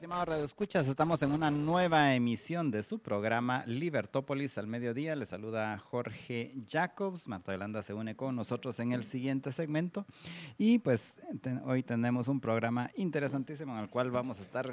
[0.00, 5.16] Radio Escuchas, estamos en una nueva emisión de su programa Libertópolis al mediodía.
[5.16, 7.26] Le saluda Jorge Jacobs.
[7.26, 10.06] Marta Yolanda se une con nosotros en el siguiente segmento.
[10.56, 11.16] Y pues
[11.64, 14.72] hoy tenemos un programa interesantísimo en el cual vamos a estar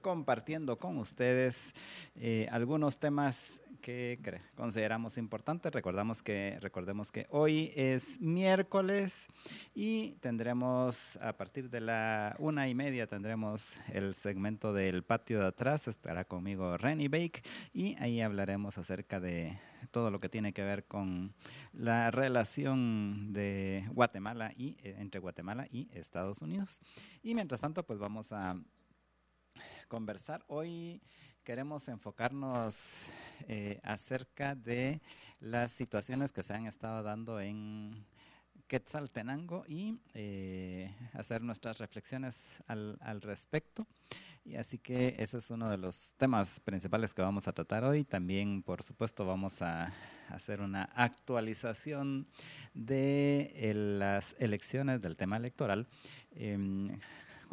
[0.00, 1.72] compartiendo con ustedes
[2.16, 4.18] eh, algunos temas que
[4.54, 5.70] consideramos importantes.
[5.70, 9.28] Recordamos que, recordemos que hoy es miércoles
[9.74, 15.48] y tendremos a partir de la una y media tendremos el segmento del patio de
[15.48, 15.86] atrás.
[15.86, 17.42] Estará conmigo Renny Bake
[17.74, 19.58] y ahí hablaremos acerca de
[19.90, 21.34] todo lo que tiene que ver con
[21.74, 26.80] la relación de Guatemala y eh, entre Guatemala y Estados Unidos.
[27.22, 28.58] Y mientras tanto, pues vamos a
[29.88, 31.02] conversar hoy
[31.44, 33.04] queremos enfocarnos
[33.48, 35.00] eh, acerca de
[35.40, 38.06] las situaciones que se han estado dando en
[38.66, 43.86] Quetzaltenango y eh, hacer nuestras reflexiones al, al, respecto.
[44.42, 48.04] Y así que ese es uno de los temas principales que vamos a tratar hoy.
[48.04, 49.92] También, por supuesto, vamos a
[50.30, 52.26] hacer una actualización
[52.72, 55.88] de las elecciones del tema electoral.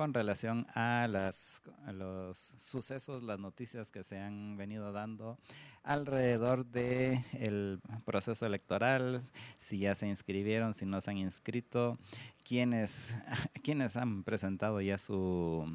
[0.01, 1.61] Con relación a, las,
[1.93, 5.37] los sucesos, las noticias que se han venido dando
[5.83, 9.21] alrededor del el proceso electoral,
[9.57, 11.99] si ya se inscribieron, si no se han inscrito,
[12.43, 13.15] quiénes,
[13.63, 15.71] quiénes han presentado ya su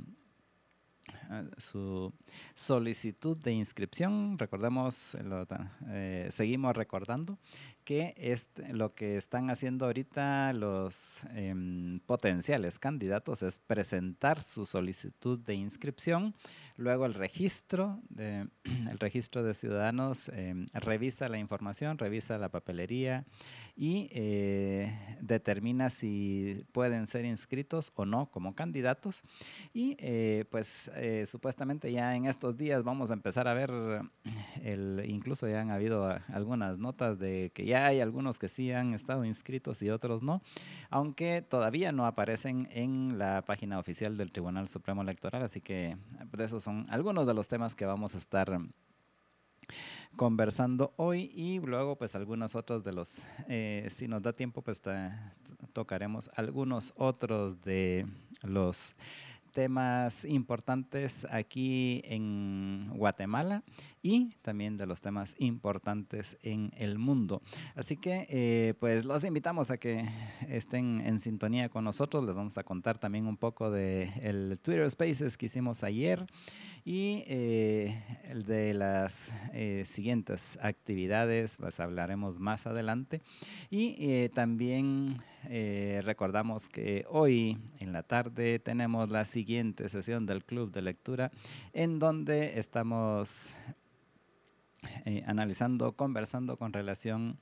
[1.58, 2.12] su
[2.54, 4.38] solicitud de inscripción.
[4.38, 5.16] Recordemos,
[5.88, 7.38] eh, seguimos recordando
[7.86, 15.38] que es lo que están haciendo ahorita los em, potenciales candidatos es presentar su solicitud
[15.38, 16.34] de inscripción,
[16.76, 18.48] luego el registro de,
[18.90, 23.24] el registro de ciudadanos em, revisa la información, revisa la papelería
[23.76, 29.22] y eh, determina si pueden ser inscritos o no como candidatos.
[29.74, 33.70] Y eh, pues eh, supuestamente ya en estos días vamos a empezar a ver
[34.62, 38.94] el incluso ya han habido algunas notas de que ya hay algunos que sí han
[38.94, 40.42] estado inscritos y otros no,
[40.90, 45.96] aunque todavía no aparecen en la página oficial del Tribunal Supremo Electoral, así que
[46.38, 48.58] esos son algunos de los temas que vamos a estar
[50.16, 54.80] conversando hoy y luego pues algunos otros de los, eh, si nos da tiempo pues
[55.72, 58.06] tocaremos algunos otros de
[58.42, 58.96] los
[59.52, 63.62] temas importantes aquí en Guatemala
[64.06, 67.42] y también de los temas importantes en el mundo.
[67.74, 70.08] Así que eh, pues los invitamos a que
[70.48, 72.24] estén en sintonía con nosotros.
[72.24, 74.08] Les vamos a contar también un poco de
[74.62, 76.24] Twitter Spaces que hicimos ayer
[76.84, 83.22] y eh, el de las eh, siguientes actividades, pues hablaremos más adelante.
[83.70, 85.20] Y también
[86.02, 91.32] recordamos que hoy en la tarde tenemos la siguiente sesión del Club de Lectura,
[91.72, 93.52] en donde estamos
[95.04, 97.36] eh, analizando, conversando con relación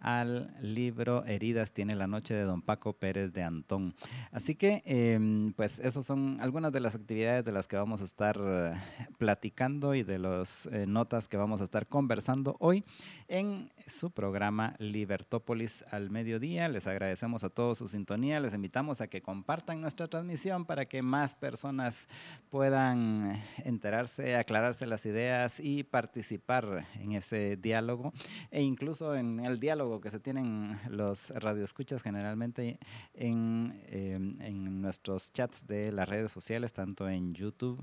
[0.00, 3.94] al libro Heridas tiene la noche de don Paco Pérez de Antón.
[4.32, 8.04] Así que, em, pues, esas son algunas de las actividades de las que vamos a
[8.04, 8.74] estar eh,
[9.18, 12.84] platicando y de las eh, notas que vamos a estar conversando hoy
[13.28, 16.68] en su programa Libertópolis al mediodía.
[16.68, 21.02] Les agradecemos a todos su sintonía, les invitamos a que compartan nuestra transmisión para que
[21.02, 22.08] más personas
[22.50, 28.12] puedan enterarse, aclararse las ideas y participar en ese diálogo
[28.50, 32.78] e incluso en el diálogo que se tienen los radioescuchas generalmente
[33.14, 37.82] en, em, en nuestros chats de las redes sociales, tanto en YouTube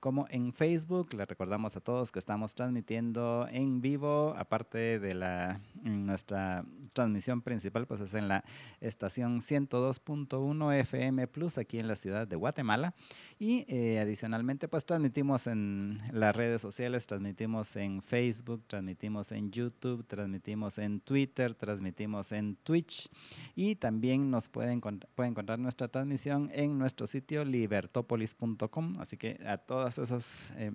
[0.00, 1.14] como en Facebook.
[1.14, 7.86] Les recordamos a todos que estamos transmitiendo en vivo, aparte de la nuestra transmisión principal,
[7.86, 8.44] pues es en la
[8.80, 12.94] estación 102.1 FM Plus aquí en la ciudad de Guatemala.
[13.38, 20.06] Y eh, adicionalmente, pues transmitimos en las redes sociales, transmitimos en Facebook, transmitimos en YouTube,
[20.06, 23.08] transmitimos en Twitter, transmitimos en Twitch
[23.54, 29.00] y también nos pueden, pueden encontrar nuestra transmisión en nuestro sitio libertopolis.com.
[29.00, 30.50] Así que a todas esas...
[30.56, 30.72] Eh,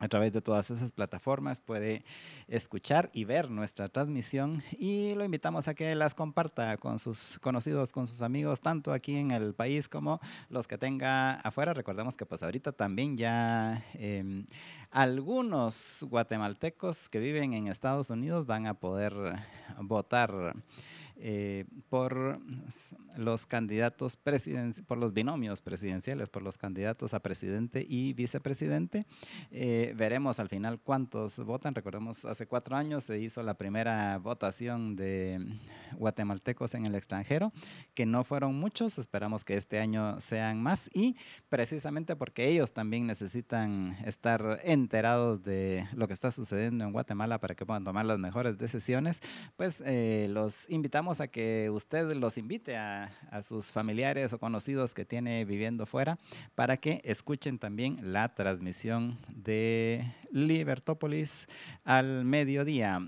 [0.00, 2.04] a través de todas esas plataformas puede
[2.48, 7.92] escuchar y ver nuestra transmisión y lo invitamos a que las comparta con sus conocidos,
[7.92, 11.74] con sus amigos, tanto aquí en el país como los que tenga afuera.
[11.74, 14.46] Recordemos que pues ahorita también ya em,
[14.90, 19.14] algunos guatemaltecos que viven en Estados Unidos van a poder
[19.80, 20.54] votar
[21.16, 22.40] eh, por
[23.16, 24.18] los candidatos
[24.86, 29.06] por los binomios presidenciales, por los candidatos a presidente y vicepresidente.
[29.50, 31.74] Eh, veremos al final cuántos votan.
[31.74, 35.44] Recordemos, hace cuatro años se hizo la primera votación de
[35.96, 37.52] guatemaltecos en el extranjero,
[37.94, 38.98] que no fueron muchos.
[38.98, 41.16] Esperamos que este año sean más y
[41.48, 47.54] precisamente porque ellos también necesitan estar enterados de lo que está sucediendo en Guatemala para
[47.54, 49.20] que puedan tomar las mejores decisiones,
[49.56, 53.10] pues eh, los invitamos a que usted los invite a,
[53.42, 56.18] sus familiares o conocidos que tiene viviendo fuera
[56.54, 61.46] para que escuchen también la transmisión de Libertópolis
[61.84, 63.06] al mediodía.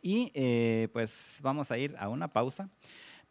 [0.00, 2.68] Y eh, pues vamos a ir a una pausa.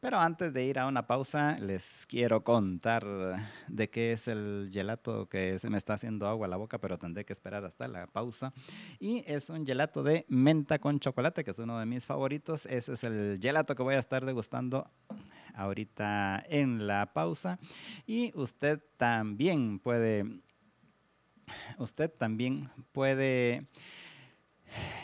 [0.06, 3.04] Pero antes de ir a una pausa, les quiero contar
[3.68, 7.00] de qué es el gelato que se me está haciendo agua a la boca, pero
[7.00, 8.54] tendré que esperar hasta la pausa.
[9.00, 12.68] Y es un gelato de menta con chocolate, que es uno de mis favoritos.
[12.68, 14.88] Ese es el gelato que voy a estar degustando
[15.56, 17.58] ahorita en la pausa.
[18.06, 20.40] Y usted también puede,
[21.80, 23.66] usted también puede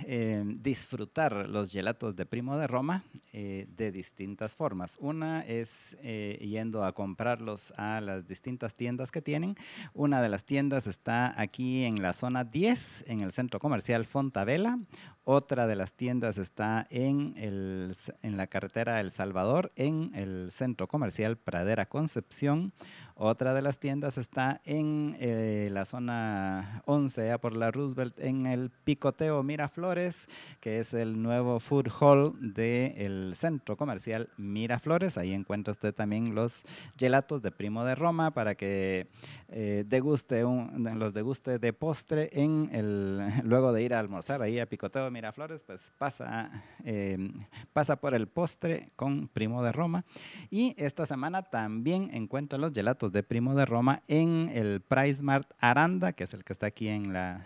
[0.06, 3.04] eh, disfrutar los gelatos de Primo de Roma
[3.34, 4.98] eh, de distintas formas.
[5.00, 9.56] Una es eh, yendo a comprarlos a las distintas tiendas que tienen.
[9.94, 14.80] Una de las tiendas está aquí en la zona 10, en el centro comercial Fontavela.
[15.24, 20.88] Otra de las tiendas está en, el, en la carretera El Salvador, en el centro
[20.88, 22.74] comercial Pradera Concepción.
[23.24, 28.48] Otra de las tiendas está en eh, la zona 11, ya por la Roosevelt, en
[28.48, 30.28] el Picoteo Miraflores,
[30.60, 35.20] que es el nuevo food hall del centro comercial Miraflores.
[35.20, 36.64] Ahí encuentra usted también los
[36.98, 39.06] gelatos de Primo de Roma para que
[39.50, 44.66] eh, deguste los deguste de postre en el, luego de ir a almorzar ahí a
[44.66, 46.50] Picoteo Miraflores, pues pasa,
[46.84, 47.18] eh,
[47.74, 50.06] pasa por el postre con Primo de Roma.
[50.50, 55.52] Y esta semana también encuentra los gelatos de Primo de Roma en el Price Mart
[55.60, 57.46] Aranda, que es el que está aquí en la,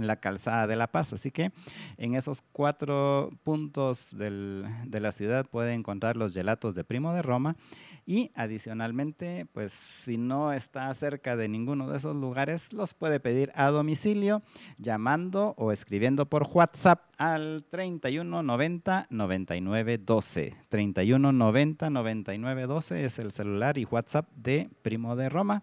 [0.00, 1.12] la calzada de La Paz.
[1.12, 1.52] Así que
[1.96, 7.56] en esos cuatro puntos de la ciudad puede encontrar los gelatos de Primo de Roma
[8.04, 13.50] y adicionalmente, pues si no está cerca de ninguno de esos lugares, los puede pedir
[13.54, 14.42] a domicilio
[14.78, 20.54] llamando o escribiendo por WhatsApp al 31 90 99 12.
[20.68, 25.62] 31 90 99 12 es el celular y WhatsApp de Primo de Roma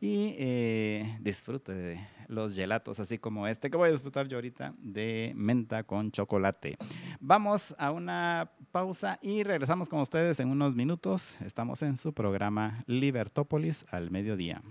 [0.00, 2.00] y eh, disfrute de
[2.30, 6.78] los gelatos, así como este que voy a disfrutar yo ahorita de menta con chocolate.
[7.18, 11.36] Vamos a una pausa y regresamos con ustedes en unos minutos.
[11.42, 14.62] Estamos en su programa Libertópolis al mediodía.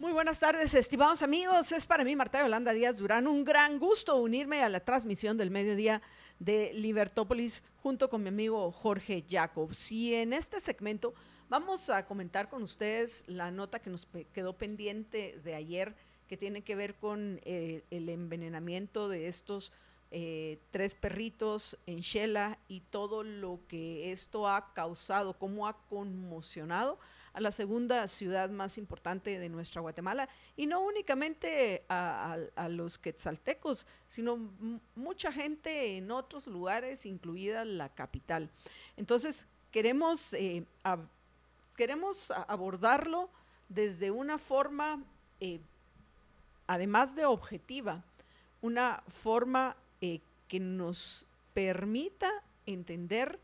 [0.00, 1.70] Muy buenas tardes, estimados amigos.
[1.72, 5.50] Es para mí, Marta Yolanda Díaz Durán, un gran gusto unirme a la transmisión del
[5.50, 6.00] mediodía
[6.38, 9.92] de Libertópolis junto con mi amigo Jorge Jacobs.
[9.92, 11.14] Y en este segmento
[11.50, 15.96] Vamos a comentar con ustedes la nota que nos quedó pendiente de ayer,
[16.28, 19.72] que tiene que ver con eh, el envenenamiento de estos
[20.10, 26.98] eh, tres perritos en Shela y todo lo que esto ha causado, cómo ha conmocionado
[27.32, 32.36] a la segunda ciudad más importante de nuestra Guatemala y no únicamente a,
[32.68, 34.50] los quetzaltecos, sino
[34.94, 38.50] mucha gente en otros lugares, incluida la capital.
[38.98, 40.66] Entonces, queremos eh,
[41.78, 43.30] queremos abordarlo
[43.68, 45.00] desde una forma,
[45.38, 45.60] eh,
[46.66, 48.02] además de objetiva,
[48.60, 53.38] una forma eh, que nos permita entender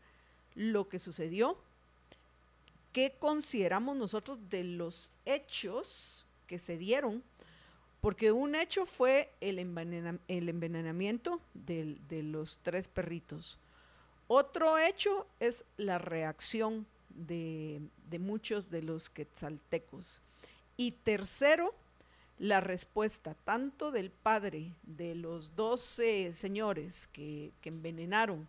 [0.53, 1.57] lo que sucedió,
[2.91, 7.23] qué consideramos nosotros de los hechos que se dieron,
[8.01, 13.57] porque un hecho fue el, envenenamiento de los tres perritos.
[14.27, 16.85] Otro hecho es la reacción
[17.15, 17.81] de,
[18.19, 20.21] muchos de los quetzaltecos.
[20.77, 21.73] Y tercero,
[22.37, 28.47] la respuesta tanto del padre de los doce señores que, envenenaron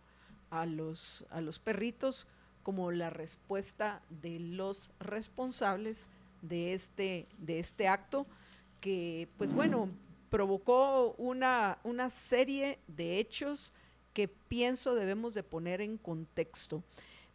[0.49, 2.27] a los, a los perritos,
[2.63, 6.09] como la respuesta de los responsables
[6.41, 8.25] de este, de este acto,
[8.81, 9.89] que pues bueno,
[10.29, 13.71] provocó una, una serie de hechos
[14.13, 16.83] que pienso debemos de poner en contexto.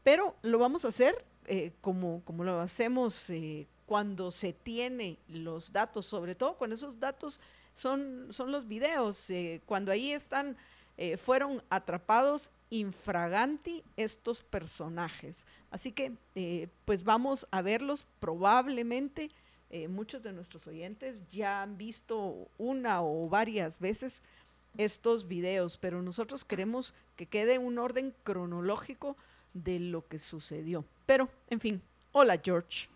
[0.02, 5.72] Pero lo vamos a hacer eh, como, como lo hacemos eh, cuando se tiene los
[5.72, 7.40] datos, sobre todo cuando esos datos
[7.74, 10.56] son, son los videos, eh, cuando ahí están,
[11.16, 15.46] fueron atrapados infraganti estos personajes.
[15.70, 16.12] Así que,
[16.84, 19.30] pues vamos a verlos probablemente.
[19.88, 24.22] muchos de nuestros oyentes ya han visto una o varias veces
[24.76, 29.16] estos videos, pero nosotros queremos que quede un orden cronológico
[29.54, 30.84] de lo que sucedió.
[31.06, 31.82] Pero, en fin,
[32.12, 32.88] hola George.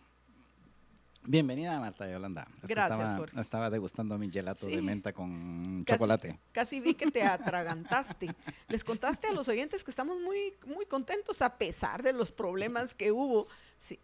[1.28, 2.46] Bienvenida Marta Yolanda.
[2.62, 3.40] Gracias, estaba, Jorge.
[3.40, 6.38] Estaba degustando mi gelato de menta con chocolate.
[6.52, 8.32] Casi vi que te atragantaste.
[8.68, 12.94] Les contaste a los oyentes que estamos muy, muy contentos a pesar de los problemas
[12.94, 13.48] que hubo.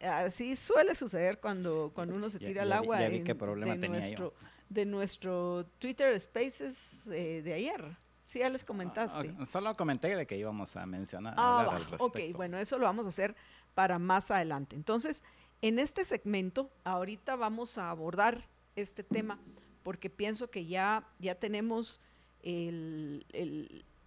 [0.01, 3.01] así suele suceder cuando, cuando uno se tira al agua.
[3.01, 4.35] Ya vi qué problema de tenía nuestro,
[4.69, 7.97] De nuestro Twitter Spaces eh, de ayer.
[8.25, 9.35] Sí, ya les comentaste.
[9.39, 11.35] Ah, solo comenté de que íbamos a mencionar.
[11.37, 13.35] Ah, ok, bueno, eso lo vamos a hacer
[13.75, 14.77] para más adelante.
[14.77, 15.23] Entonces,
[15.61, 19.39] en este segmento, ahorita vamos a abordar este tema
[19.83, 22.01] porque pienso que ya, ya tenemos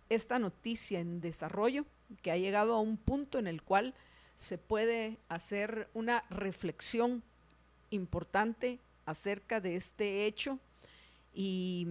[0.09, 1.85] esta noticia en desarrollo
[2.21, 3.93] que ha llegado a un punto en el cual
[4.37, 7.23] se puede hacer una reflexión
[7.91, 10.59] importante acerca de este hecho
[11.33, 11.87] y,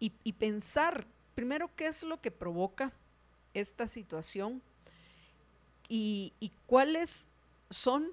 [0.00, 1.06] y pensar
[1.40, 2.92] primero, ¿qué es lo que provoca
[3.54, 4.60] esta situación?
[5.88, 6.34] Y,
[6.66, 7.28] cuáles
[7.70, 8.10] son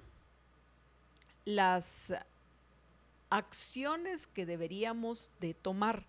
[1.44, 2.14] las
[3.28, 6.06] acciones que deberíamos de tomar.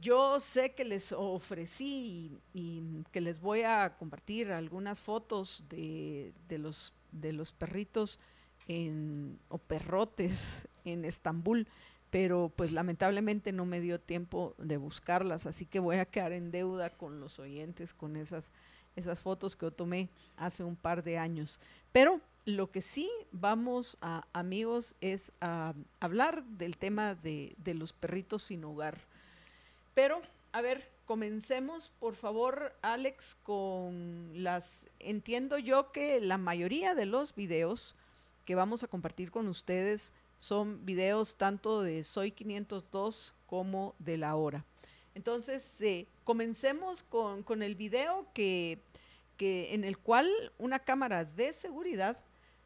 [0.00, 6.92] Yo sé que les ofrecí y, que les voy a compartir algunas fotos de, los,
[7.10, 8.20] de los perritos
[8.68, 11.66] en, o perrotes en Estambul,
[12.10, 16.50] pero pues lamentablemente no me dio tiempo de buscarlas, así que voy a quedar en
[16.50, 18.52] deuda con los oyentes con esas,
[18.96, 21.60] esas fotos que yo tomé hace un par de años.
[21.92, 27.92] Pero lo que sí vamos a, amigos, es a hablar del tema de, de los
[27.92, 28.98] perritos sin hogar.
[29.94, 30.20] Pero,
[30.52, 34.88] a ver, comencemos, por favor, Alex, con las...
[34.98, 37.94] Entiendo yo que la mayoría de los videos
[38.44, 44.34] que vamos a compartir con ustedes son videos tanto de Soy 502 como de la
[44.34, 44.64] hora.
[45.14, 48.80] Entonces, eh, comencemos con, el video que,
[49.36, 50.28] que, en el cual
[50.58, 52.18] una cámara de seguridad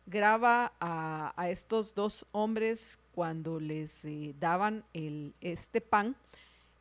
[0.06, 6.16] graba a, estos dos hombres cuando les eh, daban el, este pan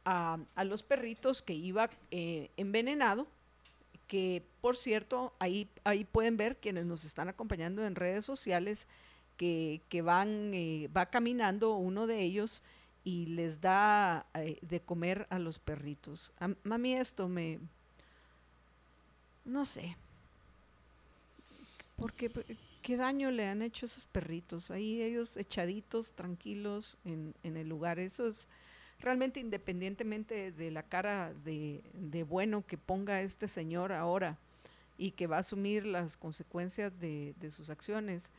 [0.05, 3.27] a, los perritos que iba eh, envenenado
[4.07, 8.87] que por cierto, ahí, ahí pueden ver quienes nos están acompañando en redes sociales
[9.37, 12.63] que, van, eh, va caminando uno de ellos
[13.03, 16.31] y les da eh, de comer a los perritos.
[16.39, 17.59] A, mí esto me...
[19.45, 19.97] No sé.
[21.97, 22.31] Porque
[22.81, 24.71] qué daño le han hecho esos perritos.
[24.71, 27.99] Ahí ellos echaditos, tranquilos en, en el lugar.
[27.99, 28.47] Eso es
[28.99, 34.37] realmente independientemente de la cara de, de, bueno que ponga este señor ahora
[34.97, 38.31] y que va a asumir las consecuencias de, de sus acciones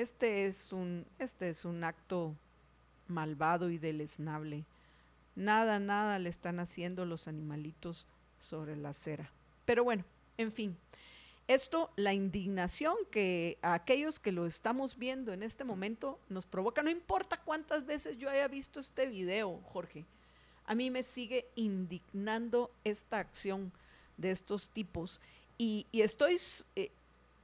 [0.00, 2.34] este es un, este es un acto
[3.08, 4.64] malvado y deleznable.
[5.34, 8.06] Nada, nada le están haciendo los animalitos
[8.38, 9.30] sobre la acera.
[9.64, 10.04] Pero bueno,
[10.36, 10.76] en fin,
[11.48, 16.82] esto, la indignación que a aquellos que lo estamos viendo en este momento nos provoca,
[16.82, 20.04] no importa cuántas veces yo haya visto este video, Jorge,
[20.66, 23.72] a mí me sigue indignando esta acción
[24.16, 25.20] de estos tipos.
[25.56, 26.38] Y, estoy,
[26.76, 26.90] eh,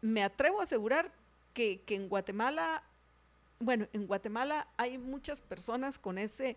[0.03, 1.11] me atrevo a asegurar
[1.55, 2.83] que, en Guatemala,
[3.61, 6.57] bueno, en Guatemala hay muchas personas con ese,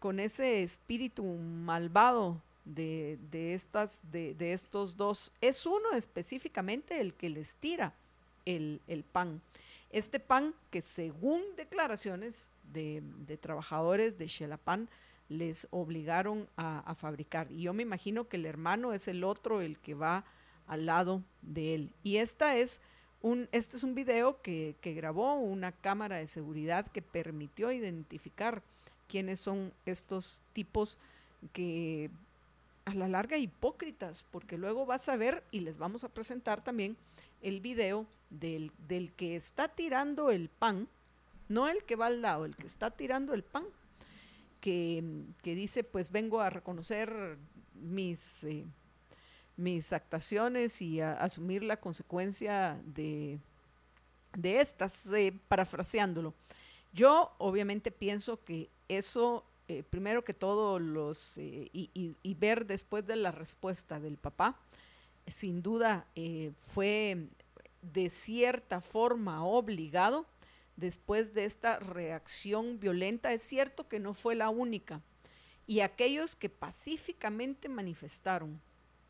[0.00, 3.18] con ese espíritu malvado de,
[3.54, 5.32] estas, de, estos dos.
[5.40, 7.92] Es uno específicamente el que les tira
[8.46, 8.80] el,
[9.12, 9.40] pan.
[9.90, 13.02] Este pan que según declaraciones de,
[13.40, 14.88] trabajadores de Xelapan
[15.28, 17.50] les obligaron a, a, fabricar.
[17.52, 20.24] Y yo me imagino que el hermano es el otro, el que va
[20.66, 21.92] al lado de él.
[22.02, 22.80] Y esta es
[23.52, 28.62] este es un video que, grabó una cámara de seguridad que permitió identificar
[29.08, 30.98] quiénes son estos tipos
[31.52, 32.10] que
[32.84, 36.96] a la larga hipócritas, porque luego vas a ver y les vamos a presentar también
[37.40, 40.86] el video del, del que está tirando el pan,
[41.48, 43.64] no el que va al lado, el que está tirando el pan,
[44.60, 45.02] que,
[45.42, 47.36] dice, pues vengo a reconocer
[47.74, 48.44] mis...
[48.44, 48.64] Eh,
[49.56, 53.38] mis actuaciones y asumir la consecuencia de,
[54.36, 56.34] de estas, eh, parafraseándolo.
[56.92, 63.16] Yo obviamente pienso que eso, eh, primero que todo, los, eh, y, ver después de
[63.16, 64.58] la respuesta del papá,
[65.26, 66.06] sin duda
[66.56, 67.28] fue
[67.80, 70.26] de cierta forma obligado
[70.76, 73.32] después de esta reacción violenta.
[73.32, 75.00] Es cierto que no fue la única.
[75.66, 78.60] Y aquellos que pacíficamente manifestaron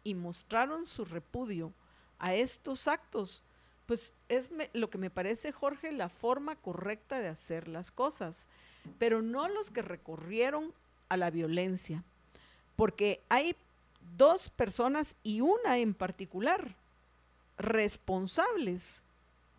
[0.05, 1.73] y mostraron su repudio
[2.19, 3.43] a estos actos,
[3.87, 8.49] pues es lo que me parece, Jorge, la forma correcta de hacer las cosas,
[8.99, 10.73] pero no los que recorrieron
[11.09, 12.03] a la violencia,
[12.77, 13.57] porque hay
[14.17, 16.75] dos personas y una en particular
[17.59, 19.03] responsables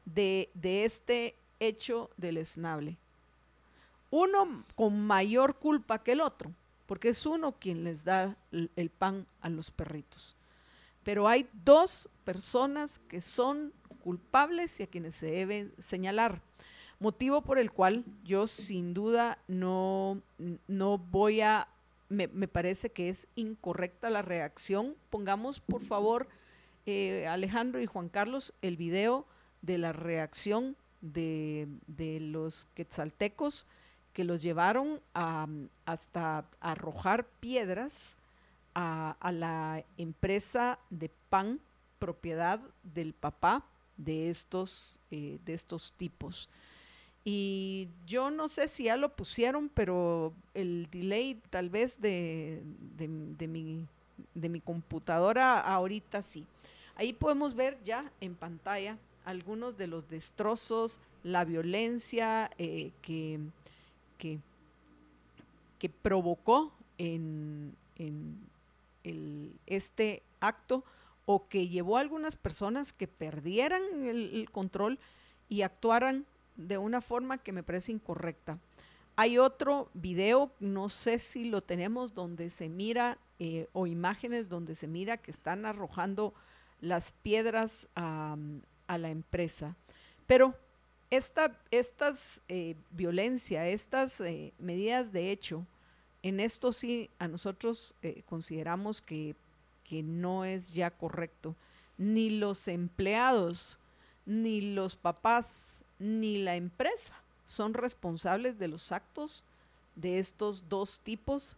[0.05, 2.97] de, de este hecho del esnable.
[4.11, 6.51] Uno con mayor culpa que el otro,
[6.85, 10.35] porque es uno quien les da el pan a los perritos.
[11.03, 13.73] Pero hay dos personas que son
[14.03, 16.41] culpables y a quienes se debe señalar.
[16.99, 20.21] Motivo por el cual yo sin duda no,
[20.67, 21.67] no voy a,
[22.09, 24.95] me, parece que es incorrecta la reacción.
[25.09, 26.27] Pongamos por favor,
[26.85, 29.27] eh, Alejandro y Juan Carlos, el video
[29.61, 31.67] de la reacción de,
[32.21, 33.67] los quetzaltecos
[34.15, 35.45] que los llevaron a,
[35.85, 38.15] hasta arrojar piedras
[38.73, 41.59] a, la empresa de pan
[41.99, 43.65] propiedad del papá
[43.97, 46.49] de estos, eh, de estos tipos.
[47.25, 52.63] Y yo no sé si ya lo pusieron, pero el delay tal vez de,
[52.95, 53.85] de, mi,
[54.33, 56.45] de mi computadora ahorita sí.
[56.95, 63.39] Ahí podemos ver ya en pantalla algunos de los destrozos, la violencia eh, que,
[64.17, 64.39] que,
[66.01, 67.75] provocó en,
[69.67, 70.83] este acto
[71.27, 74.97] o que llevó a algunas personas que perdieran el, control
[75.47, 78.57] y actuaran de una forma que me parece incorrecta.
[79.15, 84.75] Hay otro video, no sé si lo tenemos, donde se mira, eh, o imágenes donde
[84.75, 86.33] se mira que están arrojando
[86.81, 88.35] las piedras a,
[88.87, 89.75] a la empresa.
[90.25, 90.55] Pero
[91.09, 95.65] esta estas, eh, violencia, estas eh, medidas de hecho,
[96.23, 99.35] en esto sí a nosotros eh, consideramos que,
[99.83, 101.55] que no es ya correcto.
[101.97, 103.77] Ni los empleados,
[104.25, 107.13] ni los papás, ni la empresa
[107.45, 109.43] son responsables de los actos
[109.95, 111.55] de estos dos tipos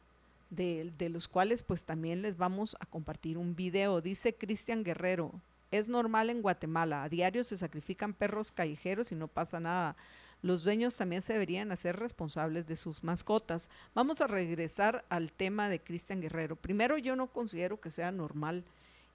[0.50, 4.02] de, de, los cuales pues también les vamos a compartir un video.
[4.02, 5.32] Dice Cristian Guerrero,
[5.72, 7.04] es normal en Guatemala.
[7.04, 9.96] A diario se sacrifican perros callejeros y no pasa nada.
[10.42, 13.70] Los dueños también se deberían hacer responsables de sus mascotas.
[13.96, 16.56] Vamos a regresar al tema de Cristian Guerrero.
[16.56, 18.64] Primero, yo no considero que sea normal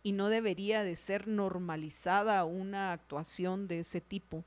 [0.03, 4.45] y no debería de ser normalizada una actuación de ese tipo.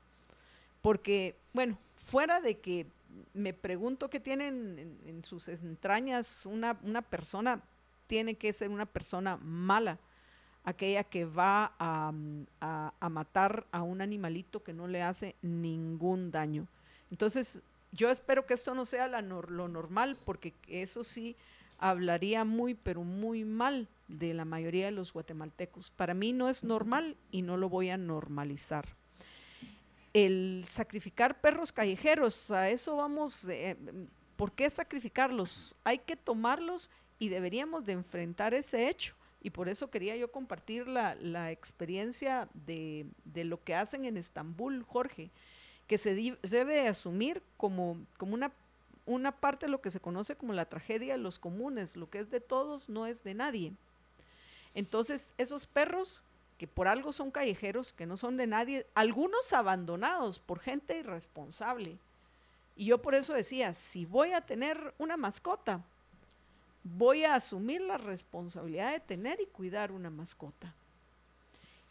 [0.82, 2.86] Porque, bueno, fuera de que
[3.32, 7.62] me pregunto qué tienen en, sus entrañas una, una persona,
[8.06, 9.98] tiene que ser una persona mala
[10.66, 16.66] aquella que va mm, a, matar a un animalito que no le hace ningún daño.
[17.10, 21.36] Entonces, yo espero que esto no sea lo normal, porque eso sí
[21.78, 25.90] hablaría muy, pero muy mal de la mayoría de los guatemaltecos.
[25.90, 28.88] Para mí no es normal y no lo voy a normalizar.
[30.12, 33.76] El sacrificar perros callejeros, a eso vamos, eh,
[34.36, 35.76] ¿por qué sacrificarlos?
[35.84, 39.14] Hay que tomarlos y deberíamos de enfrentar ese hecho
[39.46, 45.30] y por eso quería yo compartir la, experiencia de, lo que hacen en Estambul, Jorge,
[45.86, 48.50] que se debe asumir como, como una,
[49.04, 52.18] una parte de lo que se conoce como la tragedia de los comunes, lo que
[52.18, 53.72] es de todos no es de nadie.
[54.74, 56.24] Entonces, esos perros
[56.58, 61.98] que por algo son callejeros, que no son de nadie, algunos abandonados por gente irresponsable.
[62.74, 65.84] Y yo por eso decía, si voy a tener una mascota,
[66.94, 70.74] voy a asumir la responsabilidad de tener y cuidar una mascota.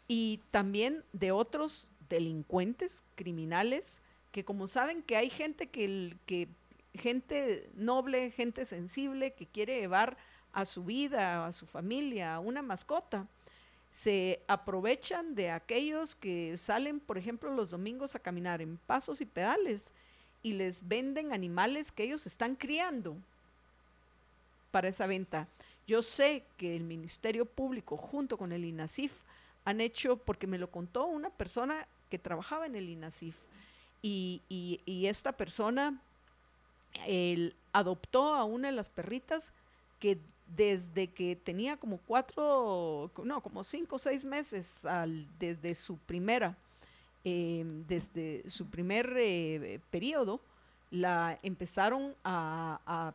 [0.08, 4.00] Y también de otros delincuentes, criminales,
[4.32, 6.48] que como saben que hay gente que, que
[6.94, 10.16] gente noble, gente sensible, que quiere llevar
[10.52, 13.26] a su vida, a su familia, a una mascota,
[13.90, 19.26] se aprovechan de aquellos que salen, por ejemplo, los domingos a caminar en pasos y
[19.26, 19.92] pedales
[20.42, 23.16] y les venden animales que ellos están criando
[24.76, 25.48] para esa venta.
[25.86, 29.22] Yo sé que el Ministerio Público junto con el INASIF
[29.64, 33.38] han hecho, porque me lo contó una persona que trabajaba en el INASIF,
[34.02, 34.42] y,
[34.86, 35.98] esta persona
[37.72, 39.54] adoptó a una de las perritas
[39.98, 40.18] que
[40.54, 44.86] desde que tenía como cuatro, no, como cinco o seis meses
[45.38, 46.54] desde su primera,
[47.24, 50.42] em, desde su primer eh, periodo,
[50.90, 53.14] la empezaron a,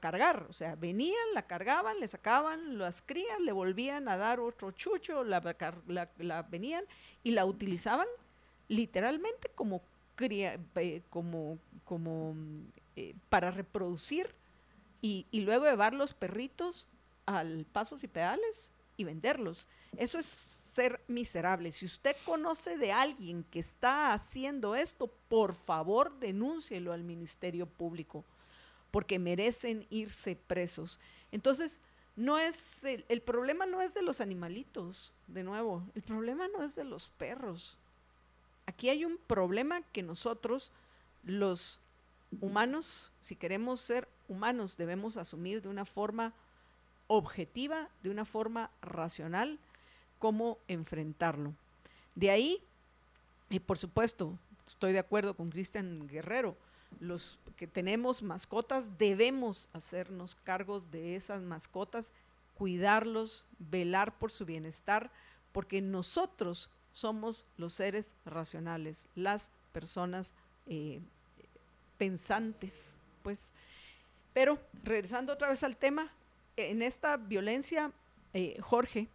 [0.00, 0.46] cargar.
[0.48, 5.24] O sea, venían, la cargaban, le sacaban las crías, le volvían a dar otro chucho,
[5.24, 5.42] la,
[6.18, 6.84] la, venían
[7.22, 8.06] y la utilizaban
[8.68, 9.82] literalmente como,
[10.14, 10.58] cría,
[11.10, 12.36] como, como
[12.96, 14.34] eh, para reproducir
[15.00, 16.88] y, y luego llevar los perritos
[17.26, 19.68] al pasos y pedales y venderlos.
[19.96, 21.72] Eso es ser miserable.
[21.72, 28.24] Si usted conoce de alguien que está haciendo esto, por favor denúncielo al Ministerio Público,
[28.90, 31.00] porque merecen irse presos.
[31.32, 31.80] Entonces,
[32.16, 36.62] no es el, el, problema no es de los animalitos, de nuevo, el problema no
[36.62, 37.78] es de los perros.
[38.66, 40.72] Aquí hay un problema que nosotros,
[41.24, 41.80] los
[42.40, 46.32] humanos, si queremos ser humanos, debemos asumir de una forma
[47.06, 49.58] objetiva, de una forma racional,
[50.18, 51.52] cómo enfrentarlo.
[52.14, 52.62] De ahí,
[53.50, 56.56] y por supuesto, estoy de acuerdo con Cristian Guerrero,
[57.00, 62.12] los que tenemos mascotas debemos hacernos cargos de esas mascotas,
[62.56, 65.10] cuidarlos, velar por su bienestar,
[65.52, 70.34] porque nosotros somos los seres racionales, las personas
[70.66, 71.00] eh,
[71.98, 73.52] pensantes, pues.
[74.32, 76.10] Pero regresando otra vez al tema,
[76.56, 77.92] en esta violencia,
[78.32, 79.08] eh, Jorge,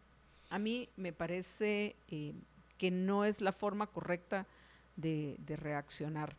[0.49, 2.33] a mí me parece eh,
[2.77, 4.47] que no es la forma correcta
[4.95, 6.35] de, reaccionar.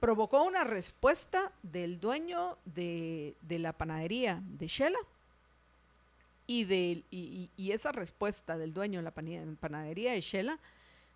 [0.00, 4.98] Provocó una respuesta del dueño de, la panadería de Shela
[6.46, 10.58] y, de, y, esa respuesta del dueño de la panadería de Shela,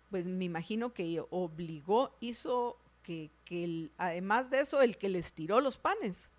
[0.09, 5.77] pues me imagino que obligó, hizo que, además de eso, el que les tiró los
[5.77, 6.31] panes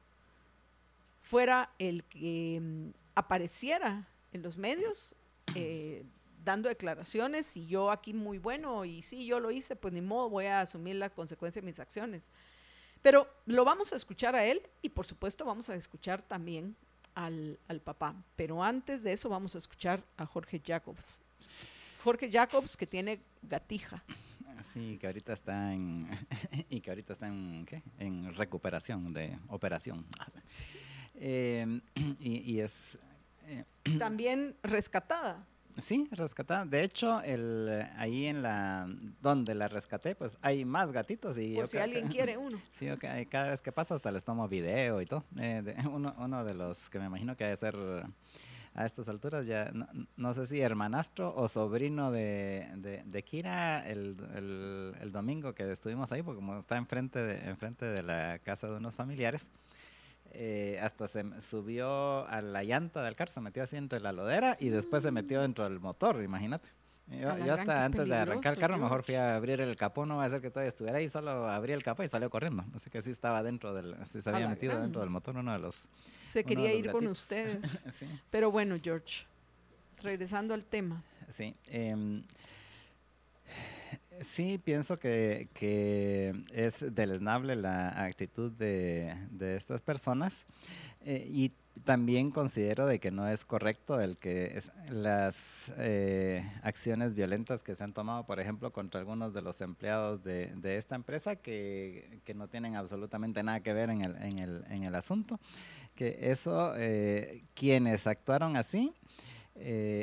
[1.21, 5.15] fuera el que mm, apareciera en los medios
[5.55, 6.05] eh,
[6.45, 10.31] dando declaraciones y yo aquí muy bueno y sí, yo lo hice, pues ni modo,
[10.31, 12.31] voy a asumir la consecuencia de mis acciones.
[13.03, 16.77] Pero lo vamos a escuchar a él y por supuesto vamos a escuchar también
[17.15, 18.15] al, al papá.
[18.37, 21.23] Pero antes de eso vamos a escuchar a Jorge Jacobs.
[22.05, 24.03] Jorge Jacobs que tiene gatija.
[24.73, 26.09] Sí, que ahorita está en
[26.69, 27.83] y que ahorita está en, ¿qué?
[27.99, 30.07] en recuperación de operación.
[31.23, 31.81] Eh,
[32.19, 32.99] y, es...
[33.47, 33.65] Eh,
[33.99, 35.45] También rescatada.
[35.77, 36.65] Sí, rescatada.
[36.65, 38.89] De hecho, el, ahí en la
[39.21, 41.37] donde la rescaté, pues hay más gatitos.
[41.39, 42.61] Y Por si alguien quiere uno.
[42.73, 42.87] Sí,
[43.29, 45.25] cada vez que pasa hasta les tomo video y todo.
[45.39, 47.77] Eh, uno, uno de los que me imagino que debe ser
[48.75, 49.73] a estas alturas ya,
[50.17, 54.17] no, sé si hermanastro o sobrino de, de, Kira el,
[55.01, 58.77] el, domingo que estuvimos ahí, porque como está enfrente de, enfrente de la casa de
[58.77, 59.51] unos familiares,
[60.33, 64.13] eh, hasta se subió a la llanta del carro, se metió así dentro de la
[64.13, 66.69] lodera y después se metió dentro del motor, imagínate.
[67.09, 70.27] Yo, hasta antes de arrancar el carro, mejor fui a abrir el capó, no va
[70.27, 72.65] a ser que todavía estuviera ahí, solo abrí el capó y salió corriendo.
[72.75, 75.59] Así que sí estaba dentro del, sí se había metido dentro del motor uno de
[75.59, 75.89] los.
[76.29, 77.87] Se quería ir con ustedes.
[78.31, 79.27] Pero bueno, George,
[80.03, 81.03] regresando al tema.
[81.29, 81.57] Sí.
[81.67, 82.23] Eh,
[84.21, 90.47] Sí, pienso que, que, es deleznable la actitud de, de estas personas
[91.01, 91.53] eh, y
[91.85, 97.83] también considero de que no es correcto el que las eh, acciones violentas que se
[97.83, 102.35] han tomado, por ejemplo, contra algunos de los empleados de, de esta empresa que, que,
[102.35, 105.41] no tienen absolutamente nada que ver en el, en el, en el asunto,
[105.95, 108.93] que eso, eh, quienes actuaron así,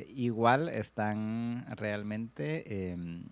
[0.09, 3.23] igual están realmente em,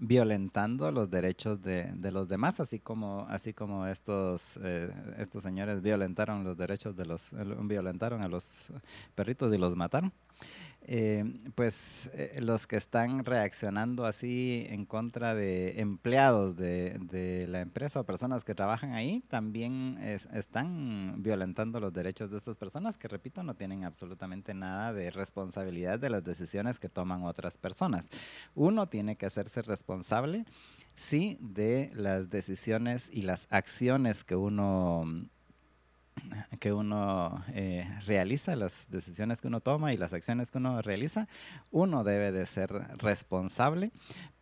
[0.00, 5.82] violentando los derechos de, de, los demás, así como, así como estos, eh, estos señores
[5.82, 7.30] violentaron los derechos de los,
[7.62, 8.72] violentaron a los
[9.14, 10.12] perritos y los mataron.
[10.88, 11.24] Eh,
[11.56, 17.98] pues eh, los que están reaccionando así en contra de empleados de, de la empresa
[17.98, 19.98] o personas que trabajan ahí, también
[20.32, 25.98] están violentando los derechos de estas personas que, repito, no tienen absolutamente nada de responsabilidad
[25.98, 28.08] de las decisiones que toman otras personas.
[28.54, 30.44] Uno tiene que hacerse responsable,
[30.94, 35.04] sí, de las decisiones y las acciones que uno
[36.60, 41.28] que uno eh, realiza, las decisiones que uno toma y las acciones que uno realiza,
[41.70, 43.92] uno debe de ser responsable,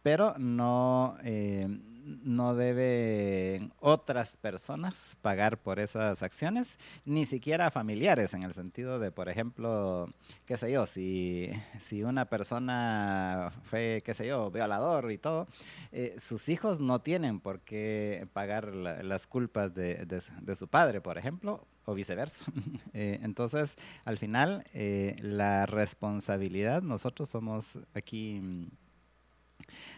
[0.03, 1.67] pero no, eh,
[2.05, 9.11] no deben otras personas pagar por esas acciones, ni siquiera familiares, en el sentido de,
[9.11, 10.13] por ejemplo,
[10.47, 15.49] qué sé yo, si, si una persona fue, qué sé yo, violador y todo,
[15.93, 21.19] eh, sus hijos no tienen por qué pagar las culpas de, de, su padre, por
[21.19, 22.45] ejemplo, o viceversa.
[22.97, 28.69] Eh, entonces, al final, eh, la responsabilidad, nosotros somos aquí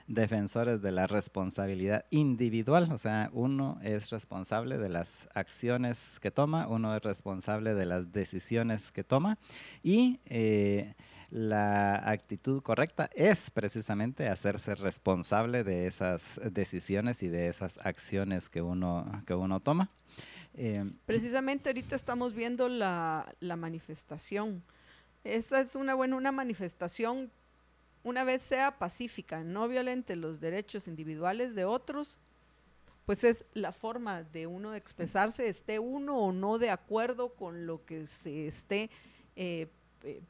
[0.07, 6.69] defensores de la responsabilidad individual, o sea, uno es responsable de las acciones que toma,
[6.69, 9.39] uno es responsable de las decisiones que toma
[9.83, 10.95] y eh,
[11.31, 18.63] la actitud correcta es precisamente hacerse responsable de esas decisiones y de esas acciones que
[18.63, 19.91] uno, que uno toma.
[20.55, 24.63] Eh, precisamente ahorita estamos viendo la, la manifestación.
[25.25, 27.31] Esa es una buena una manifestación
[28.07, 32.19] una vez sea pacífica, no violente los derechos individuales de otros,
[33.05, 37.85] pues es la forma de uno expresarse, esté uno o no de acuerdo con lo
[37.85, 38.91] que se esté
[39.35, 39.67] eh,
[40.05, 40.23] eh,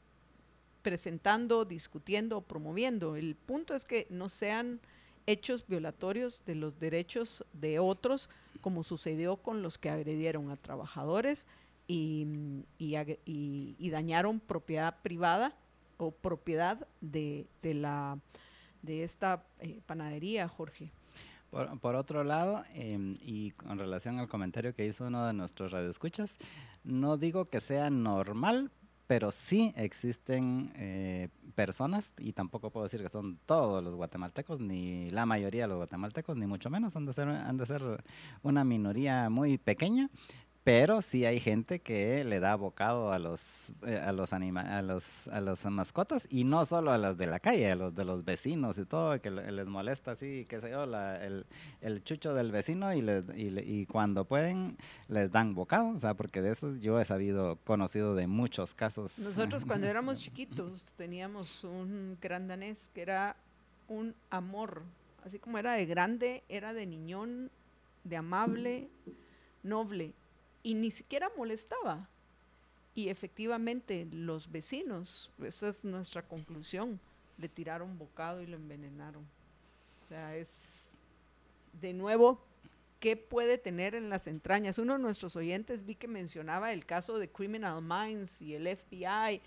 [0.81, 3.15] presentando, discutiendo, promoviendo.
[3.15, 4.79] El punto es que no sean
[5.27, 8.27] hechos violatorios de los derechos de otros,
[8.59, 11.45] como sucedió con los que agredieron a trabajadores
[11.87, 12.25] y
[13.91, 15.55] dañaron propiedad privada
[15.97, 18.19] o propiedad de, de la,
[18.81, 20.91] de esta eh, panadería, Jorge.
[21.49, 26.37] Por, otro lado, em, y con relación al comentario que hizo uno de nuestros radioescuchas,
[26.83, 28.69] no digo que sea normal,
[29.07, 35.09] pero sí existen eh, personas, y tampoco puedo decir que son todos los guatemaltecos, ni
[35.11, 38.03] la mayoría de los guatemaltecos, ni mucho menos, han de ser, han de ser
[38.43, 40.09] una minoría muy pequeña,
[40.67, 44.81] pero sí hay gente que le da bocado a los eh, a los anima a
[44.81, 48.03] los a las mascotas y no solo a las de la calle, a los de
[48.03, 51.45] los vecinos y todo que les molesta así, qué sé yo, el,
[51.79, 54.75] el, chucho del vecino y, les, y, cuando pueden
[55.07, 59.17] les dan bocado, o sea, porque de eso yo he sabido conocido de muchos casos.
[59.19, 63.37] Nosotros cuando éramos chiquitos teníamos un gran danés que era
[63.87, 64.83] un amor,
[65.23, 67.51] así como era de grande, era de niñón,
[68.03, 68.89] de amable,
[69.63, 70.13] noble
[70.67, 72.09] y ni siquiera molestaba.
[72.93, 76.99] Y efectivamente los vecinos, esa es nuestra conclusión,
[77.37, 79.23] le tiraron bocado y lo envenenaron.
[79.23, 80.89] O sea, es
[81.79, 82.43] de nuevo,
[82.99, 84.77] ¿qué puede tener en las entrañas?
[84.77, 89.41] Uno de nuestros oyentes vi que mencionaba el caso de Criminal Minds y el FBI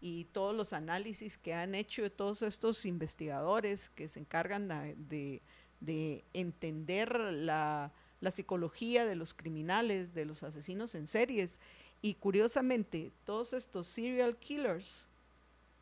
[0.00, 5.42] y todos los análisis que han hecho todos estos investigadores que se encargan de,
[5.80, 11.60] de entender la, la psicología de los criminales, de los asesinos en series.
[12.00, 15.08] Y curiosamente, todos estos serial killers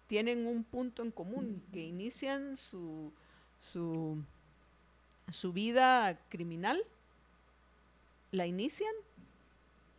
[0.06, 3.12] tienen un punto en común, que inician su,
[3.60, 4.24] su,
[5.30, 6.82] su vida criminal,
[8.32, 8.94] la inician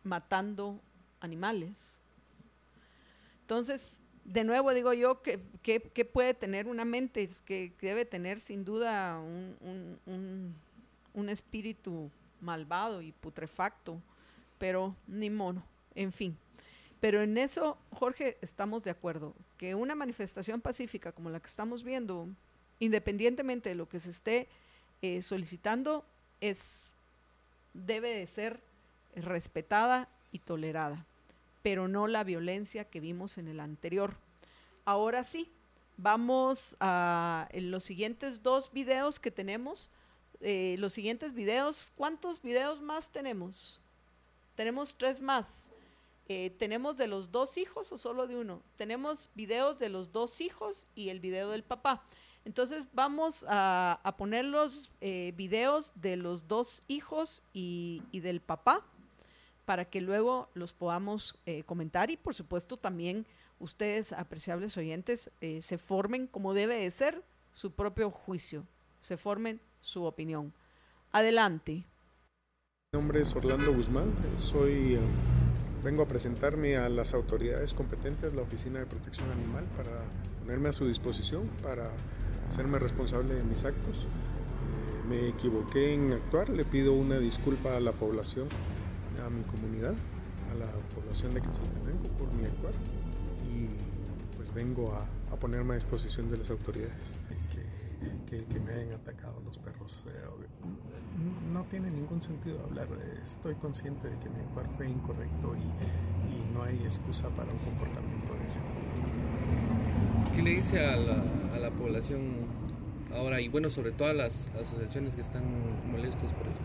[0.02, 0.80] matando
[1.20, 2.00] animales.
[3.42, 5.38] Entonces, de nuevo digo yo que,
[6.12, 10.56] puede tener una mente, es que, debe tener sin duda un, un,
[11.14, 12.10] un espíritu
[12.42, 14.02] malvado y putrefacto,
[14.58, 16.36] pero ni mono, en fin.
[17.00, 21.82] Pero en eso, Jorge, estamos de acuerdo, que una manifestación pacífica como la que estamos
[21.82, 22.28] viendo,
[22.78, 24.48] independientemente de lo que se esté
[25.00, 26.04] eh, solicitando,
[26.40, 26.94] es,
[27.74, 28.60] debe de ser
[29.16, 31.04] respetada y tolerada,
[31.62, 34.14] pero no la violencia que vimos en el anterior.
[34.84, 35.50] Ahora sí,
[35.96, 39.90] vamos a los siguientes dos videos que tenemos
[40.42, 41.92] eh, los siguientes videos.
[41.96, 43.80] ¿Cuántos videos más tenemos?
[44.56, 45.70] Tenemos tres más.
[46.28, 48.62] Eh, ¿Tenemos de los dos hijos o solo de uno?
[48.76, 52.04] Tenemos videos de los dos hijos y el video del papá.
[52.44, 58.84] Entonces vamos a, poner los eh, videos de los dos hijos y, del papá
[59.64, 63.26] para que luego los podamos comentar y por supuesto también
[63.60, 68.66] ustedes, apreciables oyentes, se formen como debe de ser su propio juicio,
[69.02, 70.54] se formen su opinión.
[71.10, 71.84] Adelante.
[72.92, 75.00] Mi nombre es Orlando Guzmán, soy, eh,
[75.84, 79.90] vengo a presentarme a las autoridades competentes, la Oficina de Protección Animal, para
[80.40, 81.90] ponerme a su disposición, para
[82.48, 84.04] hacerme responsable de mis actos.
[84.04, 88.48] Eh, me equivoqué en actuar, le pido una disculpa a la población,
[89.26, 89.94] a mi comunidad,
[90.52, 92.74] a la población de Quetzaltenango por mi actuar
[93.52, 93.68] y
[94.36, 97.16] pues vengo a, a ponerme a disposición de las autoridades
[98.26, 100.02] que, me hayan atacado los perros.
[101.52, 102.88] no tiene ningún sentido hablar.
[103.22, 107.58] Estoy consciente de que mi actuar fue incorrecto y, y no hay excusa para un
[107.58, 110.34] comportamiento de ese tipo.
[110.34, 111.22] ¿Qué le dice a la,
[111.54, 112.46] a la población
[113.14, 115.44] ahora y bueno, sobre todo a las asociaciones que están
[115.90, 116.64] molestos por esto?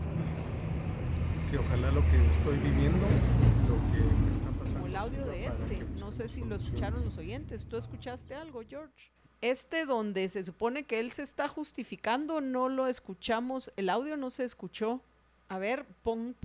[1.50, 3.06] Que ojalá lo que estoy viviendo,
[3.68, 4.80] lo que me está pasando.
[4.80, 7.66] Como el audio de este, no sé si lo escucharon los oyentes.
[7.66, 9.12] ¿Tú escuchaste algo, George?
[9.40, 14.30] Este donde se supone que él se está justificando, no lo escuchamos, el audio no
[14.30, 15.02] se escuchó.
[15.48, 16.36] A ver, pon,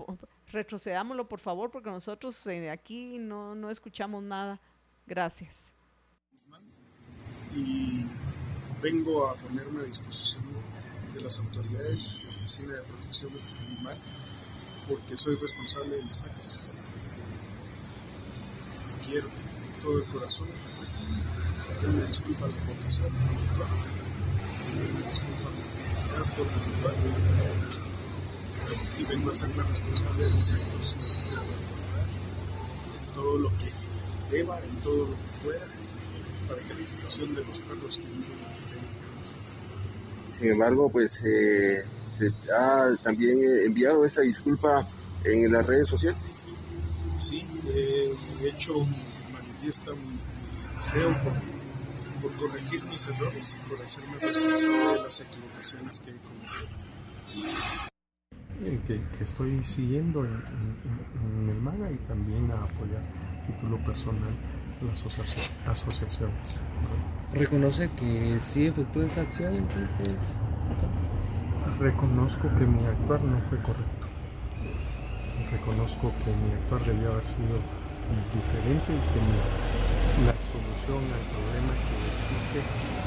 [0.52, 4.60] retrocedámoslo por favor, porque nosotros eh, aquí no, no escuchamos nada.
[5.06, 5.74] Gracias.
[7.56, 8.06] Y
[8.82, 10.44] vengo a ponerme a disposición
[11.22, 13.32] las autoridades de la Oficina de Protección
[13.68, 13.98] Animal
[14.88, 16.72] porque soy responsable de mis actos.
[19.06, 19.28] Quiero
[19.82, 21.04] todo el corazón, pues,
[21.68, 23.12] pedirle disculpa a la población,
[24.76, 25.50] pedirle disculpa
[26.36, 26.62] por mi
[29.00, 30.96] y vengo a hacerme responsable de mis actos
[32.96, 33.72] en todo lo que
[34.32, 35.68] deba, en todo lo que pueda,
[36.48, 38.54] para que la situación de los perros que viven
[40.44, 44.86] sin embargo, pues eh, se ha también enviado esa disculpa
[45.24, 46.50] en las redes sociales.
[47.20, 48.74] Sí, eh, de hecho
[49.32, 50.20] manifiesta mi,
[50.76, 51.34] deseo por,
[52.30, 57.90] corregir mis errores y por hacerme responsable de las equivocaciones que he cometido.
[58.62, 63.02] Eh, que, estoy siguiendo en, el MAGA y también a apoyar
[63.48, 64.34] título personal
[64.82, 65.04] las
[65.68, 66.62] asociaciones.
[67.34, 70.16] ¿Reconoce que sí efectuó esa acción entonces?
[71.80, 74.08] Reconozco que mi actuar no fue correcto.
[75.52, 77.60] Reconozco que mi actuar debió haber sido
[78.34, 79.20] diferente y que
[80.26, 81.93] la solución al problema que
[82.34, 82.60] existe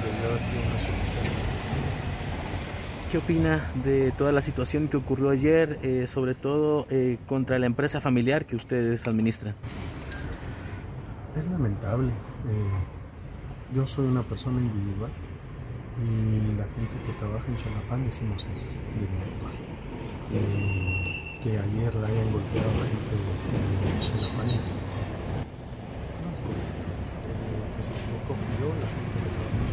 [0.03, 1.57] debió haber sido una solución distinta.
[3.11, 7.67] ¿Qué opina de toda la situación que ocurrió ayer, eh, sobre todo eh, contra la
[7.67, 9.55] empresa familiar que ustedes administran?
[11.37, 12.09] Es lamentable.
[12.09, 15.11] Eh, yo soy una persona individual
[16.03, 19.55] y la gente que trabaja en Chalapán es inocente de mi actual.
[20.33, 24.81] Eh, que ayer la hayan golpeado a la gente de, de Chalapán es,
[26.23, 26.96] no es correcto.
[27.77, 29.67] Que se equivocó fui yo, la gente que trabaja en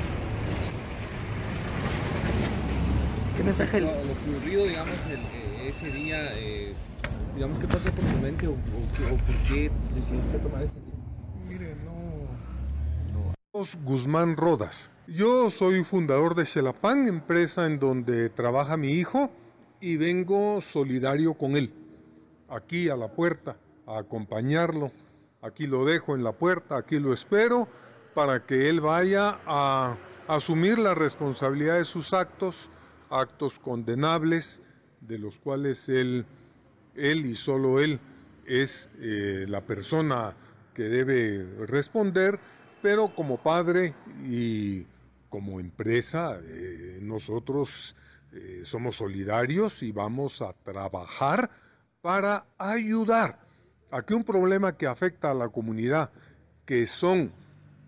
[0.44, 0.72] Chalapán
[3.32, 3.82] es ¿Qué mensaje?
[3.82, 6.74] Lo, lo ocurrido, digamos, el, eh, ese día, eh,
[7.36, 10.76] digamos, ¿qué pasó por su mente o, o, o por qué decidiste tomar esa
[13.84, 14.90] Guzmán Rodas.
[15.06, 19.30] Yo soy fundador de Xelapan, empresa en donde trabaja mi hijo,
[19.80, 21.72] y vengo solidario con él.
[22.50, 24.92] Aquí a la puerta, a acompañarlo.
[25.44, 27.68] Aquí lo dejo en la puerta, aquí lo espero
[28.16, 32.70] para que él vaya a asumir la responsabilidad de sus actos,
[33.10, 34.62] actos condenables,
[35.02, 36.26] de los cuales él,
[36.96, 38.00] él y solo él
[38.46, 40.36] es eh, la persona
[40.74, 42.40] que debe responder
[42.84, 44.86] pero como padre y
[45.30, 47.96] como empresa, eh, nosotros
[48.34, 51.50] eh, somos solidarios y vamos a trabajar
[52.02, 53.40] para ayudar
[53.94, 56.10] a que un problema que afecta a la comunidad,
[56.66, 57.32] que son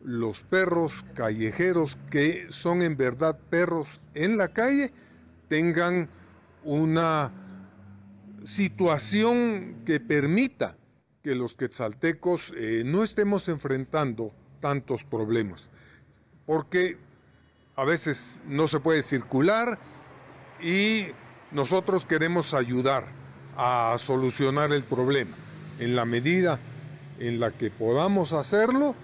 [0.03, 4.93] los perros callejeros, que son en verdad perros en la calle,
[5.47, 6.07] tengan
[6.63, 7.31] una
[8.43, 10.77] situación que permita
[11.23, 15.71] que los quetzaltecos eh, no estemos enfrentando tantos problemas,
[16.45, 16.99] porque
[17.75, 19.79] a veces no se puede circular
[20.61, 21.07] y
[21.51, 23.05] nosotros queremos ayudar
[23.57, 25.35] a solucionar el problema.
[25.79, 26.59] En la medida
[27.19, 28.95] en la que podamos hacerlo,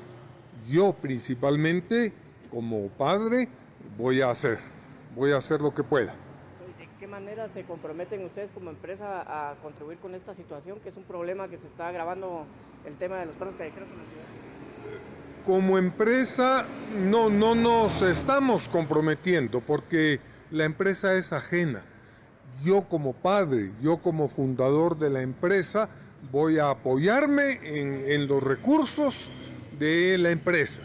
[0.70, 2.14] yo principalmente
[2.50, 3.50] como padre
[3.98, 4.58] voy a hacer,
[5.16, 6.14] voy a hacer lo que pueda.
[6.78, 10.98] ¿De qué manera se comprometen ustedes como empresa a contribuir con esta situación, que es
[10.98, 12.46] un problema que se está agravando
[12.86, 14.42] el tema de los perros callejeros en la ciudad?
[15.46, 20.20] como empresa no, no nos estamos comprometiendo porque
[20.52, 21.84] la empresa es ajena.
[22.64, 25.90] Yo como padre, yo como fundador de la empresa,
[26.32, 29.30] voy a apoyarme en, los recursos
[29.80, 30.84] de la empresa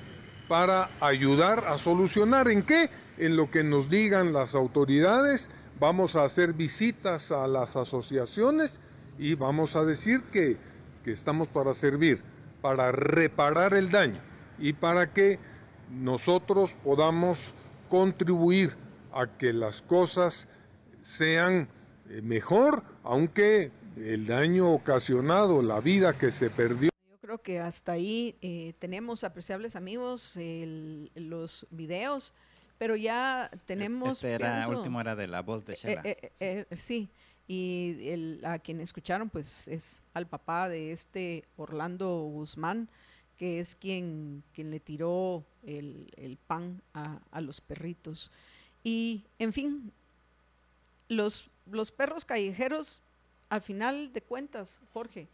[0.49, 5.51] para ayudar a solucionar en qué, en lo que nos digan las autoridades.
[5.79, 8.81] Vamos a hacer visitas a las asociaciones
[9.19, 10.57] y vamos a decir que,
[11.05, 12.23] que estamos para servir,
[12.63, 14.21] para reparar el daño
[14.59, 15.39] y para que
[15.91, 17.39] nosotros podamos
[17.89, 18.77] contribuir
[19.13, 20.49] a que las cosas
[21.03, 21.69] sean
[22.09, 26.91] eh, mejor, aunque el daño ocasionado, la vida que se perdió.
[27.09, 30.39] Yo creo que hasta ahí eh, tenemos apreciables amigos
[31.15, 32.35] los videos,
[32.79, 34.13] pero ya tenemos...
[34.25, 36.77] Este era, último era de la voz de eh, Shela.
[36.77, 37.11] sí,
[37.49, 42.89] y el, a quien escucharon pues es al papá de este Orlando Guzmán,
[43.37, 48.33] que es quien, quien le tiró el, pan a, los perritos.
[48.83, 49.93] Y, en fin,
[51.09, 53.03] los, los perros callejeros,
[53.49, 55.29] al final de cuentas, Jorge,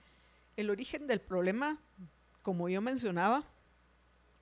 [0.57, 1.79] el origen del problema,
[2.42, 3.44] como yo mencionaba,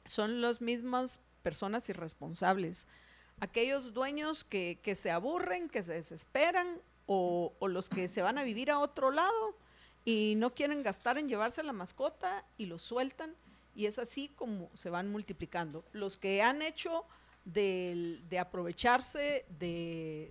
[0.05, 2.89] son las mismas personas irresponsables.
[3.41, 8.71] Aquellos dueños que, se aburren, que se desesperan, o, los que se van a vivir
[8.71, 9.57] a otro lado
[10.05, 13.35] y no quieren gastar en llevarse la mascota y lo sueltan
[13.75, 15.85] y es así como se van multiplicando.
[15.93, 17.05] Los que han hecho
[17.45, 20.31] de aprovecharse del,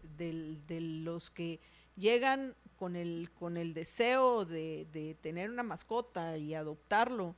[1.04, 1.60] los que
[1.98, 7.36] llegan con el, con el deseo de, de tener una mascota y adoptarlo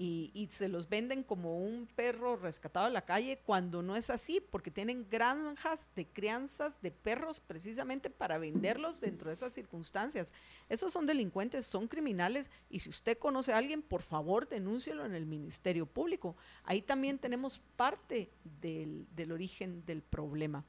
[0.00, 4.10] y, y, se los venden como un perro rescatado de la calle cuando no es
[4.10, 10.32] así, porque tienen granjas de crianzas de perros precisamente para venderlos dentro de esas circunstancias.
[10.68, 15.16] Esos son delincuentes, son criminales y si usted conoce a alguien, por favor denúncielo en
[15.16, 16.36] el Ministerio Público.
[16.62, 18.30] Ahí también tenemos parte
[18.60, 20.64] del, del origen del problema.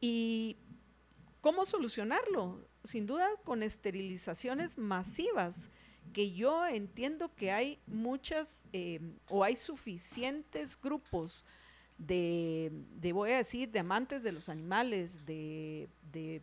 [0.00, 0.56] ¿Y
[1.40, 2.69] cómo solucionarlo?
[2.84, 5.70] Sin duda con esterilizaciones masivas
[6.12, 11.44] que yo entiendo que hay muchas eh, o hay suficientes grupos
[11.98, 16.42] de, de, voy a decir, de amantes de los animales, de, de,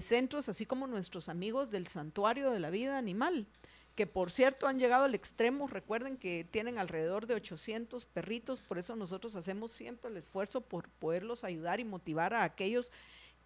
[0.00, 3.46] centros, así como nuestros amigos del Santuario de la Vida Animal,
[3.94, 8.76] que por cierto han llegado al extremo, recuerden que tienen alrededor de 800 perritos, por
[8.76, 12.94] eso nosotros hacemos siempre el esfuerzo por poderlos ayudar y motivar a aquellos que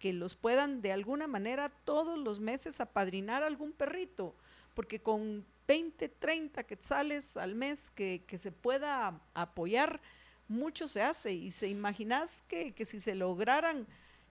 [0.01, 4.35] los puedan de alguna manera todos los meses apadrinar algún perrito
[4.73, 10.01] porque con 20, 30 quetzales al mes que, que se pueda apoyar,
[10.47, 11.33] mucho se hace.
[11.33, 13.87] Y se imaginas que, que si se lograran,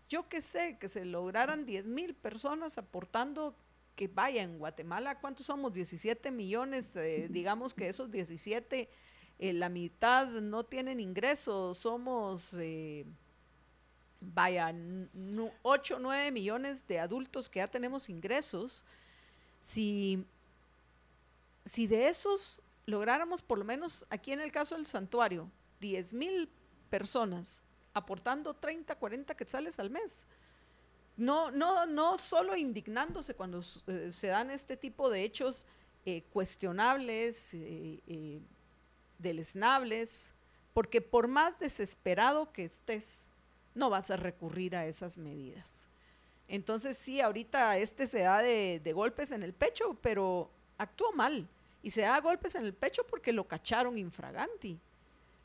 [0.08, 3.54] yo qué sé, que se lograran 10 mil personas aportando
[3.94, 5.72] que vaya en Guatemala, ¿cuántos somos?
[5.74, 8.88] 17 millones, eh, digamos que esos 17,
[9.38, 13.04] eh, la mitad no tienen ingresos, somos, eh,
[14.20, 14.74] vaya,
[15.62, 18.84] 8 o 9 millones de adultos que ya tenemos ingresos.
[19.60, 20.24] Si
[21.68, 25.50] si de esos lográramos, por lo menos aquí en el caso del santuario,
[25.80, 26.48] 10 mil
[26.88, 27.62] personas
[27.92, 30.26] aportando 30, 40 quetzales al mes,
[31.16, 35.66] no, no, no solo indignándose cuando eh, se dan este tipo de hechos
[36.06, 38.40] eh, cuestionables, eh,
[39.18, 40.32] deleznables,
[40.72, 43.30] porque por más desesperado que estés,
[43.78, 45.88] no vas a recurrir a esas medidas.
[46.48, 51.48] Entonces sí, ahorita este se da de, golpes en el pecho, pero actuó mal
[51.82, 54.80] y se da golpes en el pecho porque lo cacharon infraganti.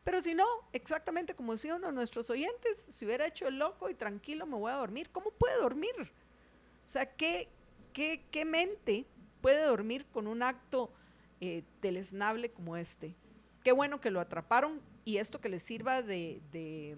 [0.03, 3.89] Pero si no, exactamente como decía uno de nuestros oyentes, si hubiera hecho el loco
[3.89, 5.93] y tranquilo me voy a dormir, ¿cómo puede dormir?
[5.99, 7.47] O sea, ¿qué,
[7.93, 9.05] qué, qué mente
[9.41, 10.91] puede dormir con un acto
[11.39, 13.15] eh, deleznable como este?
[13.63, 16.97] Qué bueno que lo atraparon y esto que les sirva de, de,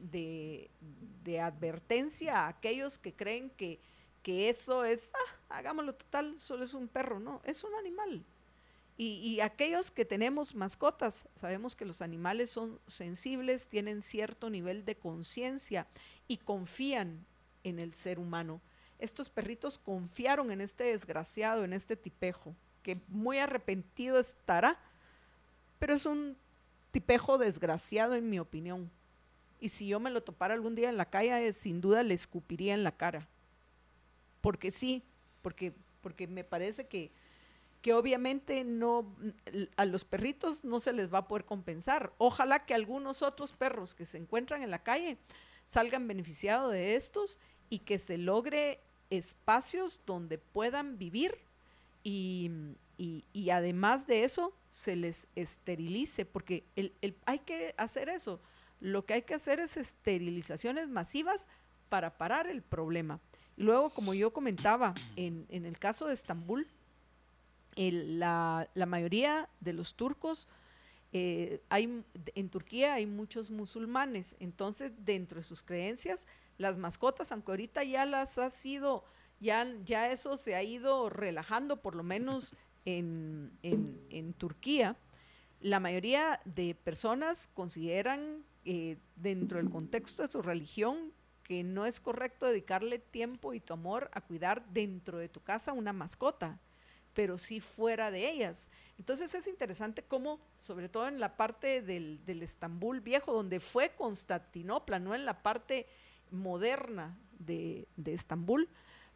[0.00, 0.70] de,
[1.40, 3.78] advertencia a aquellos que creen que,
[4.22, 8.24] que eso es, ah, hagámoslo total, solo es un perro, no, es un animal.
[9.00, 14.96] Y, aquellos que tenemos mascotas, sabemos que los animales son sensibles, tienen cierto nivel de
[14.96, 15.86] conciencia
[16.26, 17.24] y confían
[17.62, 18.60] en el ser humano.
[18.98, 24.80] Estos perritos confiaron en este desgraciado, en este tipejo, que muy arrepentido estará,
[25.78, 26.36] pero es un
[26.90, 28.90] tipejo desgraciado en mi opinión.
[29.60, 32.74] Y si yo me lo topara algún día en la calle, sin duda le escupiría
[32.74, 33.28] en la cara.
[34.40, 35.02] Porque sí,
[35.42, 37.10] porque, porque me parece que
[37.82, 39.14] que obviamente no
[39.76, 42.12] a los perritos no se les va a poder compensar.
[42.18, 45.18] Ojalá que algunos otros perros que se encuentran en la calle
[45.64, 47.38] salgan beneficiados de estos
[47.70, 48.80] y que se logre
[49.10, 51.38] espacios donde puedan vivir
[52.02, 52.50] y,
[52.96, 58.40] y, además de eso se les esterilice, porque el, el, hay que hacer eso.
[58.80, 61.48] Lo que hay que hacer es esterilizaciones masivas
[61.88, 63.20] para parar el problema.
[63.56, 66.68] Y luego, como yo comentaba, en, en el caso de Estambul,
[67.78, 70.48] la, mayoría de los turcos,
[71.12, 72.02] eh, hay,
[72.34, 76.26] en Turquía hay muchos musulmanes, entonces dentro de sus creencias,
[76.58, 79.04] las mascotas, aunque ahorita ya las ha sido,
[79.40, 84.96] ya, ya eso se ha ido relajando, por lo menos en, en, Turquía,
[85.60, 92.00] la mayoría de personas consideran eh, dentro del contexto de su religión que no es
[92.00, 96.60] correcto dedicarle tiempo y tu amor a cuidar dentro de tu casa una mascota
[97.18, 98.70] pero sí fuera de ellas.
[98.96, 105.00] Entonces es interesante cómo, sobre todo en la parte del, Estambul viejo, donde fue Constantinopla,
[105.00, 105.88] no en la parte
[106.30, 108.68] moderna de, Estambul,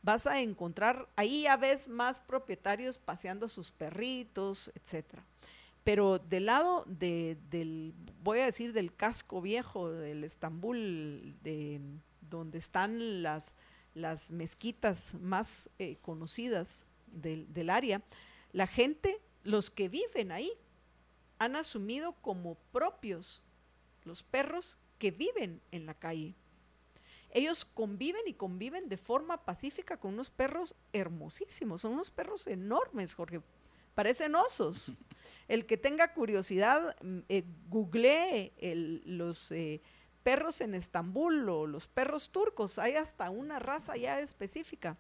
[0.03, 5.25] vas a encontrar, ahí ya ves más propietarios paseando sus perritos, etcétera.
[5.85, 11.81] Pero del lado del, voy a decir, del casco viejo del Estambul, de,
[12.21, 13.57] donde están las,
[13.95, 18.03] las mezquitas más eh, conocidas del, área,
[18.53, 20.53] la gente, los que viven ahí,
[21.39, 23.43] han asumido como propios
[24.05, 26.35] los perros que viven en la calle.
[27.31, 33.15] Ellos conviven y conviven de forma pacífica con unos perros hermosísimos, son unos perros enormes,
[33.15, 33.41] Jorge,
[33.95, 34.95] parecen osos.
[35.49, 38.53] El que tenga curiosidad, mm, eh, googlee
[39.05, 39.81] los eh,
[40.23, 44.97] perros en Estambul o los perros turcos, hay hasta una raza ya específica.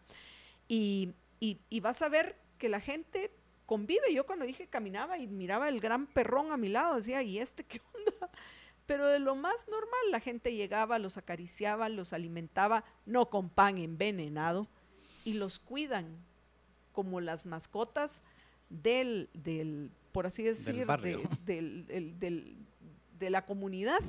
[0.68, 1.14] Y,
[1.80, 3.32] vas a ver que la gente
[3.66, 4.12] convive.
[4.14, 7.64] Yo cuando dije caminaba y miraba el gran perrón a mi lado, decía, ¿y este
[7.64, 8.30] qué onda?
[8.86, 13.78] Pero de lo más normal, la gente llegaba, los acariciaba, los alimentaba, no con pan
[13.78, 14.68] envenenado,
[15.24, 16.18] y los cuidan
[16.92, 18.24] como las mascotas
[18.68, 20.86] del, del por así decir,
[21.44, 22.16] del
[23.18, 24.00] de, la comunidad.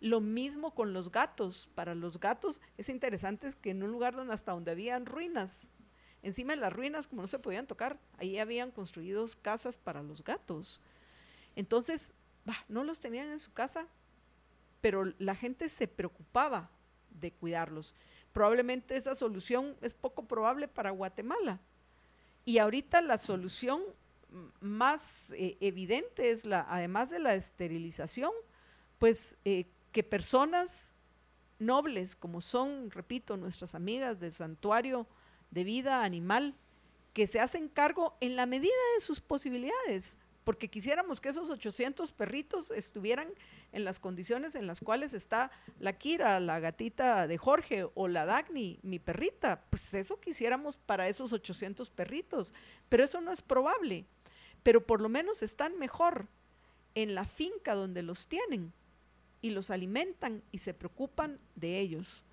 [0.00, 1.68] Lo mismo con los gatos.
[1.74, 5.70] Para los gatos es interesante que en un lugar donde hasta donde habían ruinas,
[6.22, 10.24] encima de las ruinas, como no se podían tocar, ahí habían construido casas para los
[10.24, 10.80] gatos.
[11.54, 12.14] Entonces,
[12.68, 13.86] no los tenían en su casa,
[14.80, 16.70] pero la gente se preocupaba
[17.10, 17.94] de cuidarlos.
[18.32, 21.60] Probablemente esa solución es poco probable para Guatemala.
[22.44, 23.82] Y ahorita la solución
[24.60, 28.32] más eh, evidente es la, además de la esterilización,
[28.98, 30.94] pues eh, que personas
[31.58, 35.06] nobles como son, repito, nuestras amigas del santuario
[35.50, 36.54] de vida animal,
[37.12, 42.12] que se hacen cargo en la medida de sus posibilidades, porque quisiéramos que esos 800
[42.12, 43.28] perritos estuvieran
[43.70, 48.26] en las condiciones en las cuales está la Kira, la gatita de Jorge, o la
[48.26, 49.64] Dagny, mi perrita.
[49.70, 52.54] Pues eso quisiéramos para esos 800 perritos,
[52.88, 54.06] pero eso no es probable.
[54.62, 56.28] Pero por lo menos están mejor
[56.94, 58.72] en la finca donde los tienen
[59.40, 62.24] y los alimentan y se preocupan de ellos.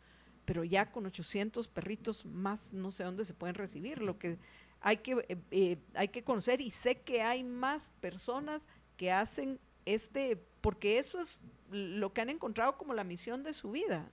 [0.45, 4.01] Pero ya con 800 perritos más no sé dónde se pueden recibir.
[4.01, 4.39] Lo que
[4.82, 8.67] hay que, eh, eh, hay que conocer y sé que hay más personas
[8.97, 11.39] que hacen este, porque eso es
[11.71, 14.09] lo que han encontrado como la misión de su vida.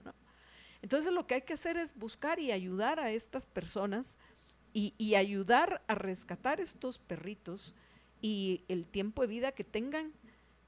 [0.83, 4.17] Entonces lo que hay que hacer es buscar y ayudar a estas personas
[4.73, 7.75] y, y, ayudar a rescatar estos perritos
[8.21, 10.13] y el tiempo de vida que tengan,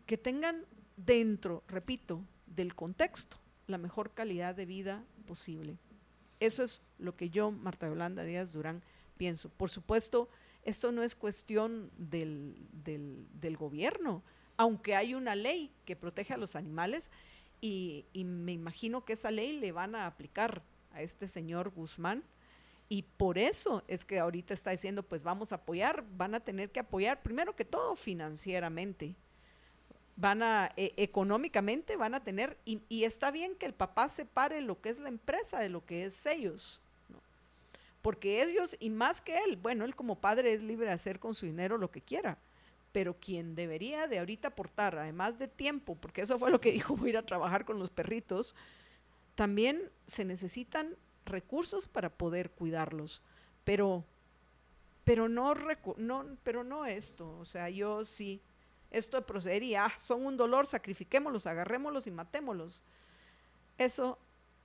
[0.07, 0.65] que tengan
[0.97, 5.77] dentro, repito, del contexto, la mejor calidad de vida posible.
[6.41, 8.83] Eso es lo que yo, Marta Yolanda Díaz Durán,
[9.19, 9.51] pienso.
[9.51, 10.31] Por supuesto,
[10.65, 14.23] esto no es cuestión del, del, gobierno,
[14.57, 17.11] aunque hay una ley que protege a los animales
[17.61, 20.63] y, me imagino que esa ley le van a aplicar
[20.93, 22.23] a este señor Guzmán.
[22.91, 26.71] Y por eso es que ahorita está diciendo, pues vamos a apoyar, van a tener
[26.71, 29.15] que apoyar primero que todo financieramente,
[30.17, 34.63] van a, e, económicamente van a tener, y, y, está bien que el papá separe
[34.63, 36.81] lo que es la empresa de lo que es ellos,
[38.09, 41.35] porque ellos, y más que él, bueno, él como padre es libre de hacer con
[41.35, 42.39] su dinero lo que quiera,
[42.91, 46.97] pero quien debería de ahorita aportar, además de tiempo, porque eso fue lo que dijo,
[46.97, 48.55] voy a ir a trabajar con los perritos,
[49.35, 50.97] también se necesitan
[51.27, 53.21] recursos para poder cuidarlos,
[53.63, 54.07] pero,
[55.05, 55.55] pero, no,
[56.43, 58.41] pero no esto, o sea, yo sí,
[58.91, 62.83] esto de proceder y, ah, son un dolor, sacrifiquémoslos, agarrémoslos y matémoslos.
[63.77, 64.19] Eso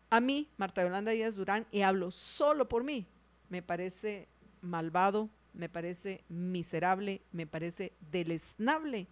[0.09, 3.05] a mí, Marta Yolanda Díaz Durán, y hablo solo por mí,
[3.53, 4.27] me parece
[4.61, 9.07] malvado, me parece miserable, me parece deleznable.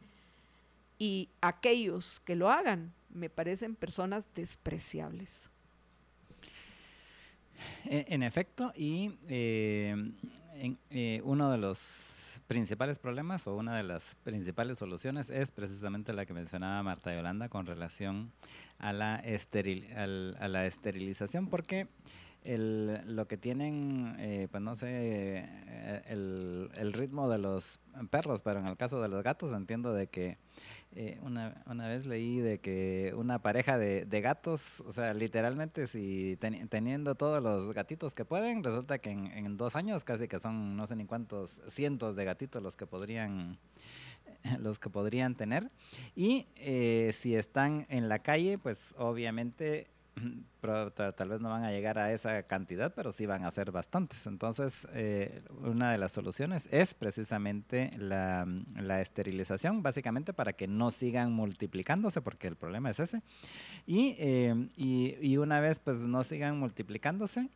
[0.97, 5.51] Y aquellos que lo hagan me parecen personas despreciables.
[7.85, 9.95] En, efecto, y eh,
[10.89, 16.25] eh, uno de los principales problemas o una de las principales soluciones es precisamente la
[16.25, 18.31] que mencionaba Marta Yolanda con relación
[18.79, 21.87] a la, esteril, a la esterilización, porque
[22.43, 27.79] el, lo que tienen, eh, pues no sé, eh, el, el, ritmo de los
[28.09, 30.37] perros, pero en el caso de los gatos entiendo de que
[30.95, 35.85] eh, una, una, vez leí de que una pareja de, de gatos, o sea, literalmente
[35.85, 40.39] si teniendo todos los gatitos que pueden, resulta que en, en, dos años casi que
[40.39, 43.59] son no sé ni cuántos cientos de gatitos los que podrían
[44.59, 45.69] los que podrían tener.
[46.15, 46.47] Y
[47.13, 49.87] si están en la calle pues obviamente
[51.15, 54.27] tal vez no van a llegar a esa cantidad, pero sí van a ser bastantes.
[54.27, 58.45] Entonces, eh, una de las soluciones es precisamente la,
[59.01, 63.21] esterilización, básicamente para que no sigan multiplicándose, porque el problema es ese.
[63.85, 67.49] Y, eh, y una vez pues no sigan multiplicándose,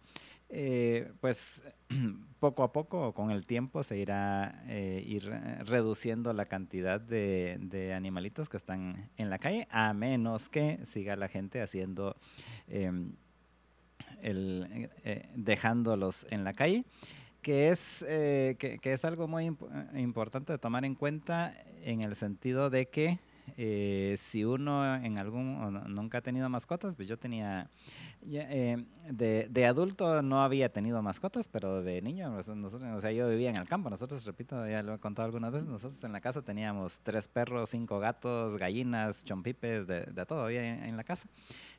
[0.49, 1.63] eh, pues
[2.39, 5.29] poco a poco con el tiempo se irá eh, ir
[5.65, 11.27] reduciendo la cantidad de, animalitos que están en la calle, a menos que siga la
[11.27, 12.15] gente haciendo
[12.67, 13.13] em,
[14.21, 16.85] el, eh, dejándolos en la calle,
[17.41, 19.55] que es, que, es algo muy
[19.95, 23.19] importante de tomar en cuenta en el sentido de que
[23.57, 27.69] eh, si uno en algún, nunca ha tenido mascotas, pues yo tenía,
[28.27, 33.11] eh, de, de, adulto no había tenido mascotas, pero de niño, pues, nosotros, o sea,
[33.11, 36.11] yo vivía en el campo, nosotros, repito, ya lo he contado algunas veces, nosotros en
[36.11, 41.03] la casa teníamos tres perros, cinco gatos, gallinas, chompipes, de, de todo había en, la
[41.03, 41.27] casa.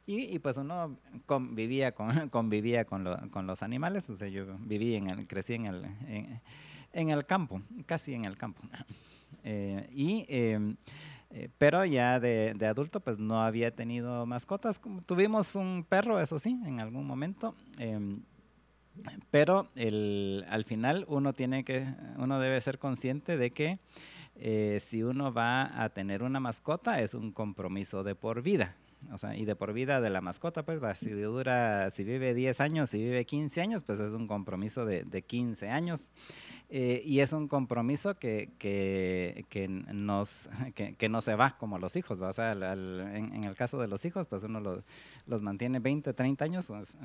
[0.06, 5.10] Y, pues uno convivía con, convivía con, con, los animales, o sea, yo viví en
[5.10, 5.84] el, crecí en el,
[6.92, 8.62] en, el campo, casi en el campo.
[9.48, 10.76] Eh, y em,
[11.30, 14.80] eh, pero ya de, adulto pues no había tenido mascotas.
[15.06, 17.54] Tuvimos un perro, eso sí, en algún momento.
[17.78, 18.22] Em,
[19.30, 23.78] pero el, al final uno tiene que, uno debe ser consciente de que
[24.36, 28.76] eh, si uno va a tener una mascota es un compromiso de por vida.
[29.12, 32.34] O sea, y de por vida de la mascota, pues va, si dura, si vive
[32.34, 36.10] 10 años, si vive 15 años, pues es un compromiso de, de 15 años.
[36.68, 41.94] Eh, y es un compromiso que, que, que nos, que, no se va como los
[41.94, 42.20] hijos.
[42.20, 44.82] O sea, en, el caso de los hijos, pues uno los,
[45.26, 46.66] los mantiene 20, 30 años.
[46.66, 46.96] Pues,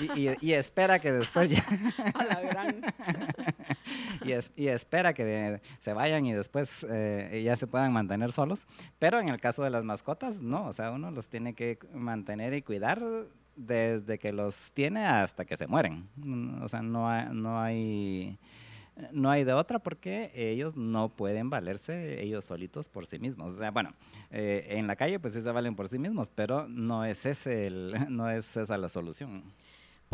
[0.16, 1.64] y, y, espera que después ya...
[4.24, 8.66] y, es, y, espera que se vayan y después eh, ya se puedan mantener solos.
[8.98, 10.66] Pero en el caso de las mascotas, no.
[10.66, 13.02] O sea, uno los tiene que mantener y cuidar
[13.56, 16.08] desde que los tiene hasta que se mueren.
[16.62, 18.38] O sea, no hay, no hay,
[19.12, 23.54] no hay de otra porque ellos no pueden valerse ellos solitos por sí mismos.
[23.54, 23.94] O sea, bueno,
[24.30, 27.66] eh, en la calle pues sí se valen por sí mismos, pero no es, ese
[27.66, 29.44] el, no es esa la solución.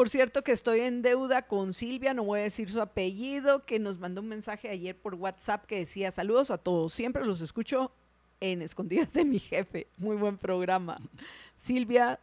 [0.00, 3.78] Por cierto que estoy en deuda con Silvia, no voy a decir su apellido, que
[3.78, 7.92] nos mandó un mensaje ayer por WhatsApp que decía, saludos a todos, siempre los escucho
[8.40, 11.02] en Escondidas de mi jefe, muy buen programa.
[11.54, 12.18] Silvia,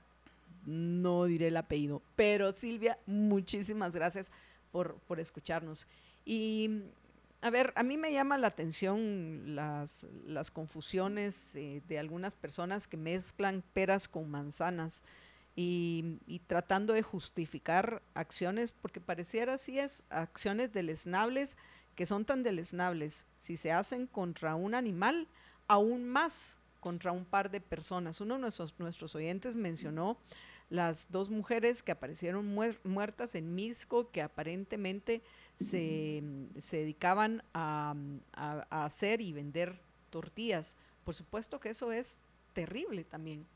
[0.66, 4.32] no diré el apellido, pero Silvia, muchísimas gracias
[4.72, 5.86] por, por escucharnos.
[6.26, 6.82] Y
[7.42, 12.88] a ver, a mí me llama la atención las, las confusiones eh, de algunas personas
[12.88, 15.04] que mezclan peras con manzanas
[15.60, 21.58] y, tratando de justificar acciones, porque pareciera así es, acciones deleznables
[21.96, 23.26] que son tan deleznables.
[23.38, 25.28] Si se hacen contra un animal,
[25.68, 28.22] aún más contra un par de personas.
[28.22, 30.20] Uno de nuestros, nuestros oyentes mencionó
[30.70, 32.46] las dos mujeres que aparecieron
[32.84, 35.24] muertas en Misco, que aparentemente
[35.60, 36.22] se,
[36.72, 37.96] dedicaban a,
[38.70, 39.80] hacer y vender
[40.12, 40.78] tortillas.
[41.04, 42.18] Por supuesto que eso es
[42.54, 43.48] terrible también.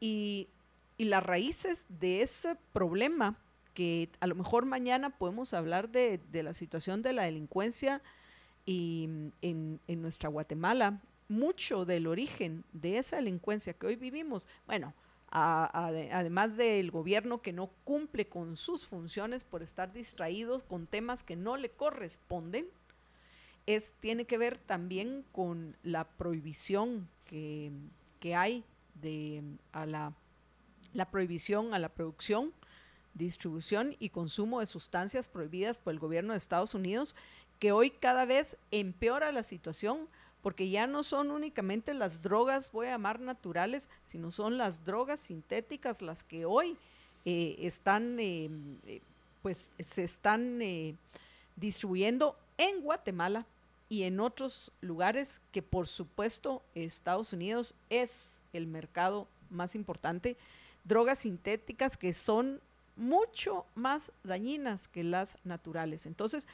[0.00, 0.48] Y,
[1.04, 3.36] las raíces de ese problema,
[3.74, 8.02] que a lo mejor mañana podemos hablar de, la situación de la delincuencia
[8.66, 9.08] y
[9.40, 14.94] en, en nuestra Guatemala, mucho del origen de esa delincuencia que hoy vivimos, bueno,
[15.30, 21.36] además del gobierno que no cumple con sus funciones por estar distraídos con temas que
[21.36, 22.66] no le corresponden,
[23.66, 27.70] es, tiene que ver también con la prohibición que,
[28.34, 29.42] hay de,
[29.72, 30.14] a la,
[30.94, 32.52] la prohibición a la producción,
[33.14, 37.16] distribución y consumo de sustancias prohibidas por el gobierno de Estados Unidos,
[37.58, 40.08] que hoy cada vez empeora la situación
[40.42, 45.20] porque ya no son únicamente las drogas, voy a llamar naturales, sino son las drogas
[45.20, 46.76] sintéticas las que hoy
[47.24, 48.48] eh, están, eh,
[48.86, 49.00] eh,
[49.42, 50.60] pues se están
[51.56, 53.46] distribuyendo en Guatemala
[53.88, 60.36] y en otros lugares que por supuesto Estados Unidos es el mercado más importante,
[60.88, 62.60] drogas sintéticas que son
[62.96, 66.06] mucho más dañinas que las naturales.
[66.06, 66.48] Entonces,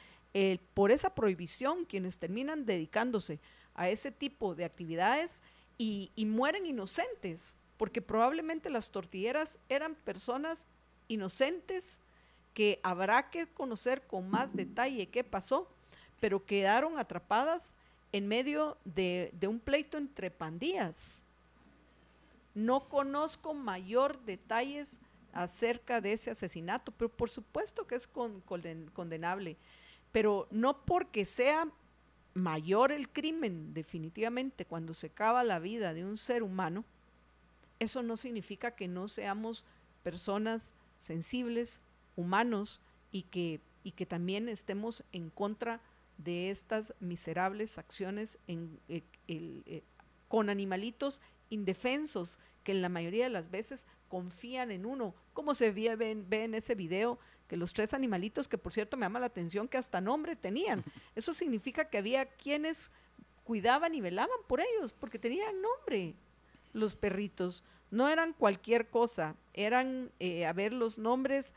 [0.73, 3.39] por esa prohibición, quienes terminan dedicándose
[3.73, 5.41] a ese tipo de actividades
[5.77, 10.67] y, mueren inocentes, porque probablemente las tortilleras eran personas
[11.07, 11.99] inocentes
[12.53, 15.67] que habrá que conocer con más detalle qué pasó,
[16.21, 17.73] pero quedaron atrapadas
[18.13, 21.24] en medio de, un pleito entre pandillas.
[22.55, 25.01] No conozco mayor detalles
[25.33, 29.57] acerca de ese asesinato, pero por supuesto que es condenable,
[30.11, 31.67] pero no porque sea
[32.33, 36.85] mayor el crimen definitivamente cuando se acaba la vida de un ser humano,
[37.79, 39.65] eso no significa que no seamos
[40.03, 41.81] personas sensibles,
[42.15, 42.81] humanos
[43.11, 45.81] y que, y que también estemos en contra
[46.17, 49.83] de estas miserables acciones eh, eh,
[50.29, 55.71] con animalitos indefensos que en la mayoría de las veces confían en uno, como se
[55.71, 59.27] ve, ve en ese video que los tres animalitos, que por cierto me llama la
[59.27, 60.83] atención que hasta nombre tenían.
[61.15, 62.91] Eso significa que había quienes
[63.43, 66.15] cuidaban y velaban por ellos, porque tenían nombre
[66.73, 67.63] los perritos.
[67.91, 71.53] No eran cualquier cosa, eran, eh, a ver, los nombres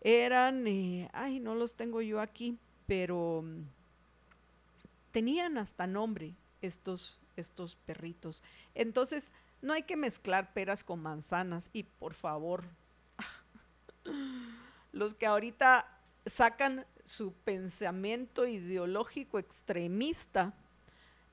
[0.00, 3.44] eran, eh, ay, no los tengo yo aquí, pero
[5.12, 8.42] tenían hasta nombre estos, estos perritos.
[8.74, 9.32] Entonces,
[9.62, 12.64] no hay que mezclar peras con manzanas y por favor,
[14.92, 15.88] los que ahorita
[16.26, 20.54] sacan su pensamiento ideológico extremista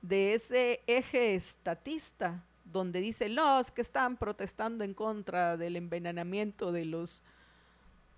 [0.00, 6.84] de ese eje estatista, donde dice los que están protestando en contra del envenenamiento de
[6.84, 7.22] los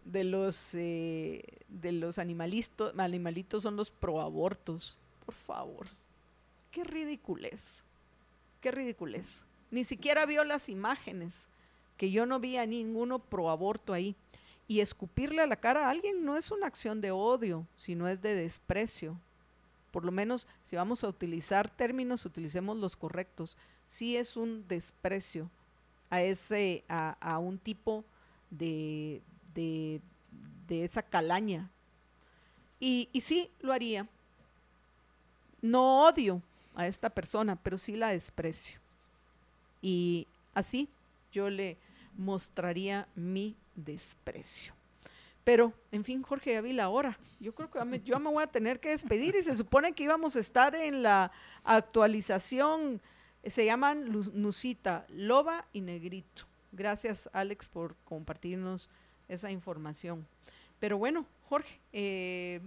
[0.04, 4.98] de los eh, de los animalitos, animalitos son los proabortos.
[5.24, 5.86] Por favor.
[6.74, 7.84] Qué ridiculez.
[8.60, 9.46] Qué ridiculez.
[9.70, 11.48] Ni siquiera vio las imágenes,
[11.96, 14.16] que yo no vi a ninguno proaborto ahí.
[14.66, 18.22] Y escupirle a la cara a alguien no es una acción de odio, sino es
[18.22, 19.16] de desprecio.
[19.92, 23.56] Por lo menos si vamos a utilizar términos, utilicemos los correctos.
[23.86, 25.48] Sí es un desprecio
[26.10, 28.04] a ese, a, un tipo
[28.50, 29.22] de,
[29.54, 30.00] de,
[30.68, 31.70] esa calaña.
[32.80, 34.08] Y, y sí, lo haría.
[35.62, 36.42] No odio
[36.74, 38.80] a esta persona, pero sí la desprecio.
[39.80, 40.88] Y así
[41.32, 41.76] yo le
[42.16, 44.72] mostraría mi desprecio.
[45.44, 47.18] Pero, en fin, Jorge, ya vi la hora.
[47.38, 50.36] Yo creo que yo me voy a tener que despedir y se supone que íbamos
[50.36, 51.30] a estar en la
[51.64, 53.02] actualización.
[53.44, 56.44] Se llaman Nusita, Loba y Negrito.
[56.72, 58.88] Gracias, Alex, por compartirnos
[59.28, 60.26] esa información.
[60.80, 62.60] Pero bueno, Jorge, eh,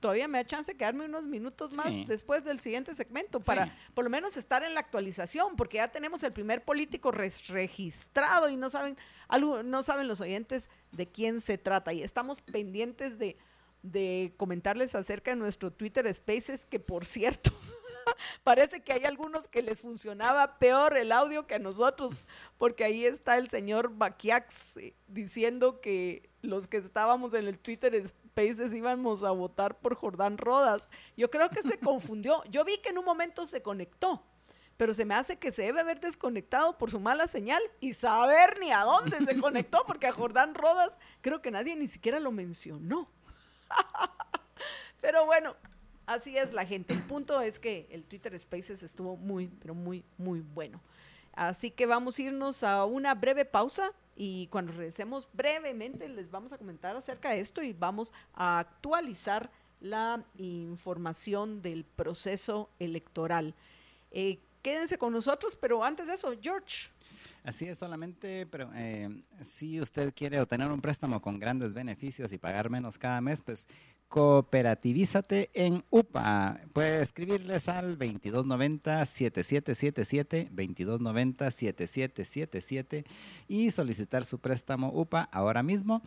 [0.00, 4.04] todavía me da chance de quedarme unos minutos más después del siguiente segmento para por
[4.04, 8.70] lo menos estar en la actualización, porque ya tenemos el primer político registrado y no
[8.70, 8.96] saben,
[9.28, 11.92] algo, no saben los oyentes de quién se trata.
[11.92, 13.36] Y estamos pendientes de,
[13.82, 17.52] de comentarles acerca de nuestro Twitter Spaces, que por cierto,
[18.44, 22.14] Parece que hay algunos que les funcionaba peor el audio que a nosotros,
[22.58, 27.94] porque ahí está el señor Baquiax eh, diciendo que los que estábamos en el Twitter
[28.06, 30.88] Spaces íbamos a votar por Jordán Rodas.
[31.16, 32.42] Yo creo que se confundió.
[32.44, 34.22] Yo vi que en un momento se conectó,
[34.76, 38.58] pero se me hace que se debe haber desconectado por su mala señal y saber
[38.60, 42.32] ni a dónde se conectó, porque a Jordán Rodas creo que nadie ni siquiera lo
[42.32, 43.10] mencionó.
[45.00, 45.56] Pero bueno,
[46.10, 46.92] Así es la gente.
[46.92, 50.80] El punto es que el Twitter Spaces estuvo muy, pero muy, muy bueno.
[51.34, 56.52] Así que vamos a irnos a una breve pausa y cuando regresemos brevemente les vamos
[56.52, 63.54] a comentar acerca de esto y vamos a actualizar la información del proceso electoral.
[64.10, 66.90] Eh, quédense con nosotros, pero antes de eso, George.
[67.44, 69.08] Así es, solamente, pero eh,
[69.42, 73.66] si usted quiere obtener un préstamo con grandes beneficios y pagar menos cada mes, pues
[74.10, 76.60] Cooperativízate en UPA.
[76.72, 83.04] Puede escribirles al 2290-7777, 2290-7777
[83.46, 86.02] y solicitar su préstamo UPA ahora mismo.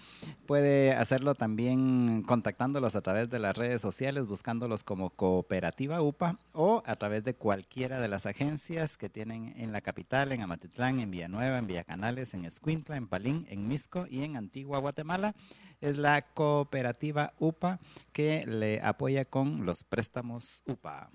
[0.45, 6.83] Puede hacerlo también contactándolos a través de las redes sociales, buscándolos como Cooperativa UPA o
[6.85, 11.09] a través de cualquiera de las agencias que tienen en la capital, en Amatitlán, en
[11.23, 15.33] Villanueva, en Villacanales, en Escuintla, en Palín, en Misco y en Antigua Guatemala
[15.79, 17.79] es la cooperativa UPA
[18.11, 21.09] que le apoya con los préstamos UPA.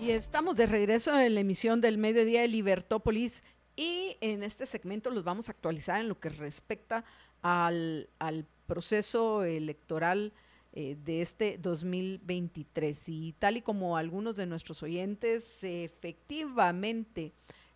[0.00, 3.44] Y estamos de regreso en la emisión del mediodía de Libertópolis
[3.76, 7.04] y en este segmento los vamos a actualizar en lo que respecta
[7.42, 8.08] al,
[8.66, 10.32] proceso electoral
[10.74, 13.08] eh, de este 2023.
[13.08, 17.32] Y tal y como algunos de nuestros oyentes, efectivamente,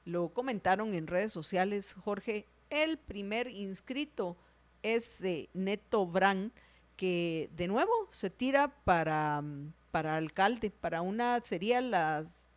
[0.06, 4.36] lo comentaron en redes sociales, Jorge, el primer inscrito
[4.82, 6.52] es eh, Neto Brand,
[6.96, 9.42] que de nuevo se tira para,
[9.90, 12.48] para alcalde, para una, sería las,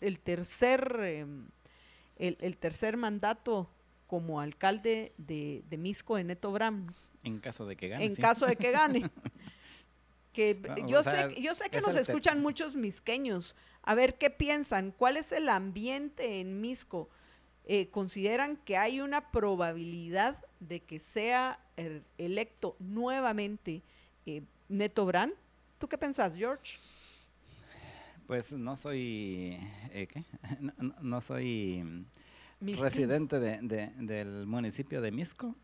[0.00, 1.48] el tercer, em,
[2.18, 3.70] el, tercer mandato
[4.06, 6.92] como alcalde de, de Misco de Neto Brand.
[7.24, 8.04] En caso de que gane.
[8.04, 9.02] En caso de que gane.
[10.32, 15.16] que yo, sé, yo sé que nos escuchan muchos misqueños, a ver qué piensan, cuál
[15.16, 17.08] es el ambiente en Misco.
[17.64, 21.60] Eh, ¿Consideran que hay una probabilidad de que sea
[22.18, 23.82] electo nuevamente
[24.26, 25.32] eh, Neto Brand?
[25.78, 26.78] ¿Tú qué pensás, George?
[28.26, 29.58] Pues no soy,
[29.90, 30.24] eh, ¿qué?
[31.02, 32.06] No, soy
[32.60, 35.54] residente del municipio de Misco.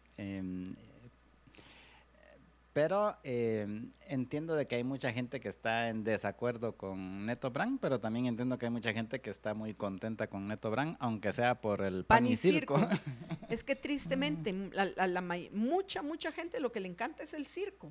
[2.79, 3.67] Em, pero eh,
[4.07, 8.27] entiendo de que hay mucha gente que está en desacuerdo con Neto Brand, pero también
[8.27, 11.83] entiendo que hay mucha gente que está muy contenta con Neto Brand, aunque sea por
[11.83, 12.79] el pan, y circo.
[13.49, 15.23] es que tristemente, la,
[15.53, 17.91] mucha, mucha gente lo que le encanta es el circo.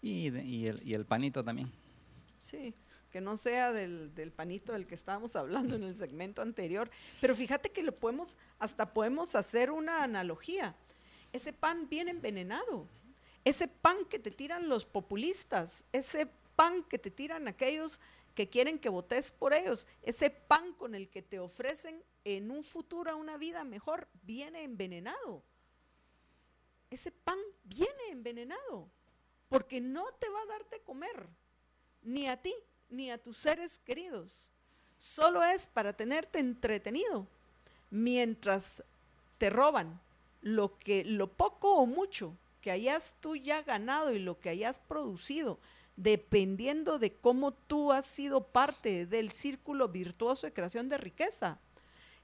[0.00, 1.70] Y, y, el, y el panito también.
[2.40, 2.74] Sí
[3.12, 6.90] que no sea del, del, panito del que estábamos hablando en el segmento anterior.
[7.20, 10.74] Pero fíjate que lo podemos, hasta podemos hacer una analogía
[11.32, 12.86] ese pan viene envenenado.
[13.44, 18.00] Ese pan que te tiran los populistas, ese pan que te tiran aquellos
[18.34, 22.62] que quieren que votes por ellos, ese pan con el que te ofrecen en un
[22.62, 25.42] futuro una vida mejor, viene envenenado.
[26.90, 28.88] Ese pan viene envenenado,
[29.48, 31.26] porque no te va a darte comer,
[32.02, 32.54] ni a ti,
[32.90, 34.50] ni a tus seres queridos.
[34.98, 37.26] Solo es para tenerte entretenido,
[37.90, 38.84] mientras
[39.38, 40.00] te roban
[40.42, 44.78] lo que lo poco o mucho que hayas tú ya ganado y lo que hayas
[44.78, 45.58] producido
[45.96, 51.58] dependiendo de cómo tú has sido parte del círculo virtuoso de creación de riqueza,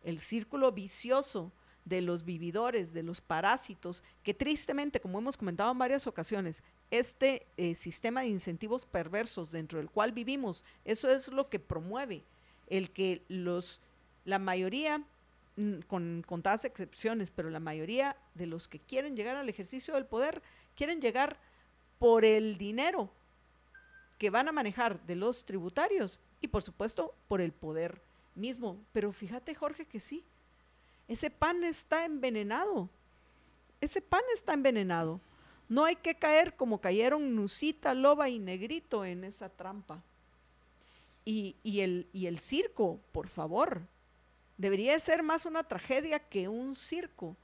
[0.03, 1.53] el círculo vicioso
[1.85, 7.47] de los vividores, de los parásitos, que tristemente, como hemos comentado en varias ocasiones, este
[7.57, 12.25] eh, sistema de incentivos perversos dentro del cual vivimos, eso es lo que promueve
[12.67, 13.81] el que los,
[14.25, 15.03] la mayoría,
[15.87, 20.43] con contadas excepciones, pero la mayoría de los que quieren llegar al ejercicio del poder,
[20.77, 21.39] quieren llegar
[21.99, 23.11] por el dinero,
[24.19, 28.01] que van a manejar de los tributarios y por supuesto por el poder
[28.35, 28.79] mismo.
[28.93, 30.25] Pero fíjate Jorge que sí,
[31.09, 32.89] ese pan está envenenado,
[33.81, 35.21] ese pan está envenenado.
[35.69, 40.03] No hay que caer como cayeron Nusita, Loba y Negrito en esa trampa.
[41.25, 43.83] Y, y el circo, por favor,
[44.59, 47.37] debería ser más una tragedia que un circo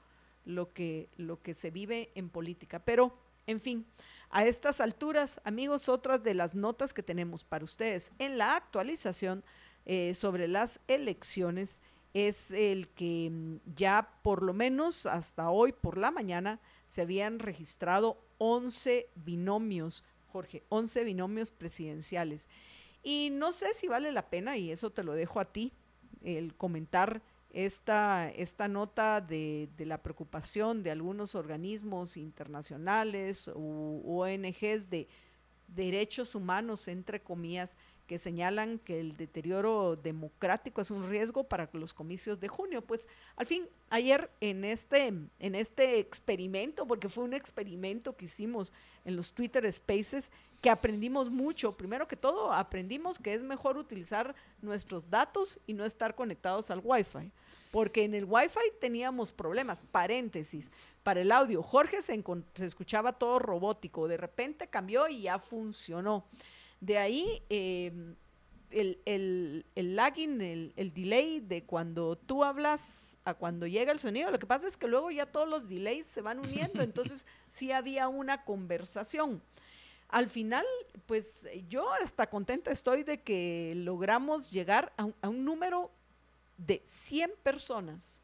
[0.43, 2.79] lo que, lo que se vive en política.
[2.79, 3.87] Pero, en fin,
[4.29, 9.43] a estas alturas, amigos, otras de las notas que tenemos para ustedes en la actualización
[9.85, 11.81] eh, sobre las elecciones
[12.13, 17.39] es el que mm, ya por lo menos hasta hoy por la mañana se habían
[17.39, 22.49] registrado 11 binomios, Jorge, 11 binomios presidenciales.
[23.03, 25.73] Y no sé si vale la pena, y eso te lo dejo a ti,
[26.25, 27.21] el comentar
[27.51, 35.07] esta, esta nota de, la preocupación de algunos organismos internacionales u ONGs de
[35.67, 41.93] derechos humanos, entre comillas, que señalan que el deterioro democrático es un riesgo para los
[41.93, 42.83] comicios de junio.
[42.83, 48.73] Pues al fin, ayer en este, en este experimento, porque fue un experimento que hicimos
[49.05, 50.31] en los Twitter Spaces,
[50.61, 51.77] que aprendimos mucho.
[51.77, 56.81] Primero que todo, aprendimos que es mejor utilizar nuestros datos y no estar conectados al
[56.83, 57.31] Wi-Fi
[57.75, 59.81] porque en el Wi-Fi teníamos problemas.
[59.91, 60.71] Paréntesis,
[61.03, 62.23] para el audio, Jorge se,
[62.63, 66.25] escuchaba todo robótico, de repente cambió y ya funcionó.
[66.79, 68.15] De ahí em,
[68.71, 73.99] el, el, el, lagging, el, el, delay de cuando tú hablas a cuando llega el
[73.99, 74.31] sonido.
[74.31, 77.73] Lo que pasa es que luego ya todos los delays se van uniendo, entonces sí
[77.73, 79.41] había una conversación.
[80.15, 80.65] Al final,
[81.07, 85.91] pues yo hasta contenta estoy de que logramos llegar a un número
[86.57, 88.21] de 100 personas.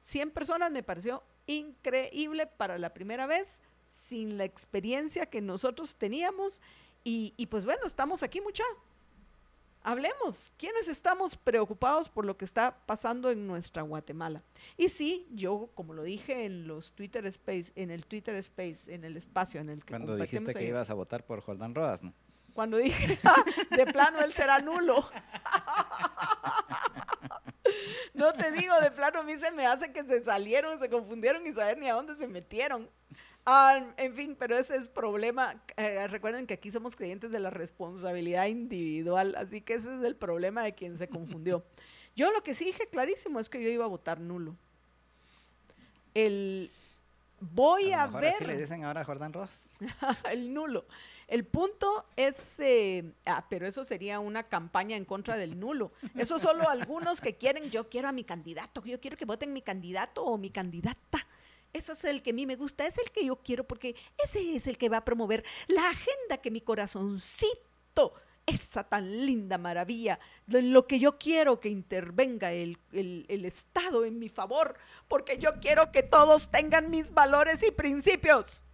[0.00, 6.60] 100 personas me pareció increíble para la primera vez, sin la experiencia que nosotros teníamos.
[7.04, 8.64] Y, pues bueno, estamos aquí mucha.
[9.82, 14.42] Hablemos, ¿quiénes estamos preocupados por lo que está pasando en nuestra Guatemala?
[14.76, 19.04] Y sí, yo, como lo dije en los Twitter Space, en el Twitter Space, en
[19.04, 22.12] el espacio en el que Cuando dijiste que ibas a votar por Jordán Rodas, ¿no?
[22.52, 25.08] Cuando dije, ah, de plano él será nulo.
[28.12, 31.46] No te digo, de plano a mí se me hace que se salieron, se confundieron
[31.46, 32.90] y saber ni a dónde se metieron.
[33.46, 35.60] Ah, en fin, pero ese es problema.
[35.76, 40.14] Eh, recuerden que aquí somos creyentes de la responsabilidad individual, así que ese es el
[40.14, 41.64] problema de quien se confundió.
[42.16, 44.56] Yo lo que sí dije clarísimo es que yo iba a votar nulo.
[46.12, 46.70] El,
[47.38, 48.34] voy a, ver.
[48.34, 49.70] Así le dicen ahora a Jordán Ross.
[50.30, 50.84] el nulo.
[51.28, 55.92] El punto es, eh, ah, pero eso sería una campaña en contra del nulo.
[56.16, 59.62] Eso solo algunos que quieren, yo quiero a mi candidato, yo quiero que voten mi
[59.62, 61.24] candidato o mi candidata.
[61.72, 64.56] Eso es el que a mí me gusta, es el que yo quiero porque ese
[64.56, 68.14] es el que va a promover la agenda que mi corazoncito
[68.46, 74.28] esa tan linda maravilla, lo que yo quiero que intervenga el, el, Estado en mi
[74.28, 74.76] favor,
[75.08, 78.64] porque yo quiero que todos tengan mis valores y principios.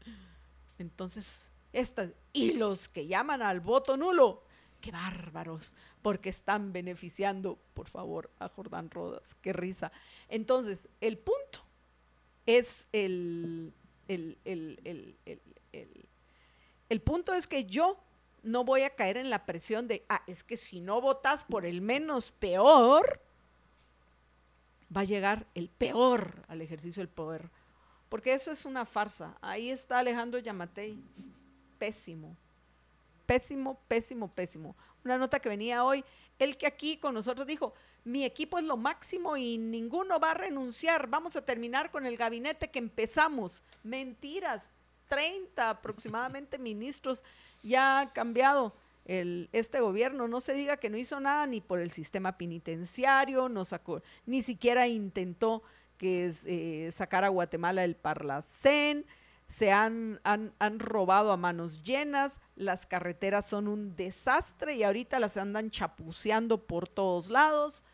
[0.79, 4.43] Entonces, esta, y los que llaman al voto nulo,
[4.81, 9.93] qué bárbaros, porque están beneficiando, por favor, a Jordán Rodas, qué risa.
[10.29, 11.66] Entonces, el punto
[12.47, 13.73] es el,
[14.09, 15.17] el, el,
[16.89, 17.99] el punto es que yo
[18.43, 21.67] no voy a caer en la presión de, ah, es que si no votas por
[21.67, 23.21] el menos peor,
[24.97, 27.51] va a llegar el peor al ejercicio del poder.
[28.09, 29.37] Porque eso es una farsa.
[29.41, 31.03] Ahí está Alejandro Yamatei.
[31.79, 32.37] Pésimo.
[33.27, 34.77] Pésimo, pésimo, pésimo.
[35.05, 36.05] Una nota que venía hoy,
[36.39, 37.75] el que aquí con nosotros dijo,
[38.05, 42.17] mi equipo es lo máximo y ninguno va a renunciar, vamos a terminar con el
[42.17, 43.63] gabinete que empezamos.
[43.83, 44.71] Mentiras,
[45.09, 47.23] 30 aproximadamente ministros
[47.63, 48.75] ya han cambiado.
[49.05, 53.49] El, este gobierno no se diga que no hizo nada ni por el sistema penitenciario,
[53.49, 55.63] no sacó, ni siquiera intentó
[55.97, 59.07] que eh, sacar a Guatemala el Parlacén,
[59.49, 65.21] se han, han, han, robado a manos llenas, las carreteras son un desastre y ahorita
[65.21, 67.85] las andan chapuceando por todos lados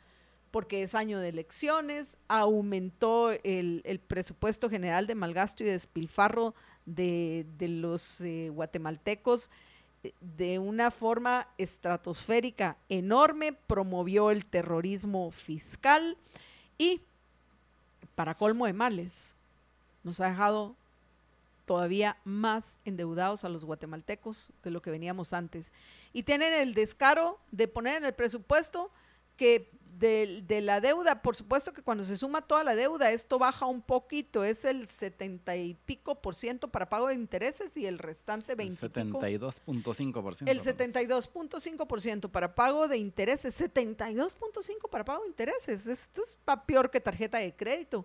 [0.52, 7.46] porque es año de elecciones, aumentó el, el presupuesto general de malgasto y despilfarro de,
[7.56, 9.50] de los eh, guatemaltecos
[10.04, 16.18] eh, de una forma estratosférica enorme, promovió el terrorismo fiscal
[16.76, 17.00] y,
[18.14, 19.34] para colmo de males,
[20.04, 20.76] nos ha dejado
[21.64, 25.72] todavía más endeudados a los guatemaltecos de lo que veníamos antes.
[26.12, 28.90] Y tienen el descaro de poner en el presupuesto
[29.36, 33.66] que de, la deuda, por supuesto que cuando se suma toda la deuda, esto baja
[33.66, 37.98] un poquito, es el 70 y pico por ciento para pago de intereses y el
[37.98, 40.50] restante 20 72.5 por ciento.
[40.50, 46.40] El 72.5 por ciento para pago de intereses, 72.5 para pago de intereses, esto es
[46.66, 48.04] peor que tarjeta de crédito.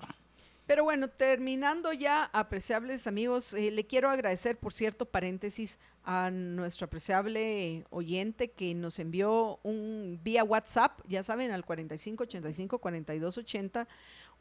[0.66, 6.86] Pero bueno, terminando ya, apreciables amigos, eh, le quiero agradecer, por cierto, paréntesis, a nuestro
[6.86, 13.86] apreciable oyente que nos envió un vía WhatsApp, ya saben, al 4585 4280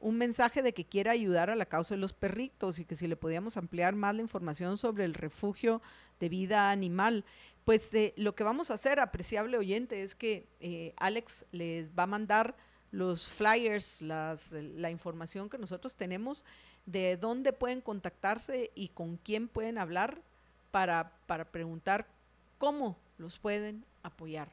[0.03, 3.07] un mensaje de que quiere ayudar a la causa de los perritos y que si
[3.07, 5.81] le podíamos ampliar más la información sobre el refugio
[6.19, 7.23] de vida animal.
[7.63, 12.03] Pues eh, lo que vamos a hacer, apreciable oyente, es que eh, Alex les va
[12.03, 12.55] a mandar
[12.91, 16.43] los flyers, las, la información que nosotros tenemos
[16.85, 20.21] de dónde pueden contactarse y con quién pueden hablar
[20.71, 22.07] para, para preguntar
[22.57, 24.51] cómo los pueden apoyar.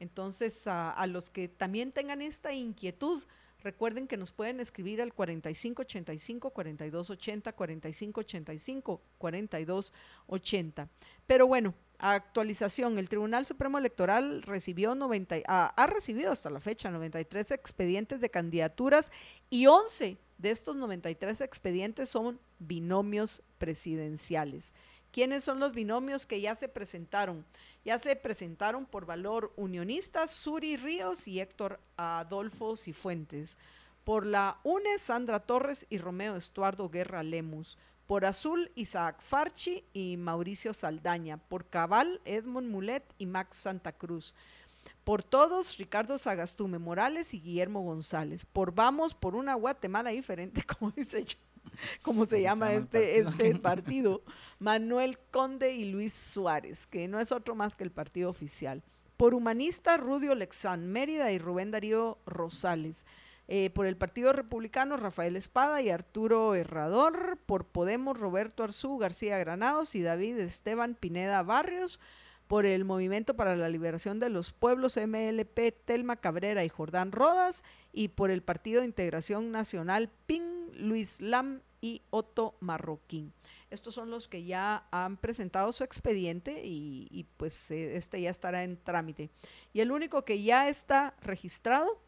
[0.00, 3.22] Entonces, a los que también tengan esta inquietud,
[3.66, 10.88] Recuerden que nos pueden escribir al 4585 4280 4585 4280.
[11.26, 16.92] Pero bueno, actualización, el Tribunal Supremo Electoral recibió 90, ah, ha recibido hasta la fecha
[16.92, 19.10] 93 expedientes de candidaturas
[19.50, 24.74] y 11 de estos 93 expedientes son binomios presidenciales.
[25.16, 27.46] ¿Quiénes son los binomios que ya se presentaron?
[27.86, 33.56] Ya se presentaron por valor unionista Suri Ríos y Héctor Adolfo Cifuentes.
[34.04, 37.78] Por la UNE, Sandra Torres y Romeo Estuardo Guerra Lemus.
[38.06, 41.38] Por Azul, Isaac Farchi y Mauricio Saldaña.
[41.38, 44.34] Por Cabal, Edmond Mulet y Max Santa Cruz.
[45.02, 48.44] Por todos, Ricardo Sagastume Morales y Guillermo González.
[48.44, 51.45] Por Vamos, por una Guatemala diferente, como dice yo.
[52.02, 54.22] ¿Cómo se llama este, este partido?
[54.58, 58.82] Manuel Conde y Luis Suárez, que no es otro más que el partido oficial.
[59.16, 63.06] Por Humanista, Rudio Lexán Mérida y Rubén Darío Rosales.
[63.48, 67.38] Eh, por el Partido Republicano, Rafael Espada y Arturo Herrador.
[67.46, 72.00] Por Podemos, Roberto Arzú García Granados y David Esteban Pineda Barrios.
[72.48, 77.62] Por el Movimiento para la Liberación de los Pueblos, MLP, Telma Cabrera y Jordán Rodas.
[77.92, 80.42] Y por el Partido de Integración Nacional, PIN
[80.74, 83.32] Luis Lam y Otto Marroquín.
[83.70, 88.64] Estos son los que ya han presentado su expediente y, pues eh, este ya estará
[88.64, 89.30] en trámite.
[89.72, 92.00] Y el único que ya está registrado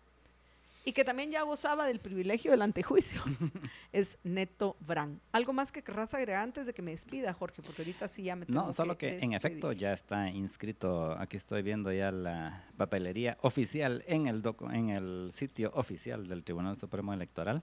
[0.88, 3.20] y que también ya gozaba del privilegio del antejuicio,
[3.92, 5.20] es Neto Brand.
[5.32, 7.60] ¿Algo más que querrás agregar antes de que me despida, Jorge?
[7.60, 11.36] Porque ahorita sí ya me tengo No, solo que, en efecto ya está inscrito, aquí
[11.36, 16.74] estoy viendo ya la papelería oficial en el, docu- en el sitio oficial del Tribunal
[16.76, 17.62] Supremo Electoral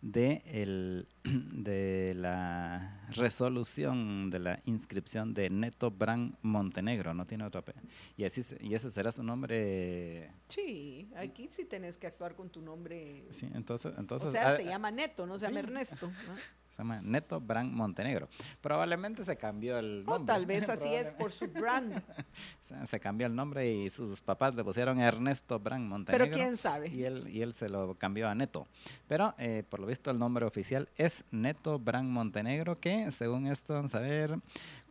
[0.00, 7.60] de, el, de la resolución de la inscripción de Neto Brand Montenegro, no tiene otro
[7.60, 7.84] apellido.
[8.16, 10.30] Y, así, y ese será su nombre.
[10.48, 13.24] Sí, aquí sí tenés que actuar con tu nombre.
[13.30, 15.66] Sí, entonces, entonces o sea, ah, se llama Neto, no se llama sí.
[15.66, 16.06] Ernesto.
[16.28, 16.62] ¿no?
[16.72, 18.28] Se llama Neto Brand Montenegro.
[18.62, 20.32] Probablemente se cambió el O nombre.
[20.32, 22.02] tal vez así es por su brand.
[22.62, 26.24] Se, se cambió el nombre y sus papás le pusieron Ernesto Brand Montenegro.
[26.24, 26.88] Pero quién sabe.
[26.88, 28.66] Y él, y él se lo cambió a Neto.
[29.06, 33.74] Pero eh, por lo visto el nombre oficial es Neto Brand Montenegro, que según esto,
[33.74, 34.38] vamos a ver,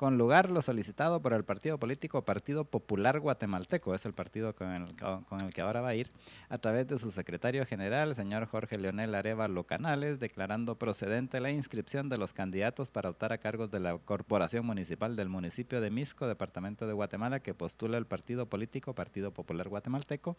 [0.10, 4.95] lugar lo solicitado por el partido político Partido Popular Guatemalteco, es el partido con el,
[4.97, 6.10] co- con el que ahora va a ir,
[6.49, 12.10] a través de su secretario general, señor Jorge Leonel Arevalo Canales, declarando procedente la inscripción
[12.10, 16.28] de los candidatos para optar a cargos de la Corporación Municipal del municipio de Misco,
[16.28, 20.36] departamento de Guatemala, que postula el partido político Partido Popular Guatemalteco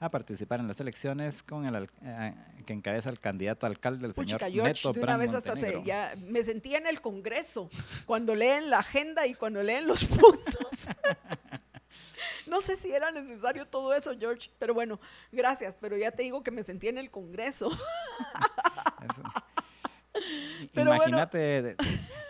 [0.00, 2.34] a participar en las elecciones con el eh,
[2.66, 5.56] que encabeza el candidato alcalde, el señor Puchica, George, Neto de una Brand vez hasta
[5.56, 5.84] se, Montenegro.
[5.84, 7.70] ya me sentía en el Congreso
[8.04, 10.88] cuando leen la agenda y cuando leen los puntos.
[12.46, 14.98] No sé si era necesario todo eso, George, pero bueno,
[15.30, 17.70] gracias, pero ya te digo que me sentí en el Congreso.
[20.74, 20.94] Pero.
[20.94, 21.76] Imagínate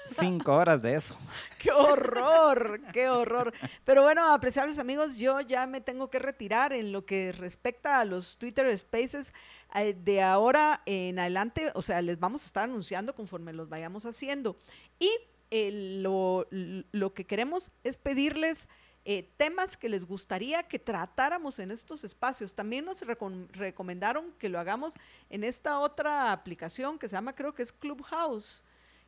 [0.04, 1.16] cinco horas de eso.
[1.58, 2.80] ¡Qué horror!
[2.92, 3.54] ¡Qué horror!
[3.84, 8.04] Pero bueno, apreciables amigos, yo ya me tengo que retirar en lo que respecta a
[8.04, 9.32] los Twitter Spaces.
[9.74, 14.04] eh, de ahora en adelante, o sea, les vamos a estar anunciando conforme los vayamos
[14.04, 14.56] haciendo.
[14.98, 15.10] Y
[15.50, 18.68] eh, lo, lo que queremos es pedirles
[19.04, 22.54] eh, temas que les gustaría que tratáramos en estos espacios.
[22.54, 24.94] También nos recom- recomendaron que lo hagamos
[25.30, 28.64] en esta otra aplicación que se llama, creo que es Clubhouse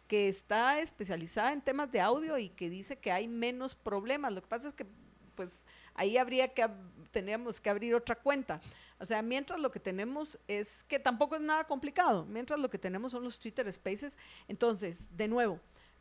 [0.08, 4.32] que está especializada en temas de audio y que dice que hay menos problemas.
[4.32, 4.86] Lo que pasa es que
[5.36, 5.64] pues
[5.94, 6.68] ahí habría que
[7.12, 8.60] tendríamos que abrir otra cuenta.
[8.98, 12.78] O sea, mientras lo que tenemos es que tampoco es nada complicado, mientras lo que
[12.78, 14.18] tenemos son los Twitter Spaces.
[14.48, 15.60] Entonces, de nuevo,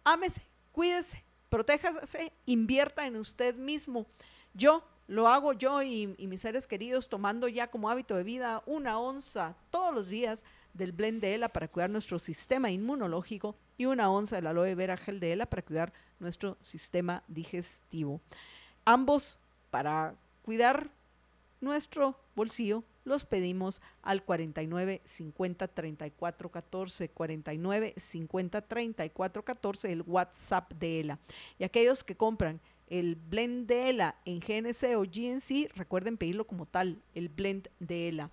[0.05, 4.06] ámese, cuídese, protéjase, invierta en usted mismo.
[4.55, 8.62] Yo lo hago yo y, y mis seres queridos tomando ya como hábito de vida
[8.66, 10.44] una onza todos los días
[10.74, 14.97] del blend de ELA para cuidar nuestro sistema inmunológico y una onza del aloe vera
[14.97, 18.20] gel de ELA para cuidar nuestro sistema digestivo.
[18.85, 19.39] Ambos
[19.70, 20.90] para cuidar
[21.61, 30.73] nuestro bolsillo los pedimos al 49 50 34 14, 49 50 34 14, el WhatsApp
[30.74, 31.19] de ELA.
[31.59, 36.66] Y aquellos que compran el blend de ELA en GNC o GNC, recuerden pedirlo como
[36.66, 38.31] tal, el blend de ELA.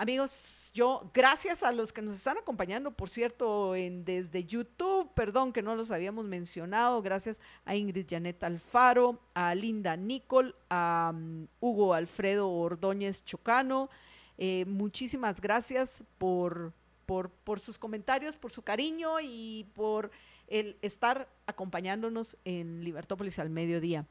[0.00, 5.52] Amigos, yo, gracias a los que nos están acompañando, por cierto, en, desde YouTube, perdón
[5.52, 11.48] que no los habíamos mencionado, gracias a Ingrid Janet Alfaro, a Linda Nicol, a um,
[11.58, 13.90] Hugo Alfredo Ordóñez Chocano,
[14.36, 16.72] eh, muchísimas gracias por,
[17.04, 20.12] por, por sus comentarios, por su cariño y por
[20.46, 24.06] el estar acompañándonos en Libertópolis al mediodía.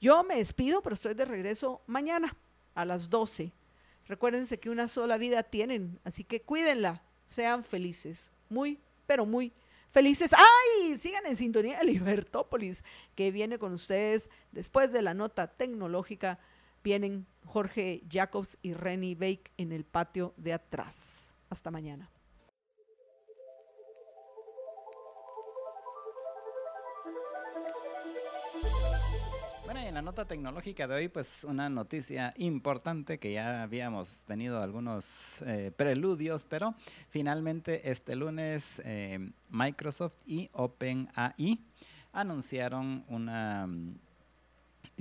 [0.00, 2.36] Yo me despido, pero estoy de regreso mañana
[2.76, 3.50] a las 12
[4.06, 9.52] Recuérdense que una sola vida tienen, así que cuídenla, sean felices, muy, pero muy
[9.88, 10.32] felices.
[10.32, 10.96] ¡Ay!
[10.96, 12.84] Sigan en sintonía de Libertópolis,
[13.14, 16.38] que viene con ustedes después de la nota tecnológica.
[16.82, 21.34] Vienen Jorge Jacobs y Renny Bake en el patio de atrás.
[21.48, 22.10] Hasta mañana.
[29.92, 35.42] En la nota tecnológica de hoy, pues una noticia importante que ya habíamos tenido algunos
[35.42, 36.74] eh, preludios, pero
[37.10, 39.18] finalmente este lunes eh,
[39.50, 41.60] Microsoft y OpenAI
[42.10, 43.68] anunciaron una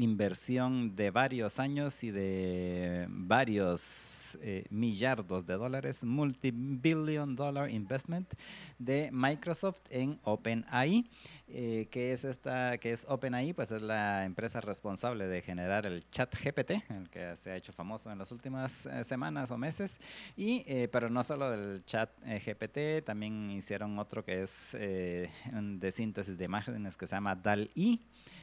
[0.01, 8.33] inversión de varios años y de varios eh, millardos de dólares, multi-billion dollar investment
[8.79, 11.05] de Microsoft en OpenAI.
[11.53, 16.09] Eh, que es esta, que es OpenAI, pues es la empresa responsable de generar el
[16.09, 19.99] chat GPT, el que se ha hecho famoso en las últimas eh, semanas o meses.
[20.37, 26.37] Y, eh, pero no solo del chat GPT, también hicieron otro que es de síntesis
[26.37, 27.99] de imágenes que se llama DAL-I,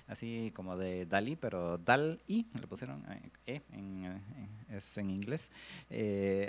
[0.06, 3.04] así como de DALI, pero DAL-I, le pusieron
[3.46, 4.22] E, en,
[4.70, 5.50] es en inglés,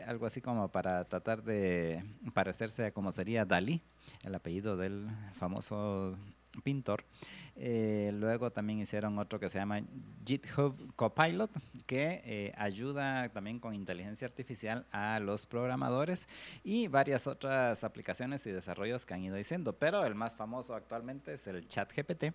[0.06, 2.04] algo así como para tratar de
[2.34, 3.82] parecerse a como sería DALI,
[4.24, 5.08] el apellido del
[5.40, 6.18] famoso
[6.64, 7.04] pintor.
[7.56, 9.82] Eh, luego también hicieron otro que se llama
[10.26, 11.52] GitHub Copilot,
[11.86, 16.28] que eh, ayuda también con inteligencia artificial a los programadores
[16.64, 19.74] y varias otras aplicaciones y desarrollos que han ido diciendo.
[19.74, 22.34] Pero el más famoso actualmente es el ChatGPT.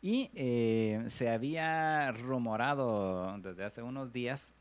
[0.00, 4.54] Y eh, se había rumorado desde hace unos días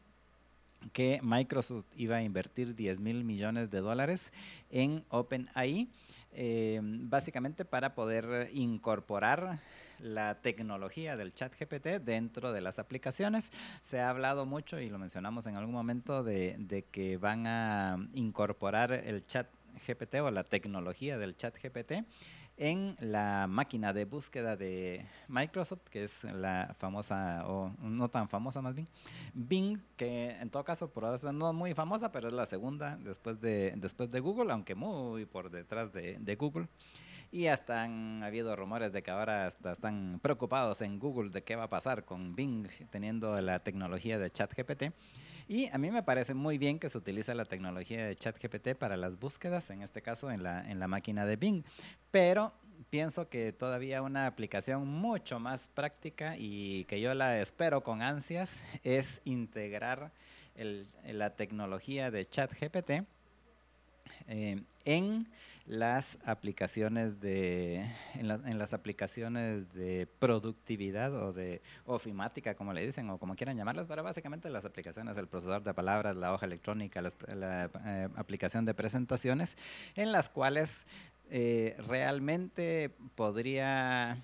[0.94, 4.34] que Microsoft iba a invertir 10 mil millones de dólares
[4.70, 5.90] en OpenAI
[6.34, 9.60] eh, básicamente para poder incorporar
[10.00, 13.52] la tecnología del chat GPT dentro de las aplicaciones.
[13.82, 17.98] Se ha hablado mucho y lo mencionamos en algún momento de, de que van a
[18.14, 19.48] incorporar el chat
[19.88, 22.06] GPT o la tecnología del chat GPT
[22.58, 28.62] en la máquina de búsqueda de Microsoft, que es la famosa, o no tan famosa
[28.62, 28.88] más bien,
[29.34, 33.40] Bing, que en todo caso por ahora no muy famosa, pero es la segunda después
[33.42, 36.68] de, después de Google, aunque muy por detrás de, de Google.
[37.34, 41.56] Y hasta han habido rumores de que ahora hasta están preocupados en Google de qué
[41.56, 44.92] va a pasar con Bing teniendo la tecnología de ChatGPT.
[45.52, 48.96] Y a mí me parece muy bien que se utilice la tecnología de ChatGPT para
[48.96, 51.66] las búsquedas, en este caso en la, en la máquina de Bing.
[52.10, 52.54] Pero
[52.90, 58.62] pienso que todavía una aplicación mucho más práctica y que yo la espero con ansias
[58.86, 60.14] es integrar
[61.04, 63.04] la tecnología de ChatGPT
[64.28, 65.28] eh, en
[65.66, 73.18] las aplicaciones de en, las aplicaciones de productividad o de ofimática como le dicen o
[73.20, 77.70] como quieran llamarlas pero básicamente las aplicaciones el procesador de palabras la hoja electrónica la
[77.86, 79.56] eh, aplicación de presentaciones
[79.96, 80.86] en las cuales
[81.30, 84.22] eh, realmente podría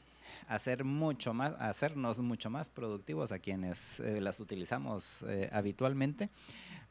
[0.47, 6.29] hacer mucho más hacernos mucho más productivos a quienes las utilizamos habitualmente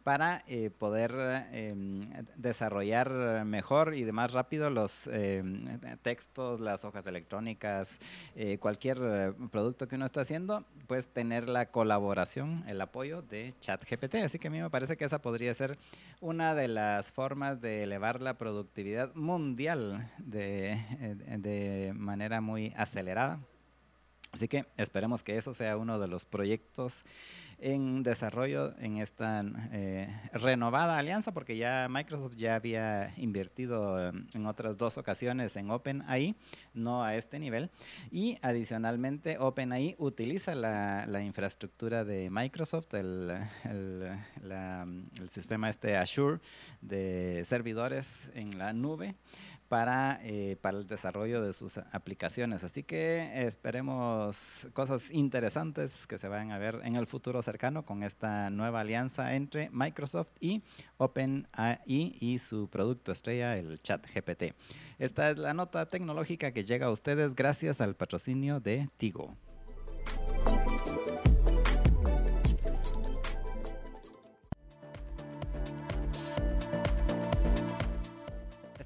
[0.06, 1.12] para eh, poder
[1.50, 7.98] em, desarrollar mejor y de más rápido los em, textos, las hojas electrónicas,
[8.36, 13.52] eh, cualquier eh, producto que uno está haciendo, pues tener la colaboración, el apoyo de
[13.60, 14.14] ChatGPT.
[14.22, 15.76] Así que a mí me parece que esa podría ser
[16.20, 20.78] una de las formas de elevar la productividad mundial de,
[21.36, 23.40] de manera muy acelerada.
[24.30, 27.04] Así que esperemos que eso sea uno de los proyectos
[27.58, 34.76] en desarrollo en esta eh, renovada alianza, porque ya Microsoft ya había invertido en otras
[34.76, 36.36] dos ocasiones en OpenAI,
[36.74, 37.70] no a este nivel.
[38.10, 43.32] Y adicionalmente, OpenAI utiliza la, infraestructura de Microsoft, el,
[43.64, 46.40] el sistema este Azure
[46.82, 49.14] de servidores en la nube
[49.68, 52.64] para, eh, para el desarrollo de sus aplicaciones.
[52.64, 58.02] Así que esperemos cosas interesantes que se vayan a ver en el futuro cercano con
[58.02, 60.62] esta nueva alianza entre Microsoft y
[60.98, 64.54] OpenAI y su producto estrella, el chat GPT.
[64.98, 69.36] Esta es la nota tecnológica que llega a ustedes gracias al patrocinio de Tigo.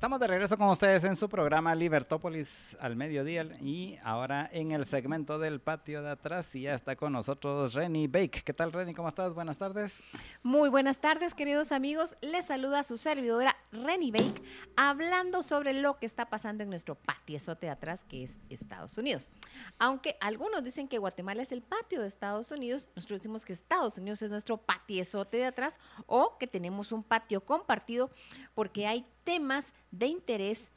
[0.01, 4.87] Estamos de regreso con ustedes en su programa Libertópolis al mediodía y ahora en el
[4.87, 8.43] segmento del patio de atrás y ya está con nosotros Renny Bake.
[8.43, 8.95] ¿Qué tal Renny?
[8.95, 9.35] ¿Cómo estás?
[9.35, 10.03] Buenas tardes.
[10.43, 12.17] Muy buenas tardes queridos amigos.
[12.23, 14.43] Les saluda su servidora Renny Bake
[14.75, 19.31] hablando sobre lo que está pasando en nuestro patiezote de atrás que es Estados Unidos.
[19.79, 23.99] Aunque algunos dicen que Guatemala es el patio de Estados Unidos, nosotros decimos que Estados
[23.99, 28.11] Unidos es nuestro patiezote de atrás o que tenemos un patio compartido
[28.55, 30.71] porque hay temas de interés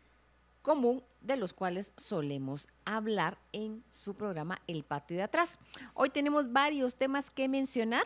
[0.62, 5.60] común de los cuales solemos hablar en su programa El Patio de Atrás.
[5.94, 8.06] Hoy tenemos varios temas que mencionar.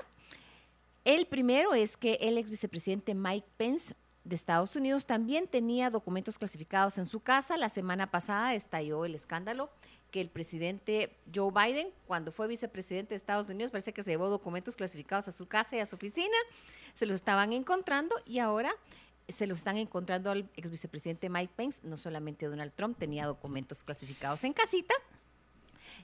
[1.06, 6.38] El primero es que el ex vicepresidente Mike Pence de Estados Unidos también tenía documentos
[6.38, 7.58] clasificados en su casa.
[7.58, 9.70] La semana pasada estalló el escándalo
[10.12, 14.30] que el presidente Joe Biden, cuando fue vicepresidente de Estados Unidos, parece que se llevó
[14.30, 16.38] documentos clasificados a su casa y a su oficina,
[16.94, 18.72] se los estaban encontrando y ahora
[19.28, 23.84] se lo están encontrando al ex vicepresidente Mike Pence, no solamente Donald Trump tenía documentos
[23.84, 24.94] clasificados en casita.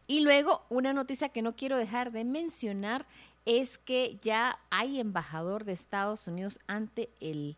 [0.08, 3.06] Y luego, una noticia que no quiero dejar de mencionar
[3.46, 7.56] es que ya hay embajador de Estados Unidos ante el,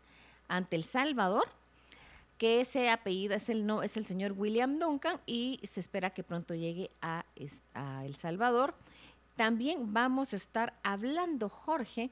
[0.48, 1.48] ante el Salvador,
[2.38, 6.22] que ese apellido es el, no, es el señor William Duncan y se espera que
[6.22, 7.24] pronto llegue a,
[7.74, 8.74] a El Salvador.
[9.36, 12.10] También vamos a estar hablando, Jorge,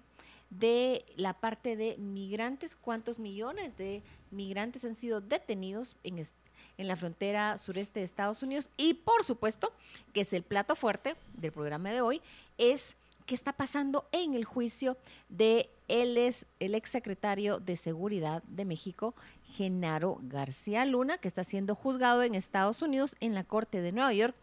[0.58, 6.96] de la parte de migrantes, cuántos millones de migrantes han sido detenidos en, en la
[6.96, 9.72] frontera sureste de Estados Unidos y por supuesto,
[10.12, 12.22] que es el plato fuerte del programa de hoy,
[12.58, 14.96] es qué está pasando en el juicio
[15.28, 19.14] de él es el exsecretario de Seguridad de México,
[19.44, 24.12] Genaro García Luna, que está siendo juzgado en Estados Unidos en la Corte de Nueva
[24.12, 24.34] York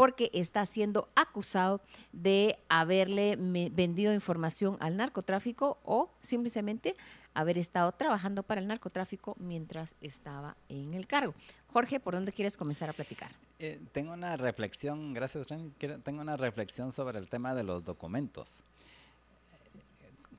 [0.00, 6.96] porque está siendo acusado de haberle vendido información al narcotráfico o simplemente
[7.34, 11.34] haber estado trabajando para el narcotráfico mientras estaba en el cargo.
[11.66, 13.30] Jorge, ¿por dónde quieres comenzar a platicar?
[13.58, 15.70] Eh, tengo una reflexión, gracias Reni,
[16.02, 18.62] tengo una reflexión sobre el tema de los documentos.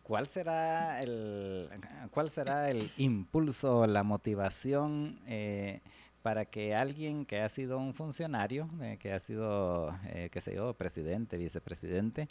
[0.01, 1.69] ¿Cuál será el,
[2.09, 5.81] cuál será el impulso, la motivación eh,
[6.21, 10.55] para que alguien que ha sido un funcionario, eh, que ha sido, eh, qué sé
[10.55, 12.27] yo, presidente, vicepresidente,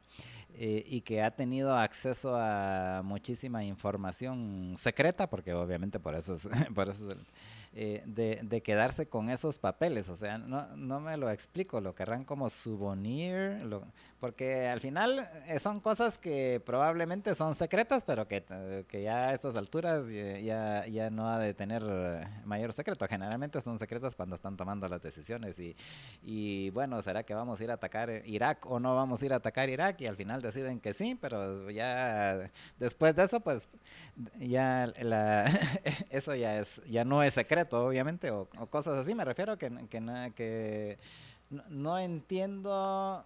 [0.55, 6.49] eh, y que ha tenido acceso a muchísima información secreta, porque obviamente por eso es,
[6.75, 7.27] por eso es el,
[7.73, 10.09] eh, de, de, quedarse con esos papeles.
[10.09, 13.87] O sea, no, no me lo explico, lo querrán como souvenir, lo,
[14.19, 18.43] porque al final eh, son cosas que probablemente son secretas, pero que,
[18.89, 21.85] que ya a estas alturas ya, ya no ha de tener
[22.45, 23.07] mayor secreto.
[23.07, 25.77] Generalmente son secretas cuando están tomando las decisiones y,
[26.25, 29.33] y bueno, ¿será que vamos a ir a atacar Irak o no vamos a ir
[29.33, 30.01] a atacar Irak?
[30.01, 33.69] Y al final deciden que sí, pero ya después de eso, pues
[34.41, 35.47] ya la,
[36.11, 39.15] eso ya es ya no es secreto obviamente, o, cosas así.
[39.15, 40.99] Me refiero que, que, que
[41.69, 43.25] no, entiendo.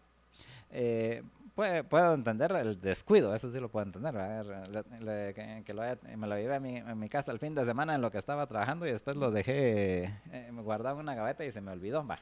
[0.70, 1.22] Eh,
[1.54, 4.14] puedo entender el descuido, eso sí lo puedo entender.
[5.34, 8.10] que, me lo llevé a mi, a mi, casa el fin de semana en lo
[8.10, 11.60] que estaba trabajando y después lo dejé, eh, me guardaba en una gaveta y se
[11.60, 12.06] me olvidó.
[12.06, 12.18] Va.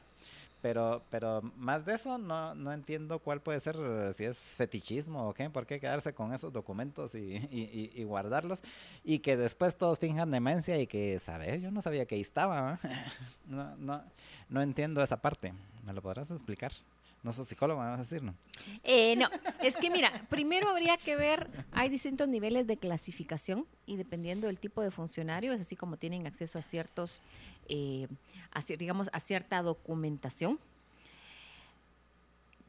[0.63, 3.75] Pero, pero más de eso no, no entiendo cuál puede ser,
[4.13, 8.61] si es fetichismo o qué, por qué quedarse con esos documentos y, y, y guardarlos
[9.03, 11.61] y que después todos finjan demencia y que, ¿sabes?
[11.61, 12.79] Yo no sabía que ahí estaba.
[13.45, 14.01] No, no,
[14.47, 15.53] no entiendo esa parte.
[15.85, 16.71] ¿Me lo podrás explicar?
[17.23, 18.35] No soy psicólogo, me vas a decir, ¿no?
[18.83, 19.29] Eh, no,
[19.61, 24.59] es que mira, primero habría que ver, hay distintos niveles de clasificación y dependiendo del
[24.59, 27.21] tipo de funcionario, es así como tienen acceso a ciertos,
[27.69, 28.09] eh,
[28.77, 30.59] digamos, a cierta documentación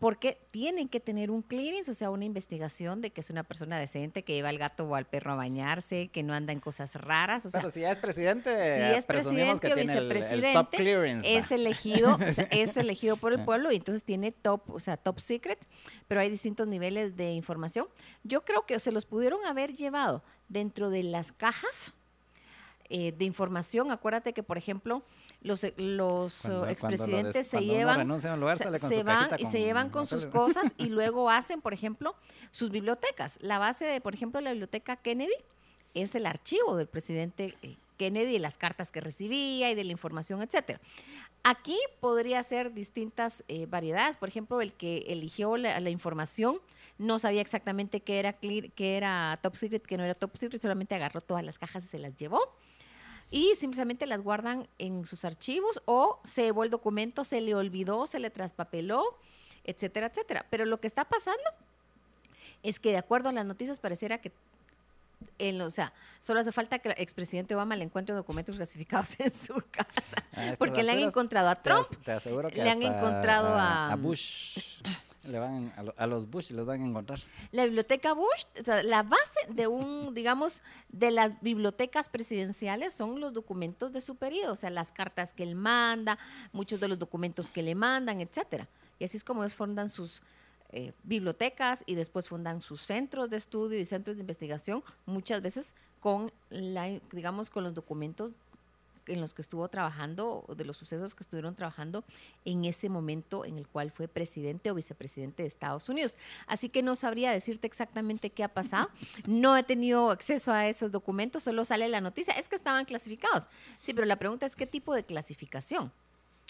[0.04, 3.78] porque tienen que tener un clearance, o sea, una investigación de que es una persona
[3.78, 6.96] decente, que lleva al gato o al perro a bañarse, que no anda en cosas
[6.96, 7.46] raras.
[7.46, 12.18] O sea, Pero si ya es presidente, si es presidente o vicepresidente, es elegido,
[12.50, 15.66] es elegido por el pueblo y entonces tiene top, o sea, top secret,
[16.06, 17.86] pero hay distintos niveles de información.
[18.24, 21.94] Yo creo que se los pudieron haber llevado dentro de las cajas
[22.90, 23.90] eh, de información.
[23.90, 25.02] Acuérdate que, por ejemplo,
[25.40, 27.96] los, los expresidentes se llevan,
[28.88, 32.14] se, van y se llevan con sus cosas y luego hacen, por ejemplo,
[32.50, 33.38] sus bibliotecas.
[33.40, 35.34] La base de, por ejemplo, la biblioteca Kennedy
[35.94, 39.92] es el archivo del presidente eh, Kennedy, de las cartas que recibía y de la
[39.92, 40.80] información, etcétera.
[41.42, 44.16] Aquí podría ser distintas eh, variedades.
[44.16, 46.58] Por ejemplo, el que eligió la, la información
[46.96, 50.60] no sabía exactamente qué era, clear- qué era top secret, qué no era top secret,
[50.62, 52.40] solamente agarró todas las cajas y se las llevó.
[53.34, 58.06] Y simplemente las guardan en sus archivos o se llevó el documento, se le olvidó,
[58.06, 59.02] se le traspapeló,
[59.64, 60.46] etcétera, etcétera.
[60.50, 61.42] Pero lo que está pasando
[62.62, 64.30] es que de acuerdo a las noticias pareciera que
[65.38, 69.32] en o sea, solo hace falta que el expresidente Obama le encuentre documentos clasificados en
[69.32, 70.22] su casa.
[70.32, 73.90] A estas Porque le han encontrado a Trump, te aseguro que le han encontrado a-
[73.92, 74.80] a Bush.
[75.26, 77.18] Le van a, lo- a los Bush les van a encontrar.
[77.52, 83.20] La biblioteca Bush, o sea, la base de un, digamos, de las bibliotecas presidenciales son
[83.20, 86.18] los documentos de su periodo, o sea, las cartas que él manda,
[86.52, 88.68] muchos de los documentos que le mandan, etcétera.
[88.98, 90.22] Y así es como ellos fundan sus
[90.70, 95.74] eh, bibliotecas y después fundan sus centros de estudio y centros de investigación, muchas veces
[96.00, 98.32] con la, digamos, con los documentos
[99.06, 102.04] en los que estuvo trabajando, de los sucesos que estuvieron trabajando
[102.44, 106.16] en ese momento en el cual fue presidente o vicepresidente de Estados Unidos.
[106.46, 108.88] Así que no sabría decirte exactamente qué ha pasado.
[109.26, 112.34] No he tenido acceso a esos documentos, solo sale la noticia.
[112.34, 113.48] Es que estaban clasificados.
[113.78, 115.92] Sí, pero la pregunta es qué tipo de clasificación,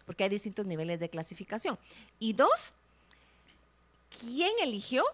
[0.07, 1.79] porque hay distintos niveles de clasificación.
[2.19, 2.75] Y dos,
[4.21, 5.05] ¿quién eligió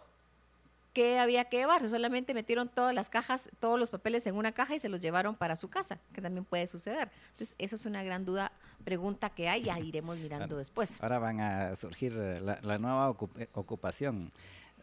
[0.92, 1.88] qué había que llevar?
[1.88, 5.34] Solamente metieron todas las cajas, todos los papeles en una caja y se los llevaron
[5.36, 7.10] para su casa, que también puede suceder.
[7.30, 8.52] Entonces, eso es una gran duda,
[8.84, 11.00] pregunta que hay, ya iremos mirando después.
[11.02, 14.30] Ahora van a surgir la, la nueva ocup- ocupación.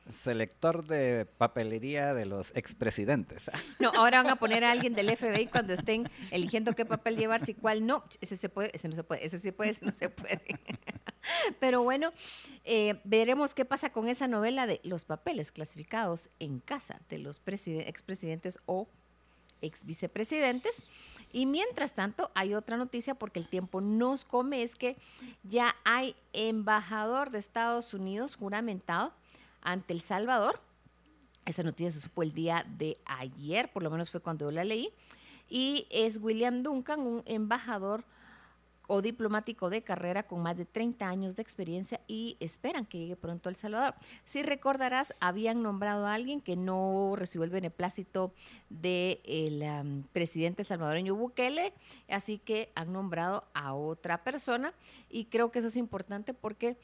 [0.10, 3.44] Selector de papelería de los expresidentes.
[3.80, 7.52] No, ahora van a poner a alguien del FBI cuando estén eligiendo qué papel llevarse
[7.52, 8.04] y cuál no.
[8.22, 10.42] Ese se puede, ese no se puede, ese sí puede, ese no se puede.
[11.60, 12.12] Pero bueno,
[12.64, 17.40] eh, veremos qué pasa con esa novela de los papeles clasificados en casa de los
[17.44, 18.88] preside- expresidentes o
[19.62, 20.84] ex vicepresidentes.
[21.34, 24.96] Y mientras tanto, hay otra noticia porque el tiempo nos come, es que
[25.44, 29.14] ya hay embajador de Estados Unidos juramentado
[29.68, 30.62] ante El Salvador.
[31.46, 34.64] Esa noticia se supo el día de ayer, por lo menos fue cuando yo la
[34.64, 34.94] leí.
[35.50, 38.06] Y es William Duncan, un embajador
[38.88, 43.18] o diplomático de carrera con más de 30 años de experiencia y esperan que llegue
[43.18, 43.96] pronto a El Salvador.
[44.24, 48.32] Si recordarás, habían nombrado a alguien que no recibió el beneplácito
[48.70, 51.74] del am, presidente salvadoreño Bukele,
[52.08, 54.74] así que han nombrado a otra persona
[55.10, 56.78] y creo que eso es importante porque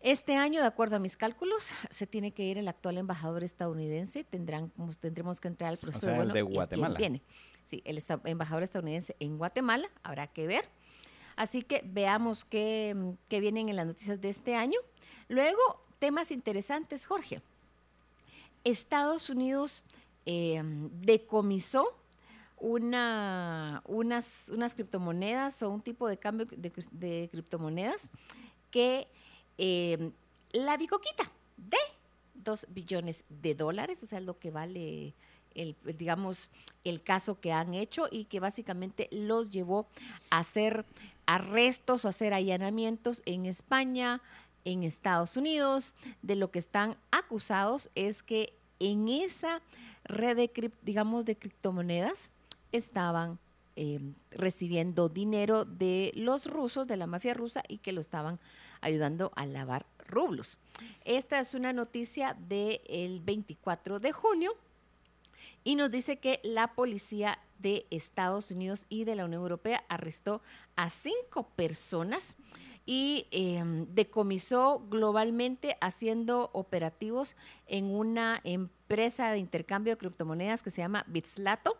[0.00, 4.24] este año, de acuerdo a mis cálculos, se tiene que ir el actual embajador estadounidense.
[4.24, 6.98] Tendrán, tendremos que entrar al proceso sea, el bueno, de ¿y quién Guatemala.
[6.98, 7.22] viene?
[7.64, 10.68] Sí, el esta- embajador estadounidense en Guatemala, habrá que ver.
[11.34, 12.96] Así que veamos qué,
[13.28, 14.78] qué vienen en las noticias de este año.
[15.28, 15.58] Luego,
[15.98, 17.42] temas interesantes, Jorge.
[18.64, 19.84] Estados Unidos
[20.24, 20.62] eh,
[21.02, 21.86] decomisó
[22.58, 28.10] una, unas, unas criptomonedas o un tipo de cambio de, de criptomonedas
[28.70, 29.08] que
[29.58, 30.10] eh,
[30.52, 31.78] la bicoquita de
[32.34, 35.14] 2 billones de dólares, o sea, lo que vale
[35.54, 36.50] el, digamos,
[36.84, 39.86] el caso que han hecho y que básicamente los llevó
[40.30, 40.84] a hacer
[41.26, 44.20] arrestos o hacer allanamientos en España,
[44.64, 45.94] en Estados Unidos.
[46.22, 49.62] De lo que están acusados es que en esa
[50.04, 52.30] red de, digamos, de criptomonedas
[52.72, 53.38] estaban
[53.76, 54.00] eh,
[54.30, 58.40] recibiendo dinero de los rusos, de la mafia rusa, y que lo estaban
[58.80, 60.58] ayudando a lavar rublos.
[61.04, 64.52] Esta es una noticia del 24 de junio
[65.64, 70.40] y nos dice que la policía de Estados Unidos y de la Unión Europea arrestó
[70.76, 72.36] a cinco personas
[72.86, 77.34] y eh, decomisó globalmente haciendo operativos
[77.66, 81.76] en una empresa de intercambio de criptomonedas que se llama Bitslato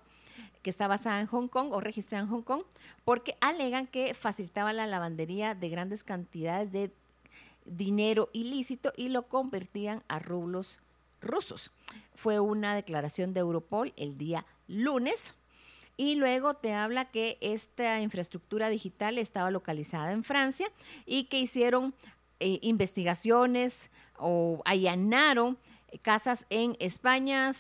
[0.67, 2.63] que está basada en Hong Kong o registrada en Hong Kong,
[3.05, 6.91] porque alegan que facilitaban la lavandería de grandes cantidades de
[7.65, 10.81] dinero ilícito y lo convertían a rublos
[11.21, 11.71] rusos.
[12.17, 15.35] Fue una declaración de Europol el día lunes.
[15.97, 20.67] Y luego te habla que esta infraestructura digital estaba localizada en Francia
[21.07, 21.95] y que hicieron
[22.41, 23.89] eh, investigaciones
[24.19, 25.59] o allanaron
[25.99, 27.53] casas en España,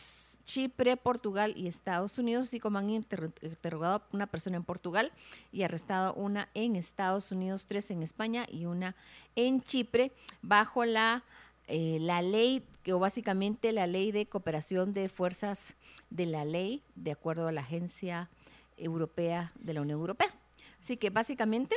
[0.45, 5.13] Chipre, Portugal y Estados Unidos, así como han inter- interrogado a una persona en Portugal
[5.53, 8.95] y arrestado una en Estados Unidos, tres en España y una
[9.35, 11.25] en Chipre, bajo la,
[11.67, 15.75] eh, la ley, o básicamente la ley de cooperación de fuerzas
[16.11, 18.29] de la ley, de acuerdo a la Agencia
[18.77, 20.33] Europea de la Unión Europea.
[20.81, 21.77] Así que básicamente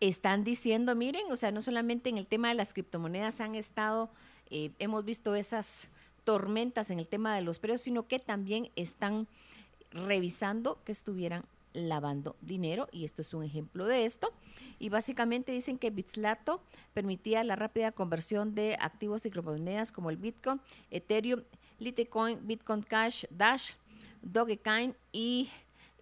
[0.00, 4.10] están diciendo, miren, o sea, no solamente en el tema de las criptomonedas han estado,
[4.50, 5.88] eh, hemos visto esas
[6.24, 9.28] tormentas en el tema de los precios, sino que también están
[9.90, 11.44] revisando que estuvieran
[11.74, 14.32] lavando dinero y esto es un ejemplo de esto.
[14.78, 16.62] Y básicamente dicen que Bitslato
[16.94, 20.60] permitía la rápida conversión de activos y criptomonedas como el Bitcoin,
[20.90, 21.42] Ethereum,
[21.78, 23.72] Litecoin, Bitcoin Cash, Dash,
[24.22, 25.50] Dogecoin y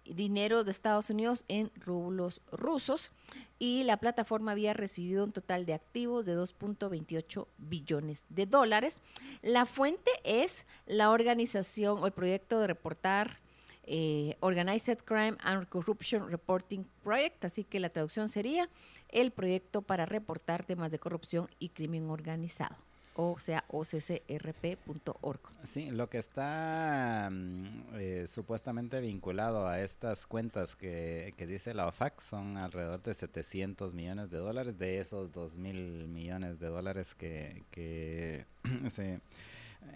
[0.05, 3.11] dinero de Estados Unidos en rublos rusos
[3.59, 9.01] y la plataforma había recibido un total de activos de 2.28 billones de dólares.
[9.41, 13.39] La fuente es la organización o el proyecto de reportar
[13.85, 18.69] eh, Organized Crime and Corruption Reporting Project, así que la traducción sería
[19.09, 22.77] el proyecto para reportar temas de corrupción y crimen organizado
[23.15, 25.39] o sea, occrp.org.
[25.63, 31.87] Sí, lo que está mm, eh, supuestamente vinculado a estas cuentas que, que, dice la
[31.87, 37.15] OFAC son alrededor de 700 millones de dólares, de esos 2 mil millones de dólares
[37.15, 38.45] que, que
[38.89, 39.21] se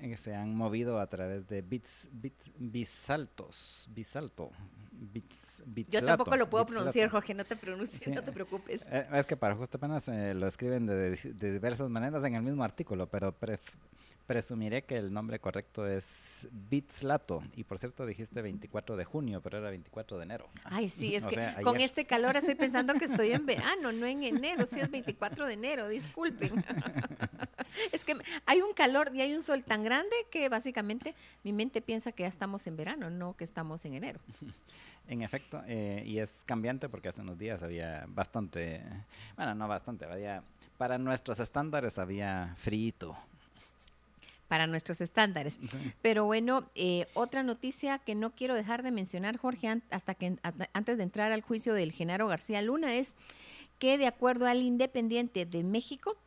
[0.02, 4.52] eh, se han movido a través de bits, bits bisaltos, bisalto,
[4.92, 8.86] bits, Yo tampoco lo puedo pronunciar, Jorge, no te pronuncies, no te preocupes.
[8.92, 12.42] Eh, es que para justo apenas eh, lo escriben de, de, diversas maneras en el
[12.44, 13.34] mismo artículo, pero
[14.28, 17.42] presumiré que el nombre correcto es Bitslato.
[17.56, 20.50] Y por cierto, dijiste 24 de junio, pero era 24 de enero.
[20.66, 24.24] Ay, sí, es que con este calor estoy pensando que estoy en verano, no en
[24.24, 24.66] enero.
[24.66, 26.64] Sí, es 24 de enero, disculpen.
[27.92, 31.82] es que hay un calor y hay un sol tan grande que básicamente mi mente
[31.82, 34.20] piensa que ya estamos en verano, no que estamos en enero.
[35.08, 38.84] En efecto, eh, y es cambiante porque hace unos días había bastante,
[39.38, 40.44] bueno, no bastante, había,
[40.78, 43.18] para nuestros estándares había frito,
[44.48, 45.60] para nuestros estándares.
[46.02, 50.38] Pero bueno, eh, otra noticia que no quiero dejar de mencionar, Jorge, hasta que
[50.74, 53.16] antes de entrar al juicio del Genaro García Luna, es
[53.80, 56.18] que de acuerdo al Independiente de México,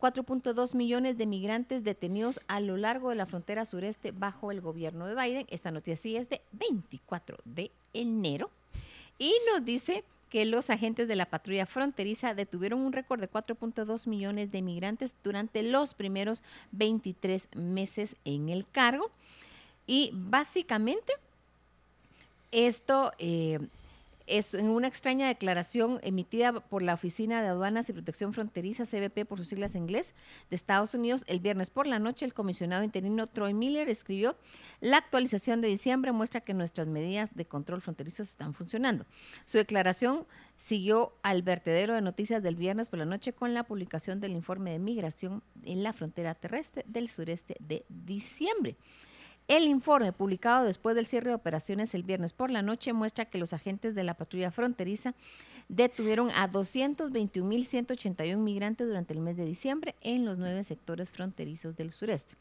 [0.00, 5.06] 4.2 millones de migrantes detenidos a lo largo de la frontera sureste bajo el gobierno
[5.06, 5.46] de Biden.
[5.48, 8.50] Esta noticia sí es de 24 de enero.
[9.18, 10.04] Y nos dice
[10.36, 15.14] que los agentes de la patrulla fronteriza detuvieron un récord de 4.2 millones de migrantes
[15.24, 16.42] durante los primeros
[16.72, 19.10] 23 meses en el cargo.
[19.86, 21.14] Y básicamente
[22.52, 23.60] esto eh,
[24.26, 29.26] es en una extraña declaración emitida por la Oficina de Aduanas y Protección Fronteriza, CBP
[29.26, 30.14] por sus siglas en inglés,
[30.50, 34.36] de Estados Unidos, el viernes por la noche, el comisionado interino Troy Miller escribió,
[34.80, 39.06] la actualización de diciembre muestra que nuestras medidas de control fronterizo están funcionando.
[39.44, 40.26] Su declaración
[40.56, 44.72] siguió al vertedero de noticias del viernes por la noche con la publicación del informe
[44.72, 48.76] de migración en la frontera terrestre del sureste de diciembre.
[49.48, 53.38] El informe publicado después del cierre de operaciones el viernes por la noche muestra que
[53.38, 55.14] los agentes de la patrulla fronteriza
[55.68, 61.92] detuvieron a 221.181 migrantes durante el mes de diciembre en los nueve sectores fronterizos del
[61.92, 62.34] sureste.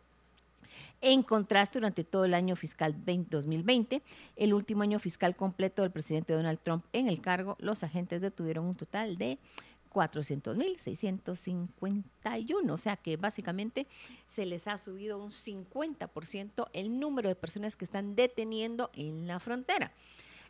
[1.00, 4.02] En contraste, durante todo el año fiscal 2020,
[4.36, 8.66] el último año fiscal completo del presidente Donald Trump en el cargo, los agentes detuvieron
[8.66, 9.38] un total de
[9.96, 12.70] 400.651.
[12.70, 13.86] O sea que básicamente
[14.28, 19.40] se les ha subido un 50% el número de personas que están deteniendo en la
[19.40, 19.92] frontera.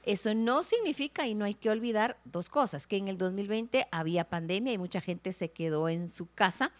[0.02, 4.28] Eso no significa, y no hay que olvidar dos cosas, que en el 2020 había
[4.28, 6.72] pandemia y mucha gente se quedó en su casa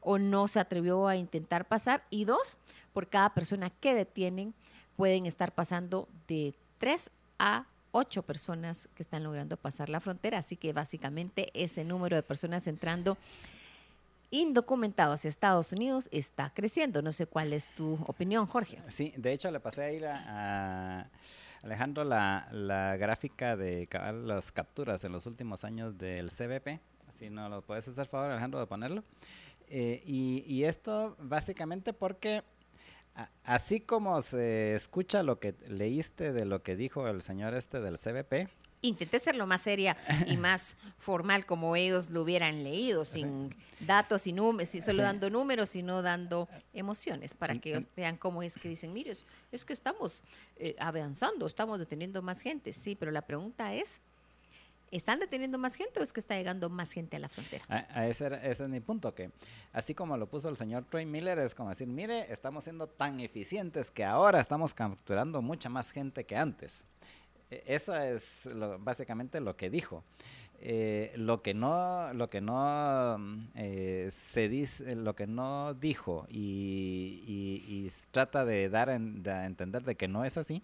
[0.00, 2.04] o no se atrevió a intentar pasar.
[2.10, 2.58] Y dos,
[2.92, 4.54] por cada persona que detienen
[4.96, 10.56] pueden estar pasando de 3 a ocho personas que están logrando pasar la frontera, así
[10.56, 13.16] que básicamente ese número de personas entrando
[14.30, 17.02] indocumentados hacia Estados Unidos está creciendo.
[17.02, 18.78] No sé cuál es tu opinión, Jorge.
[18.88, 21.10] Sí, de hecho le pasé a ir a,
[21.62, 23.88] Alejandro la, la, gráfica de
[24.24, 26.80] las capturas en los últimos años del CBP.
[27.14, 29.04] Si no lo puedes hacer favor, Alejandro, de ponerlo.
[29.68, 32.42] Eh, y esto básicamente porque
[33.44, 37.98] Así como se escucha lo que leíste de lo que dijo el señor este del
[37.98, 38.48] CBP.
[38.84, 44.26] Intenté ser lo más seria y más formal como ellos lo hubieran leído, sin datos
[44.26, 48.56] y números, solo dando números y no dando emociones, para que ellos vean cómo es
[48.56, 49.12] que dicen, mire,
[49.52, 50.24] es, que estamos
[50.56, 52.72] eh, avanzando, estamos deteniendo más gente.
[52.72, 54.00] Sí, pero la pregunta es,
[54.92, 57.64] ¿Están deteniendo más gente o es que está llegando más gente a la frontera?
[57.68, 59.30] A, ese, es mi punto, que
[59.72, 63.18] así como lo puso el señor Troy Miller, es como decir, mire, estamos siendo tan
[63.20, 66.84] eficientes que ahora estamos capturando mucha más gente que antes.
[67.50, 68.46] E, eso es
[68.80, 70.04] básicamente lo que dijo.
[70.60, 73.18] Eh, lo que no, lo que no
[73.56, 80.06] eh, se dice, lo que no dijo y, trata de dar a entender de que
[80.06, 80.62] no es así,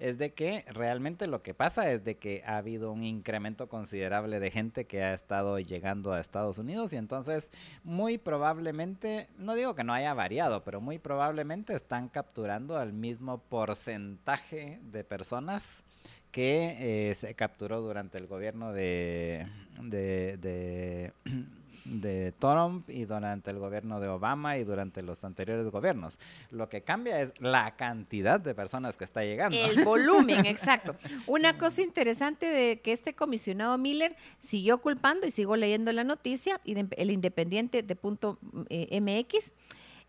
[0.00, 4.40] es de que realmente lo que pasa es de que ha habido un incremento considerable
[4.40, 7.50] de gente que ha estado llegando a Estados Unidos y entonces
[7.84, 13.38] muy probablemente, no digo que no haya variado, pero muy probablemente están capturando al mismo
[13.38, 15.84] porcentaje de personas
[16.30, 19.46] que eh, se capturó durante el gobierno de,
[19.82, 21.12] de, de
[21.90, 26.18] de Trump y durante el gobierno de Obama y durante los anteriores gobiernos.
[26.50, 29.58] Lo que cambia es la cantidad de personas que está llegando.
[29.58, 30.94] El volumen, exacto.
[31.26, 36.60] Una cosa interesante de que este comisionado Miller siguió culpando y sigo leyendo la noticia
[36.64, 38.38] y el Independiente de punto
[38.68, 39.52] eh, MX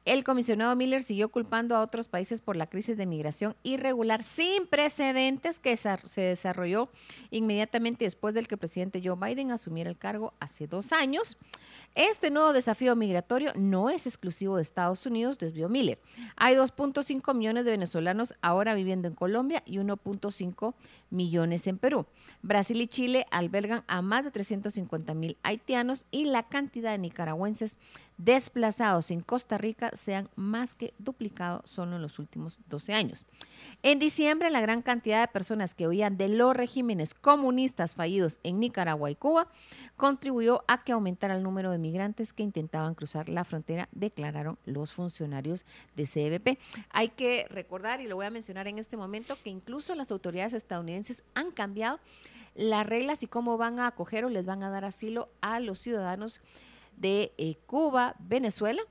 [0.06, 4.66] el comisionado Miller siguió culpando a otros países por la crisis de migración irregular sin
[4.66, 6.90] precedentes que se desarrolló
[7.30, 11.38] inmediatamente después del que el presidente Joe Biden asumiera el cargo hace dos años.
[11.94, 16.00] Este nuevo desafío migratorio no es exclusivo de Estados Unidos, desvió Miller.
[16.36, 20.74] Hay 2.5 millones de venezolanos ahora viviendo en Colombia y 1.5
[21.10, 22.06] millones en Perú.
[22.42, 27.78] Brasil y Chile albergan a más de 350 mil haitianos y la cantidad de nicaragüenses
[28.18, 33.26] desplazados en Costa Rica se han más que duplicado solo en los últimos 12 años.
[33.84, 38.60] En diciembre, la gran cantidad de personas que huían de los regímenes comunistas fallidos en
[38.60, 39.48] Nicaragua y Cuba
[39.98, 44.94] contribuyó a que aumentara el número de migrantes que intentaban cruzar la frontera, declararon los
[44.94, 45.66] funcionarios
[45.96, 46.60] de CBP.
[46.92, 50.54] Hay que recordar, y lo voy a mencionar en este momento, que incluso las autoridades
[50.54, 52.00] estadounidenses han cambiado
[52.56, 55.80] las reglas y cómo van a acoger o les van a dar asilo a los
[55.80, 56.42] ciudadanos
[56.98, 58.82] de eh, Cuba, Venezuela,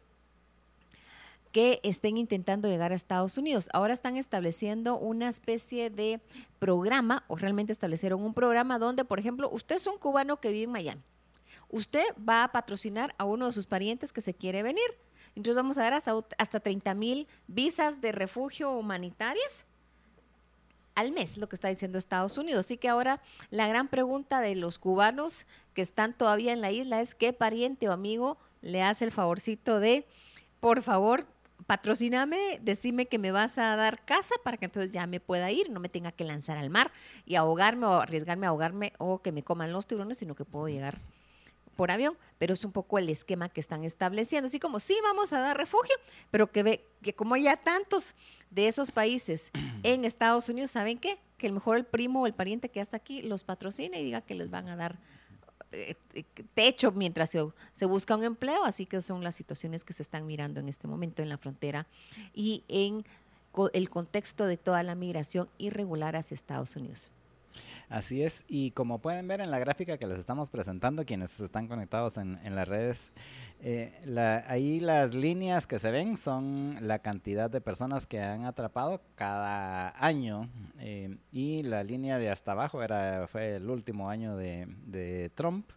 [1.52, 3.68] que estén intentando llegar a Estados Unidos.
[3.72, 6.20] Ahora están estableciendo una especie de
[6.58, 10.64] programa, o realmente establecieron un programa donde, por ejemplo, usted es un cubano que vive
[10.64, 11.02] en Miami.
[11.68, 14.84] Usted va a patrocinar a uno de sus parientes que se quiere venir.
[15.36, 19.64] Entonces vamos a dar hasta, hasta 30 mil visas de refugio humanitarias
[21.00, 22.66] al mes, lo que está diciendo Estados Unidos.
[22.66, 23.20] Así que ahora
[23.50, 27.88] la gran pregunta de los cubanos que están todavía en la isla es qué pariente
[27.88, 30.06] o amigo le hace el favorcito de,
[30.60, 31.26] por favor,
[31.66, 35.70] patrocíname, decime que me vas a dar casa para que entonces ya me pueda ir,
[35.70, 36.92] no me tenga que lanzar al mar
[37.24, 40.68] y ahogarme o arriesgarme a ahogarme o que me coman los tiburones, sino que puedo
[40.68, 41.00] llegar
[41.80, 45.32] por avión, pero es un poco el esquema que están estableciendo, así como sí vamos
[45.32, 45.94] a dar refugio,
[46.30, 48.14] pero que ve que como ya tantos
[48.50, 49.50] de esos países
[49.82, 51.18] en Estados Unidos, ¿saben qué?
[51.38, 54.20] Que el mejor el primo o el pariente que está aquí los patrocina y diga
[54.20, 54.98] que les van a dar
[55.72, 59.94] eh, eh, techo mientras se, se, busca un empleo, así que son las situaciones que
[59.94, 61.86] se están mirando en este momento en la frontera
[62.34, 63.06] y en
[63.72, 67.10] el contexto de toda la migración irregular hacia Estados Unidos.
[67.88, 71.66] Así es, y como pueden ver en la gráfica que les estamos presentando, quienes están
[71.66, 73.12] conectados en, las redes,
[73.60, 73.92] eh,
[74.46, 79.92] ahí las líneas que se ven son la cantidad de personas que han atrapado cada
[79.98, 80.48] año,
[80.78, 85.68] eh, y la línea de hasta abajo era, fue el último año de, Trump.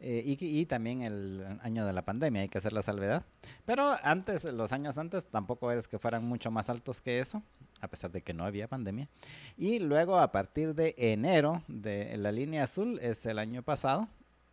[0.00, 3.24] Eh, y, también el año de la pandemia, hay que hacer la salvedad.
[3.64, 7.42] Pero antes, los años antes, tampoco es que fueran mucho más altos que eso,
[7.84, 9.08] a pesar de que no había pandemia.
[9.56, 14.08] Y luego, a partir de enero, de la línea azul es el año pasado,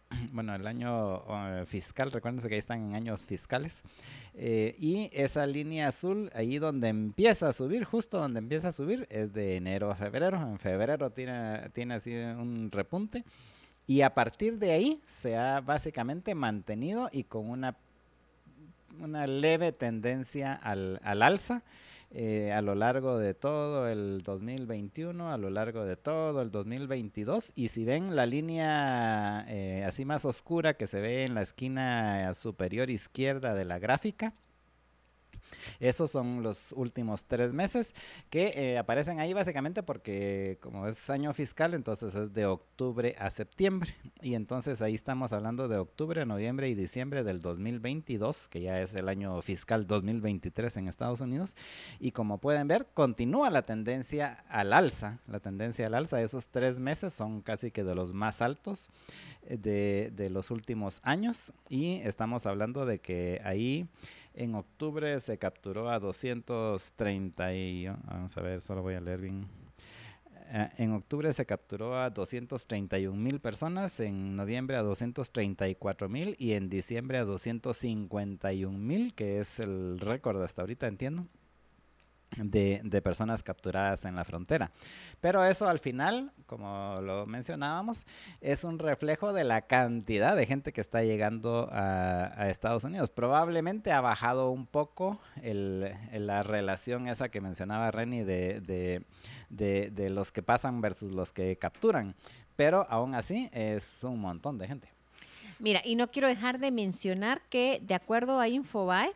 [0.31, 3.83] bueno, el año uh, fiscal, recuérdense que ahí están en años fiscales,
[4.33, 9.07] eh, y esa línea azul, ahí donde empieza a subir, justo donde empieza a subir,
[9.09, 10.41] es de enero a febrero.
[10.41, 13.23] En febrero tiene, tiene así un repunte
[13.91, 17.75] y a partir de ahí se ha básicamente mantenido y con una,
[19.01, 21.61] una leve tendencia al, alza.
[22.13, 27.53] Eh, a lo largo de todo el 2021, a lo largo de todo el 2022.
[27.55, 32.33] Y si ven la línea eh, así más oscura que se ve en la esquina
[32.33, 34.33] superior izquierda de la gráfica,
[35.79, 37.93] esos son los últimos tres meses
[38.29, 43.29] que eh, aparecen ahí básicamente porque como es año fiscal, entonces es de octubre a
[43.29, 43.95] septiembre.
[44.21, 48.93] Y entonces ahí estamos hablando de octubre, noviembre y diciembre del 2022, que ya es
[48.93, 51.55] el año fiscal 2023 en Estados Unidos.
[51.99, 55.19] Y como pueden ver, continúa la tendencia al alza.
[55.27, 58.89] La tendencia al alza, esos tres meses son casi que de los más altos
[59.43, 61.53] eh, de, de los últimos años.
[61.69, 63.87] Y estamos hablando de que ahí...
[64.33, 69.47] En octubre se capturó a 230 y, vamos a ver, solo voy a leer bien.
[70.53, 76.53] Eh, en octubre se capturó a 231 mil personas, en noviembre a 234 mil y
[76.53, 81.27] en diciembre a 251 mil, que es el récord hasta ahorita, entiendo.
[82.37, 84.71] De, de, personas capturadas en la frontera.
[85.19, 88.05] Pero eso al final, como lo mencionábamos,
[88.39, 93.09] es un reflejo de la cantidad de gente que está llegando a, a Estados Unidos.
[93.09, 98.61] Probablemente ha bajado un poco el, la relación esa que mencionaba Renny de,
[99.49, 102.15] de, de los que pasan versus los que capturan.
[102.55, 104.89] Pero aún así es un montón de gente.
[105.59, 109.13] Mira, y no quiero dejar de mencionar que de acuerdo a Infobae,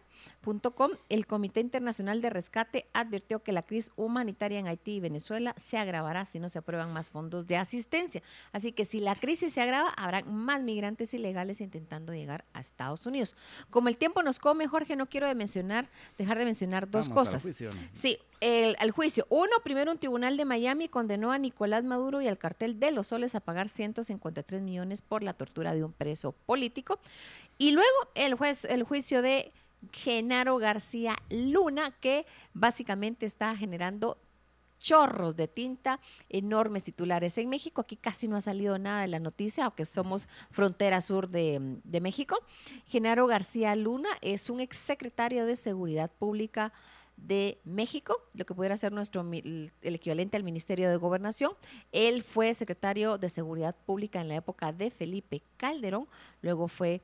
[1.10, 5.78] el Comité Internacional de Rescate advirtió que la crisis humanitaria en Haití y Venezuela se
[5.78, 8.22] agravará si no se aprueban más fondos de asistencia.
[8.52, 13.06] Así que si la crisis se agrava, habrán más migrantes ilegales intentando llegar a Estados
[13.06, 13.36] Unidos.
[13.70, 17.44] Como el tiempo nos come, Jorge, no quiero de mencionar, dejar de mencionar dos cosas.
[17.44, 17.82] Juicio, ¿no?
[17.94, 19.26] Sí, el, al juicio.
[19.30, 23.08] Uno, primero un tribunal de Miami condenó a Nicolás Maduro y al cartel de los
[23.08, 27.00] soles a pagar 153 millones por la tortura de un preso político.
[27.58, 29.52] Y luego el juez, el juicio de
[29.91, 34.18] Genaro García Luna, que básicamente está generando
[34.80, 35.99] chorros de tinta,
[36.30, 37.82] enormes titulares en México.
[37.82, 42.02] Aquí casi no ha salido nada de la noticia, aunque somos frontera sur de, de
[42.02, 42.38] México.
[42.86, 46.72] Genaro García Luna es un exsecretario de Seguridad Pública
[47.18, 51.53] de México, lo que pudiera ser nuestro el equivalente al Ministerio de Gobernación.
[51.91, 56.07] Él fue secretario de Seguridad Pública en la época de Felipe Calderón,
[56.41, 57.02] luego fue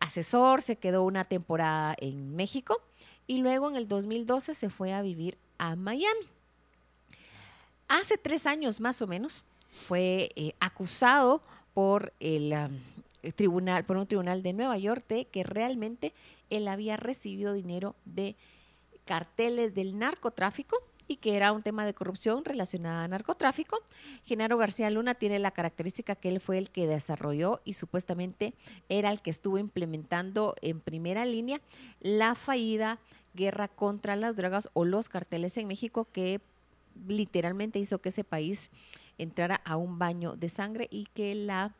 [0.00, 2.80] asesor, se quedó una temporada en México
[3.26, 6.28] y luego en el 2012 se fue a vivir a Miami.
[7.88, 11.42] Hace tres años más o menos fue eh, acusado
[11.74, 12.78] por el, um,
[13.22, 16.12] el, tribunal, por un tribunal de Nueva York de que realmente
[16.50, 18.36] él había recibido dinero de
[19.04, 20.76] carteles del narcotráfico
[21.08, 23.78] y que era un tema de corrupción relacionada a narcotráfico.
[24.24, 28.54] Genaro García Luna tiene la característica que él fue el que desarrolló y supuestamente
[28.88, 31.60] era el que estuvo implementando en primera línea
[32.00, 32.98] la fallida
[33.34, 36.40] guerra contra las drogas o los carteles en México que
[37.06, 38.70] literalmente hizo que ese país
[39.18, 41.74] entrara a un baño de sangre y que la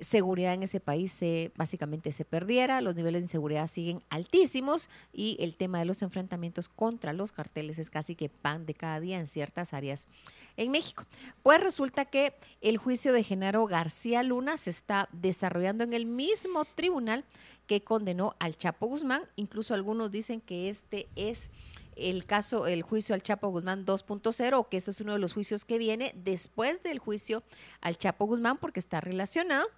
[0.00, 5.36] seguridad en ese país se, básicamente se perdiera, los niveles de inseguridad siguen altísimos y
[5.40, 9.18] el tema de los enfrentamientos contra los carteles es casi que pan de cada día
[9.18, 10.08] en ciertas áreas
[10.56, 11.04] en México.
[11.42, 16.64] Pues resulta que el juicio de Genaro García Luna se está desarrollando en el mismo
[16.64, 17.24] tribunal
[17.66, 21.50] que condenó al Chapo Guzmán, incluso algunos dicen que este es
[21.96, 25.64] el caso, el juicio al Chapo Guzmán 2.0, que este es uno de los juicios
[25.64, 27.42] que viene después del juicio
[27.80, 29.68] al Chapo Guzmán porque está relacionado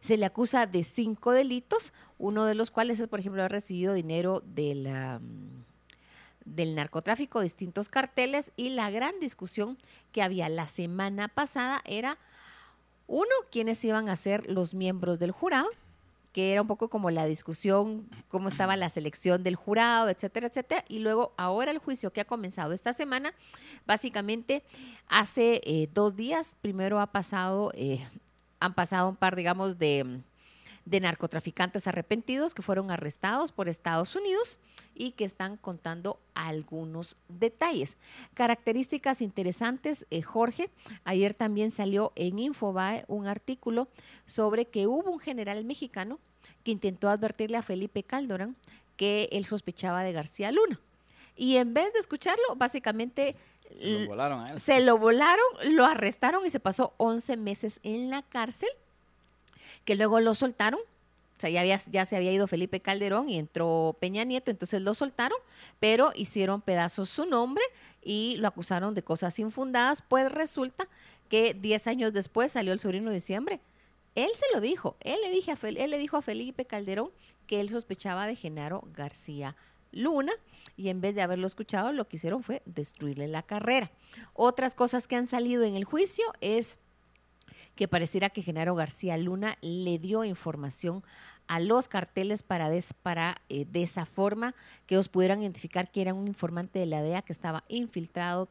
[0.00, 3.94] se le acusa de cinco delitos, uno de los cuales es, por ejemplo, haber recibido
[3.94, 5.20] dinero la,
[6.44, 9.78] del narcotráfico, distintos carteles, y la gran discusión
[10.12, 12.18] que había la semana pasada era,
[13.06, 15.68] uno, quiénes iban a ser los miembros del jurado,
[16.32, 20.84] que era un poco como la discusión, cómo estaba la selección del jurado, etcétera, etcétera.
[20.88, 23.34] Y luego, ahora el juicio que ha comenzado esta semana,
[23.84, 24.62] básicamente
[25.08, 28.06] hace eh, dos días, primero ha pasado eh,
[28.60, 30.20] han pasado un par, digamos, de,
[30.84, 34.58] de narcotraficantes arrepentidos que fueron arrestados por Estados Unidos
[34.94, 37.96] y que están contando algunos detalles.
[38.34, 40.70] Características interesantes, eh, Jorge.
[41.04, 43.88] Ayer también salió en Infobae un artículo
[44.26, 46.18] sobre que hubo un general mexicano
[46.64, 48.56] que intentó advertirle a Felipe Calderón
[48.96, 50.78] que él sospechaba de García Luna.
[51.34, 53.36] Y en vez de escucharlo, básicamente
[53.74, 54.58] se lo volaron a él.
[54.58, 58.70] Se lo volaron, lo arrestaron y se pasó 11 meses en la cárcel,
[59.84, 60.80] que luego lo soltaron.
[60.80, 64.82] O sea, ya, había, ya se había ido Felipe Calderón y entró Peña Nieto, entonces
[64.82, 65.38] lo soltaron,
[65.78, 67.64] pero hicieron pedazos su nombre
[68.02, 70.02] y lo acusaron de cosas infundadas.
[70.02, 70.86] Pues resulta
[71.30, 73.60] que 10 años después salió el sobrino de diciembre.
[74.14, 77.10] Él se lo dijo, él le, dije a él le dijo a Felipe Calderón
[77.46, 79.56] que él sospechaba de Genaro García
[79.92, 80.32] Luna
[80.76, 83.90] y en vez de haberlo escuchado, lo que hicieron fue destruirle la carrera.
[84.34, 86.78] Otras cosas que han salido en el juicio es
[87.74, 91.02] que pareciera que Genaro García Luna le dio información
[91.46, 92.70] a los carteles para,
[93.02, 94.54] para eh, de esa forma
[94.86, 98.48] que ellos pudieran identificar que era un informante de la DEA que estaba infiltrado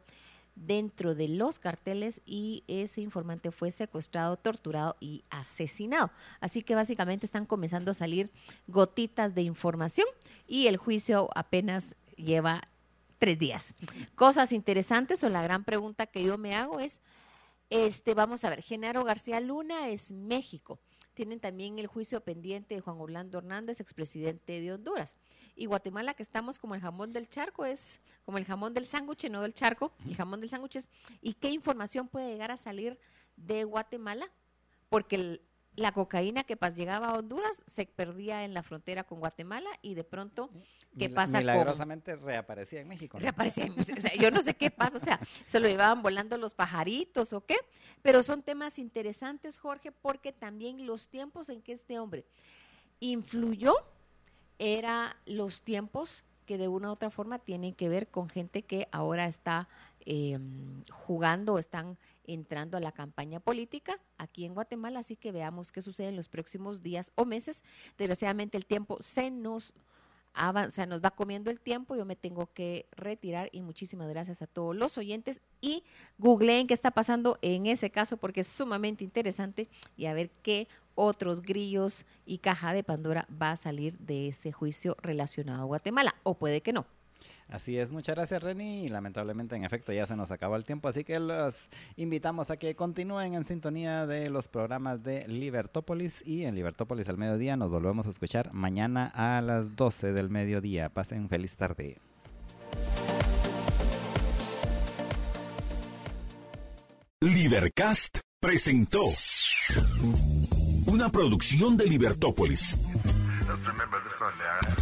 [0.65, 6.11] dentro de los carteles y ese informante fue secuestrado, torturado y asesinado.
[6.40, 8.30] Así que básicamente están comenzando a salir
[8.68, 10.07] gotitas de información
[10.48, 12.68] y el juicio apenas lleva
[13.18, 13.76] tres días.
[14.15, 17.02] Cosas interesantes o la gran pregunta que yo me hago es,
[17.69, 20.80] este, vamos a ver, Genaro García Luna es México.
[21.20, 25.18] Tienen también el juicio pendiente de Juan Orlando Hernández, expresidente de Honduras.
[25.54, 29.30] Y Guatemala, que estamos como el jamón del charco, es como el jamón del sándwich,
[29.30, 30.90] no del charco, el jamón del sándwich es,
[31.22, 32.98] ¿y qué información puede llegar a salir
[33.36, 34.32] de Guatemala?
[34.88, 35.41] Porque
[35.80, 39.95] la cocaína que pas llegaba a Honduras se perdía en la frontera con Guatemala y
[39.95, 40.49] de pronto,
[40.97, 41.47] ¿qué Mila- pasa con...?
[41.47, 43.18] Milagrosamente reaparecía en México.
[43.18, 43.22] ¿no?
[43.23, 46.38] Reaparecía en- o sea, yo no sé qué pasa, o sea, se lo llevaban volando
[46.38, 47.56] los pajaritos o qué,
[48.01, 52.26] pero son temas interesantes, Jorge, porque también los tiempos en que este hombre
[52.99, 53.73] influyó
[54.57, 58.88] era los tiempos que de una u otra forma tienen que ver con gente que
[58.91, 59.69] ahora está
[60.06, 60.39] eh,
[60.89, 61.97] jugando, están
[62.34, 66.30] entrando a la campaña política aquí en Guatemala, así que veamos qué sucede en los
[66.30, 67.64] próximos días o meses.
[67.97, 69.73] Desgraciadamente el tiempo se nos
[70.35, 74.41] avan- se nos va comiendo el tiempo, yo me tengo que retirar y muchísimas gracias
[74.41, 75.84] a todos los oyentes y
[76.19, 80.68] googleen qué está pasando en ese caso porque es sumamente interesante y a ver qué
[80.93, 86.14] otros grillos y caja de Pandora va a salir de ese juicio relacionado a Guatemala
[86.23, 86.85] o puede que no.
[87.50, 88.86] Así es, muchas gracias Reni.
[88.86, 92.58] Y lamentablemente, en efecto, ya se nos acabó el tiempo, así que los invitamos a
[92.58, 97.72] que continúen en sintonía de los programas de Libertópolis y en Libertópolis al mediodía nos
[97.72, 100.90] volvemos a escuchar mañana a las 12 del mediodía.
[100.90, 101.98] Pasen feliz tarde.
[107.22, 109.04] Libercast presentó
[110.86, 112.80] una producción de Libertópolis.